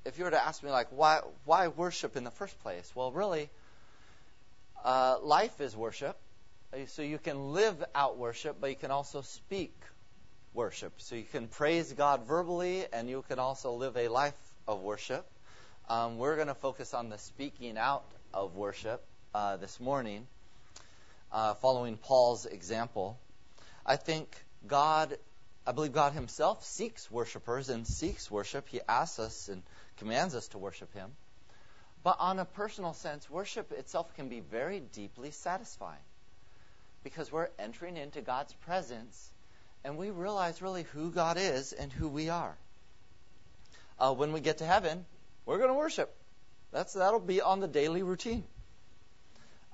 if 0.04 0.18
you 0.18 0.26
were 0.26 0.32
to 0.32 0.46
ask 0.46 0.62
me, 0.64 0.70
like, 0.70 0.88
why 0.90 1.22
why 1.46 1.70
worship 1.70 2.18
in 2.18 2.26
the 2.26 2.32
first 2.32 2.60
place? 2.60 2.92
Well, 2.94 3.14
really, 3.14 3.50
uh, 4.84 5.20
life 5.24 5.62
is 5.62 5.74
worship. 5.74 6.18
so 6.88 7.04
you 7.04 7.20
can 7.20 7.54
live 7.54 7.82
out 7.96 8.18
worship, 8.18 8.58
but 8.60 8.70
you 8.70 8.76
can 8.76 8.92
also 8.92 9.22
speak 9.22 9.74
worship. 10.58 10.92
So 10.98 11.16
you 11.16 11.24
can 11.24 11.48
praise 11.48 11.94
God 11.94 12.26
verbally, 12.28 12.84
and 12.92 13.08
you 13.08 13.24
can 13.28 13.38
also 13.38 13.74
live 13.74 13.96
a 13.96 14.08
life 14.08 14.34
of 14.68 14.82
worship. 14.82 15.24
Um, 15.88 16.18
we're 16.18 16.36
going 16.36 16.48
to 16.48 16.56
focus 16.56 16.96
on 16.96 17.10
the 17.10 17.20
speaking 17.20 17.78
out 17.78 18.06
of 18.34 18.56
worship 18.56 19.06
uh, 19.36 19.58
this 19.58 19.80
morning, 19.80 20.26
uh, 21.32 21.54
following 21.54 21.96
Paul's 21.96 22.48
example. 22.48 23.20
I 23.86 23.98
think 23.98 24.36
God, 24.66 25.16
I 25.68 25.74
believe 25.74 25.94
God 25.94 26.14
Himself 26.14 26.66
seeks 26.66 27.12
worshipers 27.12 27.70
and 27.70 27.86
seeks 27.86 28.32
worship. 28.32 28.68
He 28.68 28.82
asks 28.90 29.20
us 29.20 29.50
and 29.50 29.62
commands 29.98 30.34
us 30.34 30.48
to 30.50 30.58
worship 30.58 30.92
Him. 30.92 31.12
But 32.04 32.18
on 32.20 32.40
a 32.40 32.46
personal 32.46 32.94
sense, 32.94 33.30
worship 33.30 33.72
itself 33.74 34.12
can 34.16 34.28
be 34.28 34.40
very 34.40 34.80
deeply 34.80 35.30
satisfying 35.30 36.08
because 37.04 37.32
we're 37.32 37.50
entering 37.60 37.96
into 37.96 38.22
God's 38.22 38.54
presence 38.66 39.32
and 39.84 39.98
we 39.98 40.10
realize 40.10 40.62
really 40.62 40.84
who 40.94 41.12
God 41.12 41.38
is 41.38 41.74
and 41.74 41.92
who 41.92 42.08
we 42.08 42.30
are. 42.30 42.56
Uh, 44.00 44.14
when 44.14 44.32
we 44.32 44.40
get 44.40 44.60
to 44.60 44.66
heaven, 44.66 45.06
we're 45.46 45.58
going 45.58 45.70
to 45.70 45.76
worship. 45.76 46.14
That's 46.72 46.94
that'll 46.94 47.20
be 47.20 47.42
on 47.42 47.60
the 47.60 47.68
daily 47.68 48.04
routine. 48.04 48.44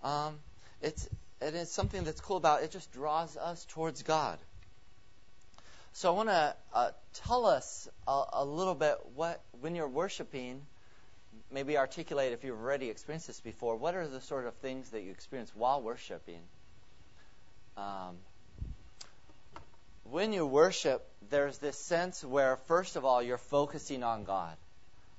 Um, 0.04 0.36
it's 0.82 1.10
it 1.42 1.56
is 1.56 1.72
something 1.72 2.04
that's 2.04 2.22
cool 2.22 2.38
about 2.38 2.64
it. 2.64 2.72
Just 2.72 2.92
draws 2.94 3.36
us 3.36 3.66
towards 3.66 4.04
God. 4.04 4.38
So 5.94 6.14
I 6.14 6.16
want 6.16 6.30
to 6.30 6.56
uh, 6.74 6.92
tell 7.26 7.46
us 7.46 7.88
a, 8.08 8.24
a 8.34 8.46
little 8.46 8.76
bit 8.76 8.98
what 9.16 9.42
when 9.62 9.76
you're 9.76 9.88
worshiping 9.88 10.62
maybe 11.52 11.78
articulate 11.78 12.34
if 12.34 12.44
you've 12.44 12.60
already 12.60 12.90
experienced 12.90 13.28
this 13.28 13.40
before. 13.40 13.76
What 13.76 13.96
are 13.96 14.08
the 14.08 14.22
sort 14.22 14.48
of 14.48 14.56
things 14.56 14.90
that 14.90 15.04
you 15.04 15.12
experience 15.12 15.52
while 15.56 15.82
worshiping? 15.82 16.42
Um, 17.78 18.18
when 20.14 20.32
you 20.32 20.46
worship, 20.46 21.04
there's 21.32 21.58
this 21.58 21.76
sense 21.76 22.24
where, 22.24 22.58
first 22.68 22.98
of 22.98 23.04
all, 23.04 23.24
you're 23.24 23.40
focusing 23.40 24.04
on 24.04 24.26
God. 24.26 24.56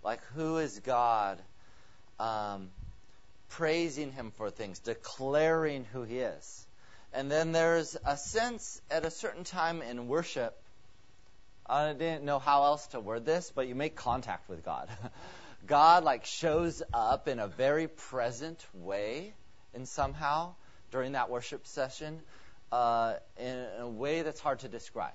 Like, 0.04 0.20
who 0.36 0.58
is 0.58 0.78
God? 0.78 1.42
Um, 2.20 2.70
praising 3.48 4.12
Him 4.12 4.30
for 4.36 4.50
things, 4.50 4.78
declaring 4.78 5.84
who 5.92 6.04
He 6.04 6.20
is. 6.20 6.64
And 7.12 7.28
then 7.28 7.50
there's 7.50 7.96
a 8.06 8.16
sense 8.16 8.80
at 8.88 9.04
a 9.04 9.10
certain 9.10 9.42
time 9.42 9.82
in 9.82 10.06
worship, 10.06 10.56
I 11.66 11.92
didn't 11.92 12.22
know 12.22 12.38
how 12.38 12.62
else 12.62 12.86
to 12.88 13.00
word 13.00 13.26
this, 13.26 13.50
but 13.52 13.66
you 13.66 13.74
make 13.74 13.96
contact 13.96 14.48
with 14.48 14.64
God. 14.64 14.88
God 15.66 16.04
like 16.04 16.24
shows 16.24 16.84
up 16.92 17.26
in 17.26 17.40
a 17.40 17.48
very 17.48 17.88
present 17.88 18.64
way 18.72 19.34
and 19.74 19.88
somehow 19.88 20.54
during 20.92 21.12
that 21.12 21.30
worship 21.30 21.66
session 21.66 22.20
uh, 22.74 23.14
in 23.38 23.66
a 23.80 23.88
way 23.88 24.22
that's 24.22 24.40
hard 24.40 24.58
to 24.60 24.68
describe. 24.68 25.14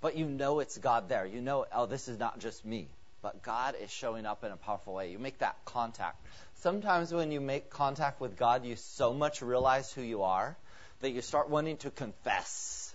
But 0.00 0.16
you 0.16 0.26
know 0.26 0.60
it's 0.60 0.78
God 0.78 1.08
there. 1.08 1.26
You 1.26 1.40
know, 1.40 1.66
oh, 1.72 1.86
this 1.86 2.08
is 2.08 2.18
not 2.18 2.38
just 2.38 2.64
me, 2.64 2.88
but 3.22 3.42
God 3.42 3.74
is 3.82 3.90
showing 3.90 4.26
up 4.26 4.44
in 4.44 4.52
a 4.52 4.56
powerful 4.56 4.94
way. 4.94 5.10
You 5.10 5.18
make 5.18 5.38
that 5.38 5.56
contact. 5.64 6.16
Sometimes 6.60 7.12
when 7.12 7.30
you 7.30 7.40
make 7.40 7.70
contact 7.70 8.20
with 8.20 8.36
God, 8.36 8.64
you 8.64 8.76
so 8.76 9.12
much 9.14 9.42
realize 9.42 9.92
who 9.92 10.02
you 10.02 10.22
are 10.22 10.56
that 11.00 11.10
you 11.10 11.22
start 11.22 11.48
wanting 11.48 11.76
to 11.78 11.90
confess. 11.90 12.94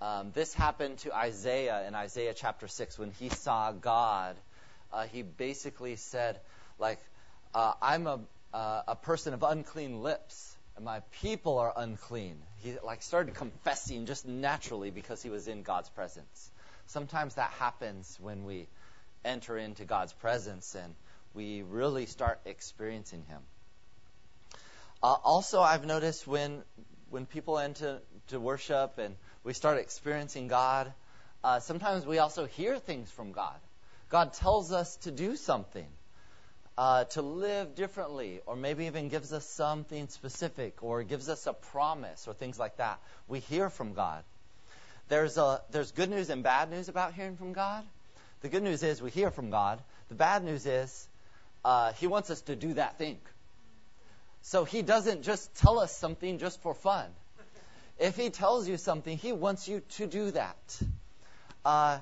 Um, 0.00 0.32
this 0.34 0.52
happened 0.54 0.98
to 0.98 1.14
Isaiah 1.14 1.86
in 1.86 1.94
Isaiah 1.94 2.34
chapter 2.34 2.66
6 2.66 2.98
when 2.98 3.12
he 3.12 3.28
saw 3.28 3.70
God 3.70 4.36
uh, 4.92 5.06
he 5.06 5.22
basically 5.22 5.96
said, 5.96 6.38
like, 6.78 7.00
uh, 7.54 7.72
I'm 7.80 8.06
a, 8.06 8.20
uh, 8.52 8.82
a 8.88 8.96
person 8.96 9.32
of 9.34 9.42
unclean 9.42 10.02
lips, 10.02 10.56
and 10.76 10.84
my 10.84 11.00
people 11.22 11.58
are 11.58 11.72
unclean. 11.76 12.36
He 12.62 12.74
like 12.82 13.02
started 13.02 13.34
confessing 13.34 14.06
just 14.06 14.26
naturally 14.26 14.90
because 14.90 15.22
he 15.22 15.30
was 15.30 15.48
in 15.48 15.62
God's 15.62 15.88
presence. 15.90 16.50
Sometimes 16.86 17.34
that 17.34 17.50
happens 17.52 18.18
when 18.20 18.44
we 18.44 18.68
enter 19.24 19.56
into 19.56 19.84
God's 19.84 20.12
presence 20.12 20.74
and 20.74 20.94
we 21.34 21.62
really 21.62 22.06
start 22.06 22.40
experiencing 22.44 23.24
Him. 23.28 23.40
Uh, 25.02 25.16
also, 25.24 25.60
I've 25.60 25.84
noticed 25.84 26.26
when 26.26 26.62
when 27.10 27.26
people 27.26 27.58
enter 27.58 28.00
to 28.28 28.40
worship 28.40 28.98
and 28.98 29.16
we 29.44 29.52
start 29.52 29.78
experiencing 29.78 30.48
God, 30.48 30.92
uh, 31.44 31.60
sometimes 31.60 32.06
we 32.06 32.18
also 32.18 32.46
hear 32.46 32.78
things 32.78 33.10
from 33.10 33.32
God. 33.32 33.58
God 34.08 34.32
tells 34.32 34.72
us 34.72 34.96
to 34.98 35.10
do 35.10 35.36
something, 35.36 35.86
uh, 36.78 37.04
to 37.04 37.22
live 37.22 37.74
differently, 37.74 38.40
or 38.46 38.56
maybe 38.56 38.86
even 38.86 39.08
gives 39.08 39.32
us 39.32 39.46
something 39.46 40.08
specific, 40.08 40.82
or 40.82 41.02
gives 41.02 41.28
us 41.28 41.46
a 41.46 41.52
promise, 41.52 42.26
or 42.26 42.34
things 42.34 42.58
like 42.58 42.76
that. 42.78 42.98
We 43.28 43.40
hear 43.40 43.70
from 43.70 43.94
God. 43.94 44.22
There's, 45.08 45.36
a, 45.36 45.60
there's 45.70 45.92
good 45.92 46.10
news 46.10 46.30
and 46.30 46.42
bad 46.42 46.70
news 46.70 46.88
about 46.88 47.14
hearing 47.14 47.36
from 47.36 47.52
God. 47.52 47.84
The 48.40 48.48
good 48.48 48.62
news 48.62 48.82
is 48.82 49.02
we 49.02 49.10
hear 49.10 49.30
from 49.30 49.50
God. 49.50 49.80
The 50.08 50.14
bad 50.14 50.44
news 50.44 50.66
is 50.66 51.08
uh, 51.64 51.92
He 51.94 52.06
wants 52.06 52.30
us 52.30 52.40
to 52.42 52.56
do 52.56 52.74
that 52.74 52.98
thing. 52.98 53.18
So 54.42 54.64
He 54.64 54.82
doesn't 54.82 55.22
just 55.22 55.54
tell 55.56 55.78
us 55.78 55.94
something 55.96 56.38
just 56.38 56.60
for 56.62 56.74
fun. 56.74 57.06
If 57.98 58.16
He 58.16 58.30
tells 58.30 58.68
you 58.68 58.78
something, 58.78 59.16
He 59.16 59.32
wants 59.32 59.68
you 59.68 59.82
to 59.96 60.06
do 60.06 60.30
that. 60.30 60.82
Uh, 61.64 61.98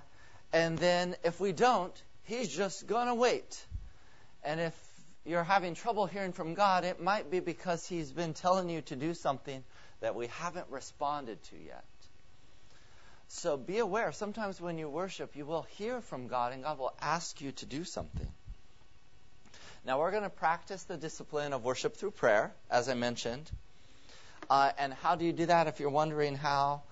and 0.53 0.79
then 0.79 1.17
if 1.23 1.41
we 1.41 1.53
don't, 1.53 1.95
he's 2.25 2.49
just 2.49 2.87
going 2.87 3.07
to 3.07 3.15
wait. 3.15 3.65
And 4.43 4.61
if 4.61 4.75
you're 5.25 5.45
having 5.45 5.75
trouble 5.75 6.07
hearing 6.07 6.33
from 6.33 6.55
God, 6.55 6.85
it 6.85 7.01
might 7.01 7.31
be 7.31 7.41
because 7.41 7.87
he's 7.87 8.11
been 8.11 8.35
telling 8.35 8.71
you 8.71 8.81
to 8.83 8.97
do 8.97 9.15
something 9.15 9.63
that 10.01 10.15
we 10.15 10.29
haven't 10.29 10.67
responded 10.71 11.43
to 11.45 11.57
yet. 11.57 11.85
So 13.29 13.57
be 13.57 13.79
aware. 13.79 14.13
Sometimes 14.13 14.61
when 14.61 14.79
you 14.79 14.89
worship, 14.89 15.37
you 15.37 15.45
will 15.45 15.63
hear 15.77 16.01
from 16.01 16.27
God, 16.27 16.53
and 16.53 16.65
God 16.65 16.79
will 16.79 16.95
ask 17.01 17.41
you 17.41 17.53
to 17.53 17.67
do 17.67 17.85
something. 17.85 18.27
Now, 19.85 20.01
we're 20.01 20.11
going 20.11 20.25
to 20.25 20.31
practice 20.31 20.83
the 20.83 20.97
discipline 20.97 21.53
of 21.53 21.65
worship 21.65 21.97
through 21.97 22.11
prayer, 22.11 22.53
as 22.71 22.89
I 22.89 22.95
mentioned. 22.95 23.51
Uh, 24.51 24.73
and 24.79 24.93
how 24.93 25.15
do 25.15 25.25
you 25.25 25.33
do 25.33 25.47
that 25.47 25.69
if 25.69 25.81
you're 25.81 25.91
wondering 25.91 26.35
how? 26.35 26.83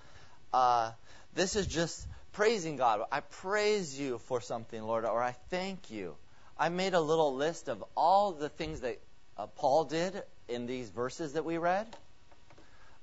Uh, 0.53 0.92
this 1.34 1.57
is 1.57 1.66
just 1.66 2.07
praising 2.32 2.76
God. 2.76 3.01
I 3.11 3.20
praise 3.20 3.99
you 3.99 4.18
for 4.18 4.40
something, 4.40 4.80
Lord, 4.80 5.05
or 5.05 5.20
I 5.22 5.32
thank 5.51 5.90
you. 5.90 6.14
I 6.61 6.70
made 6.70 6.94
a 6.94 7.00
little 7.00 7.36
list 7.36 7.68
of 7.68 7.84
all 7.96 8.32
the 8.32 8.48
things 8.48 8.80
that 8.80 8.98
uh, 9.36 9.46
Paul 9.46 9.84
did 9.84 10.22
in 10.48 10.66
these 10.66 10.88
verses 10.90 11.34
that 11.34 11.44
we 11.44 11.56
read. 11.56 11.86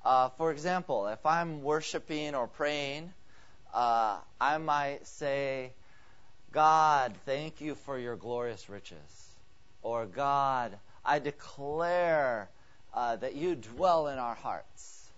Uh, 0.04 0.30
for 0.38 0.52
example, 0.52 1.08
if 1.08 1.26
I'm 1.26 1.64
worshiping 1.64 2.36
or 2.36 2.48
praying, 2.48 3.14
uh, 3.74 4.18
I 4.42 4.58
might 4.58 5.08
say, 5.08 5.72
God, 6.52 7.14
thank 7.26 7.62
you 7.62 7.76
for 7.76 7.98
your 7.98 8.18
glorious 8.18 8.70
riches. 8.70 9.30
Or, 9.82 10.06
God, 10.06 10.78
I 11.06 11.20
declare 11.20 12.50
uh, 12.94 13.16
that 13.16 13.36
you 13.36 13.56
dwell 13.56 14.08
in 14.08 14.18
our 14.18 14.36
hearts. 14.36 15.10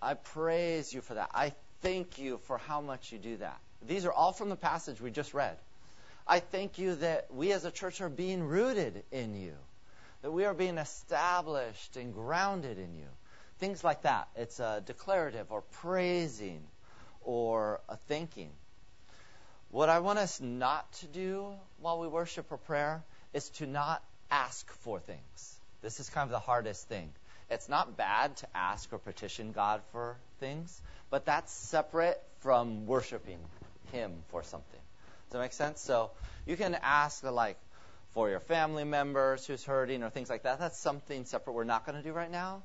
I 0.00 0.14
praise 0.14 0.92
you 0.94 1.02
for 1.02 1.14
that. 1.14 1.30
I 1.34 1.52
thank 1.82 2.18
you 2.18 2.38
for 2.44 2.56
how 2.56 2.80
much 2.80 3.12
you 3.12 3.18
do 3.18 3.36
that. 3.38 3.60
These 3.86 4.06
are 4.06 4.12
all 4.12 4.32
from 4.32 4.48
the 4.48 4.56
passage 4.56 5.00
we 5.00 5.10
just 5.10 5.34
read. 5.34 5.56
I 6.30 6.40
thank 6.40 6.78
you 6.78 6.96
that 6.96 7.32
we 7.32 7.52
as 7.52 7.64
a 7.64 7.70
church 7.70 8.02
are 8.02 8.10
being 8.10 8.42
rooted 8.44 9.02
in 9.10 9.34
you, 9.34 9.54
that 10.20 10.30
we 10.30 10.44
are 10.44 10.52
being 10.52 10.76
established 10.76 11.96
and 11.96 12.12
grounded 12.12 12.78
in 12.78 12.94
you. 12.94 13.06
Things 13.60 13.82
like 13.82 14.02
that. 14.02 14.28
It's 14.36 14.60
a 14.60 14.82
declarative 14.84 15.50
or 15.50 15.62
praising 15.80 16.62
or 17.22 17.80
a 17.88 17.96
thanking. 18.08 18.50
What 19.70 19.88
I 19.88 20.00
want 20.00 20.18
us 20.18 20.38
not 20.38 20.92
to 20.94 21.06
do 21.06 21.54
while 21.80 21.98
we 21.98 22.08
worship 22.08 22.52
or 22.52 22.58
prayer 22.58 23.02
is 23.32 23.48
to 23.50 23.66
not 23.66 24.02
ask 24.30 24.70
for 24.80 25.00
things. 25.00 25.56
This 25.80 25.98
is 25.98 26.10
kind 26.10 26.26
of 26.26 26.30
the 26.30 26.38
hardest 26.38 26.88
thing. 26.88 27.10
It's 27.50 27.70
not 27.70 27.96
bad 27.96 28.36
to 28.38 28.48
ask 28.54 28.92
or 28.92 28.98
petition 28.98 29.52
God 29.52 29.80
for 29.92 30.16
things, 30.40 30.82
but 31.08 31.24
that's 31.24 31.50
separate 31.50 32.22
from 32.40 32.86
worshiping 32.86 33.38
Him 33.92 34.12
for 34.28 34.42
something. 34.42 34.80
Does 35.28 35.32
that 35.32 35.40
make 35.40 35.52
sense? 35.52 35.80
So 35.80 36.10
you 36.46 36.56
can 36.56 36.74
ask, 36.82 37.22
like, 37.22 37.58
for 38.14 38.30
your 38.30 38.40
family 38.40 38.84
members 38.84 39.46
who's 39.46 39.62
hurting 39.64 40.02
or 40.02 40.10
things 40.10 40.30
like 40.30 40.44
that. 40.44 40.58
That's 40.58 40.78
something 40.78 41.26
separate 41.26 41.52
we're 41.52 41.64
not 41.64 41.84
going 41.84 41.96
to 41.96 42.02
do 42.02 42.12
right 42.12 42.30
now. 42.30 42.62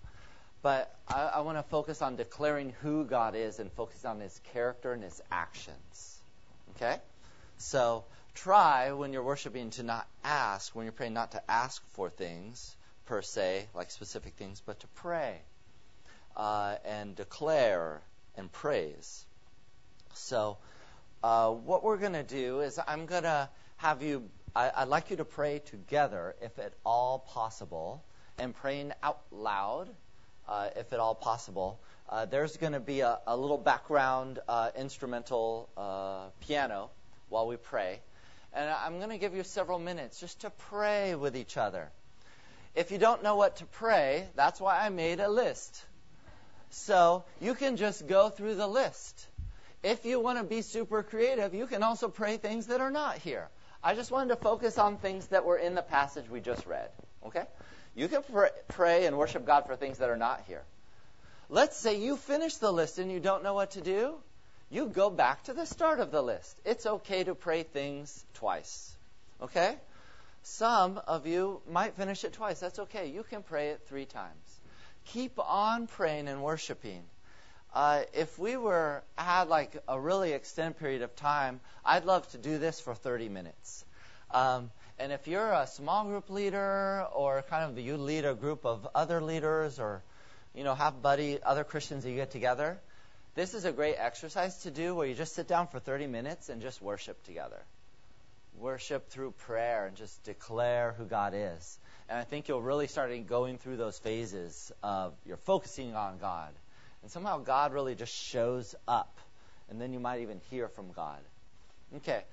But 0.61 0.95
I, 1.07 1.23
I 1.35 1.41
want 1.41 1.57
to 1.57 1.63
focus 1.63 2.01
on 2.01 2.15
declaring 2.15 2.73
who 2.81 3.03
God 3.03 3.35
is 3.35 3.59
and 3.59 3.71
focus 3.71 4.05
on 4.05 4.21
His 4.21 4.39
character 4.53 4.93
and 4.93 5.03
His 5.03 5.21
actions. 5.31 6.21
Okay? 6.75 6.95
So 7.57 8.05
try 8.33 8.93
when 8.93 9.11
you're 9.11 9.23
worshiping 9.23 9.71
to 9.71 9.83
not 9.83 10.07
ask, 10.23 10.73
when 10.73 10.85
you're 10.85 10.93
praying, 10.93 11.13
not 11.13 11.31
to 11.31 11.51
ask 11.51 11.85
for 11.89 12.09
things 12.09 12.75
per 13.05 13.21
se, 13.21 13.67
like 13.75 13.91
specific 13.91 14.35
things, 14.35 14.61
but 14.65 14.79
to 14.79 14.87
pray 14.95 15.41
uh, 16.37 16.75
and 16.85 17.15
declare 17.15 18.01
and 18.37 18.51
praise. 18.51 19.25
So, 20.13 20.57
uh, 21.23 21.49
what 21.51 21.83
we're 21.83 21.97
going 21.97 22.13
to 22.13 22.23
do 22.23 22.59
is 22.59 22.77
I'm 22.85 23.05
going 23.05 23.23
to 23.23 23.49
have 23.77 24.03
you, 24.03 24.29
I, 24.55 24.81
would 24.81 24.89
like 24.89 25.09
you 25.09 25.15
to 25.17 25.25
pray 25.25 25.59
together, 25.59 26.35
if 26.41 26.59
at 26.59 26.73
all 26.85 27.19
possible, 27.19 28.03
and 28.37 28.53
praying 28.53 28.91
out 29.01 29.21
loud 29.31 29.89
uh, 30.49 30.69
if 30.75 30.91
at 30.91 30.99
all 30.99 31.15
possible. 31.15 31.79
Uh, 32.09 32.25
there's 32.25 32.57
going 32.57 32.73
to 32.73 32.81
be 32.81 32.99
a, 32.99 33.19
a, 33.25 33.37
little 33.37 33.57
background 33.57 34.39
uh, 34.49 34.71
instrumental 34.77 35.69
uh, 35.77 36.25
piano 36.41 36.89
while 37.29 37.47
we 37.47 37.55
pray. 37.55 38.01
And 38.51 38.69
I'm 38.69 38.97
going 38.97 39.09
to 39.09 39.17
give 39.17 39.33
you 39.33 39.43
several 39.43 39.79
minutes 39.79 40.19
just 40.19 40.41
to 40.41 40.49
pray 40.49 41.15
with 41.15 41.37
each 41.37 41.55
other. 41.55 41.89
If 42.75 42.91
you 42.91 42.97
don't 42.97 43.23
know 43.23 43.37
what 43.37 43.57
to 43.57 43.65
pray, 43.65 44.27
that's 44.35 44.59
why 44.59 44.85
I 44.85 44.89
made 44.89 45.19
a 45.21 45.29
list. 45.29 45.81
So 46.71 47.23
you 47.39 47.55
can 47.55 47.77
just 47.77 48.07
go 48.07 48.29
through 48.29 48.55
the 48.55 48.67
list. 48.67 49.27
If 49.83 50.05
you 50.05 50.19
want 50.19 50.37
to 50.39 50.45
be 50.45 50.61
super 50.61 51.03
creative, 51.03 51.53
you 51.53 51.67
can 51.67 51.83
also 51.83 52.07
pray 52.07 52.37
things 52.37 52.67
that 52.67 52.79
are 52.79 52.91
not 52.91 53.17
here. 53.17 53.49
I 53.83 53.95
just 53.95 54.11
wanted 54.11 54.29
to 54.29 54.37
focus 54.37 54.77
on 54.77 54.97
things 54.97 55.27
that 55.27 55.43
were 55.43 55.57
in 55.57 55.75
the 55.75 55.81
passage 55.81 56.29
we 56.29 56.39
just 56.39 56.65
read. 56.65 56.89
Okay? 57.25 57.43
You 57.93 58.07
can 58.07 58.23
pray 58.69 59.05
and 59.05 59.17
worship 59.17 59.45
God 59.45 59.65
for 59.67 59.75
things 59.75 59.97
that 59.97 60.09
are 60.09 60.17
not 60.17 60.43
here. 60.47 60.63
Let's 61.49 61.77
say 61.77 61.99
you 61.99 62.15
finish 62.15 62.55
the 62.55 62.71
list 62.71 62.97
and 62.97 63.11
you 63.11 63.19
don't 63.19 63.43
know 63.43 63.53
what 63.53 63.71
to 63.71 63.81
do. 63.81 64.15
You 64.69 64.87
go 64.87 65.09
back 65.09 65.43
to 65.43 65.53
the 65.53 65.65
start 65.65 65.99
of 65.99 66.11
the 66.11 66.21
list. 66.21 66.59
It's 66.65 66.85
okay 66.85 67.25
to 67.25 67.35
pray 67.35 67.63
things 67.63 68.25
twice. 68.35 68.95
Okay? 69.41 69.75
Some 70.43 70.99
of 71.05 71.27
you 71.27 71.61
might 71.69 71.95
finish 71.95 72.23
it 72.23 72.33
twice. 72.33 72.59
That's 72.59 72.79
okay. 72.79 73.07
You 73.07 73.23
can 73.23 73.43
pray 73.43 73.69
it 73.69 73.81
three 73.87 74.05
times. 74.05 74.59
Keep 75.05 75.37
on 75.37 75.87
praying 75.87 76.27
and 76.29 76.41
worshiping. 76.41 77.03
Uh, 77.73 78.03
if 78.13 78.37
we 78.37 78.55
were 78.55 79.03
had 79.17 79.47
like 79.47 79.75
a 79.87 79.99
really 79.99 80.33
extended 80.33 80.77
period 80.77 81.01
of 81.01 81.15
time, 81.15 81.59
I'd 81.83 82.05
love 82.05 82.27
to 82.29 82.37
do 82.37 82.59
this 82.59 82.79
for 82.79 82.93
30 82.93 83.29
minutes. 83.29 83.83
Um, 84.29 84.69
and 84.99 85.11
if 85.11 85.27
you're 85.27 85.51
a 85.51 85.65
small 85.65 86.05
group 86.05 86.29
leader 86.29 87.05
or 87.15 87.43
kind 87.49 87.71
of 87.71 87.83
you 87.83 87.97
lead 87.97 88.25
a 88.25 88.35
group 88.35 88.65
of 88.65 88.87
other 88.93 89.21
leaders 89.21 89.79
or 89.79 90.03
you 90.53 90.63
know 90.63 90.75
have 90.75 91.01
buddy 91.01 91.41
other 91.41 91.63
Christians 91.63 92.03
that 92.03 92.11
you 92.11 92.15
get 92.15 92.29
together, 92.29 92.79
this 93.33 93.55
is 93.55 93.65
a 93.65 93.71
great 93.71 93.95
exercise 93.97 94.55
to 94.63 94.71
do 94.71 94.93
where 94.93 95.07
you 95.07 95.15
just 95.15 95.33
sit 95.33 95.47
down 95.47 95.65
for 95.67 95.79
30 95.79 96.05
minutes 96.05 96.49
and 96.49 96.61
just 96.61 96.79
worship 96.79 97.23
together. 97.23 97.59
Worship 98.59 99.09
through 99.09 99.31
prayer 99.31 99.87
and 99.87 99.97
just 99.97 100.23
declare 100.23 100.93
who 100.95 101.05
God 101.05 101.33
is. 101.35 101.79
And 102.07 102.19
I 102.19 102.23
think 102.23 102.47
you'll 102.47 102.61
really 102.61 102.85
start 102.85 103.09
going 103.27 103.57
through 103.57 103.77
those 103.77 103.97
phases 103.97 104.71
of 104.83 105.13
you're 105.25 105.37
focusing 105.37 105.95
on 105.95 106.19
God. 106.19 106.53
And 107.03 107.11
somehow 107.11 107.37
God 107.37 107.73
really 107.73 107.93
just 107.93 108.13
shows 108.13 108.73
up. 108.87 109.19
And 109.69 109.79
then 109.79 109.93
you 109.93 109.99
might 109.99 110.21
even 110.21 110.41
hear 110.49 110.67
from 110.67 110.91
God. 110.93 111.19
Okay. 111.97 112.23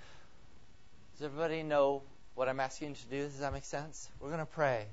Does 1.13 1.27
everybody 1.27 1.63
know 1.63 2.03
what 2.41 2.49
I'm 2.49 2.61
asking 2.61 2.89
you 2.89 2.95
to 2.95 3.07
do. 3.11 3.23
Does 3.25 3.41
that 3.41 3.53
make 3.53 3.67
sense? 3.67 4.09
We're 4.19 4.29
going 4.29 4.41
to 4.41 4.47
pray 4.47 4.87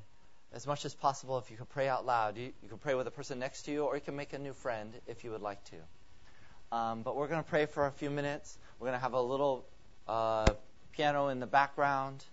as 0.54 0.68
much 0.68 0.84
as 0.84 0.94
possible. 0.94 1.38
If 1.38 1.50
you 1.50 1.56
can 1.56 1.66
pray 1.68 1.88
out 1.88 2.06
loud, 2.06 2.38
you, 2.38 2.52
you 2.62 2.68
can 2.68 2.78
pray 2.78 2.94
with 2.94 3.06
the 3.06 3.12
person 3.12 3.40
next 3.40 3.64
to 3.64 3.72
you, 3.72 3.86
or 3.86 3.96
you 3.96 4.02
can 4.02 4.16
make 4.16 4.34
a 4.34 4.38
new 4.38 4.52
friend 4.52 4.92
if 5.08 5.24
you 5.24 5.32
would 5.32 5.42
like 5.42 5.60
to. 5.66 6.76
Um, 6.76 7.04
but 7.04 7.16
we're 7.16 7.28
going 7.28 7.42
to 7.42 7.50
pray 7.50 7.66
for 7.66 7.86
a 7.86 7.92
few 7.92 8.10
minutes. 8.10 8.58
We're 8.80 8.88
going 8.88 9.00
to 9.00 9.02
have 9.02 9.14
a 9.14 9.22
little 9.22 9.66
uh, 10.10 10.48
piano 10.92 11.30
in 11.30 11.40
the 11.40 11.48
background, 11.48 12.24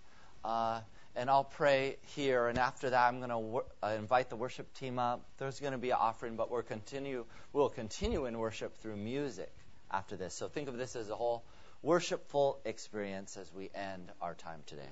uh, 0.44 0.80
and 1.16 1.30
I'll 1.30 1.44
pray 1.44 1.96
here. 2.16 2.48
And 2.48 2.58
after 2.58 2.90
that, 2.90 3.08
I'm 3.08 3.18
going 3.18 3.30
to 3.30 3.38
wor- 3.38 3.66
uh, 3.82 3.94
invite 3.98 4.30
the 4.30 4.36
worship 4.36 4.72
team 4.74 4.98
up. 4.98 5.24
There's 5.38 5.60
going 5.60 5.72
to 5.72 5.78
be 5.78 5.90
an 5.90 5.98
offering, 6.00 6.36
but 6.36 6.50
we'll 6.50 6.62
continue. 6.62 7.24
We'll 7.52 7.68
continue 7.68 8.26
in 8.26 8.38
worship 8.38 8.76
through 8.78 8.96
music 8.96 9.52
after 9.90 10.16
this. 10.16 10.34
So 10.34 10.48
think 10.48 10.68
of 10.68 10.76
this 10.76 10.96
as 10.96 11.10
a 11.10 11.16
whole 11.16 11.44
worshipful 11.82 12.60
experience 12.64 13.36
as 13.36 13.52
we 13.52 13.70
end 13.74 14.10
our 14.20 14.34
time 14.34 14.60
today. 14.66 14.82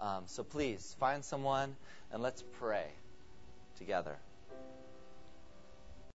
Um, 0.00 0.24
so 0.26 0.42
please 0.42 0.94
find 1.00 1.24
someone 1.24 1.74
and 2.12 2.22
let's 2.22 2.42
pray 2.58 2.86
together. 3.78 4.18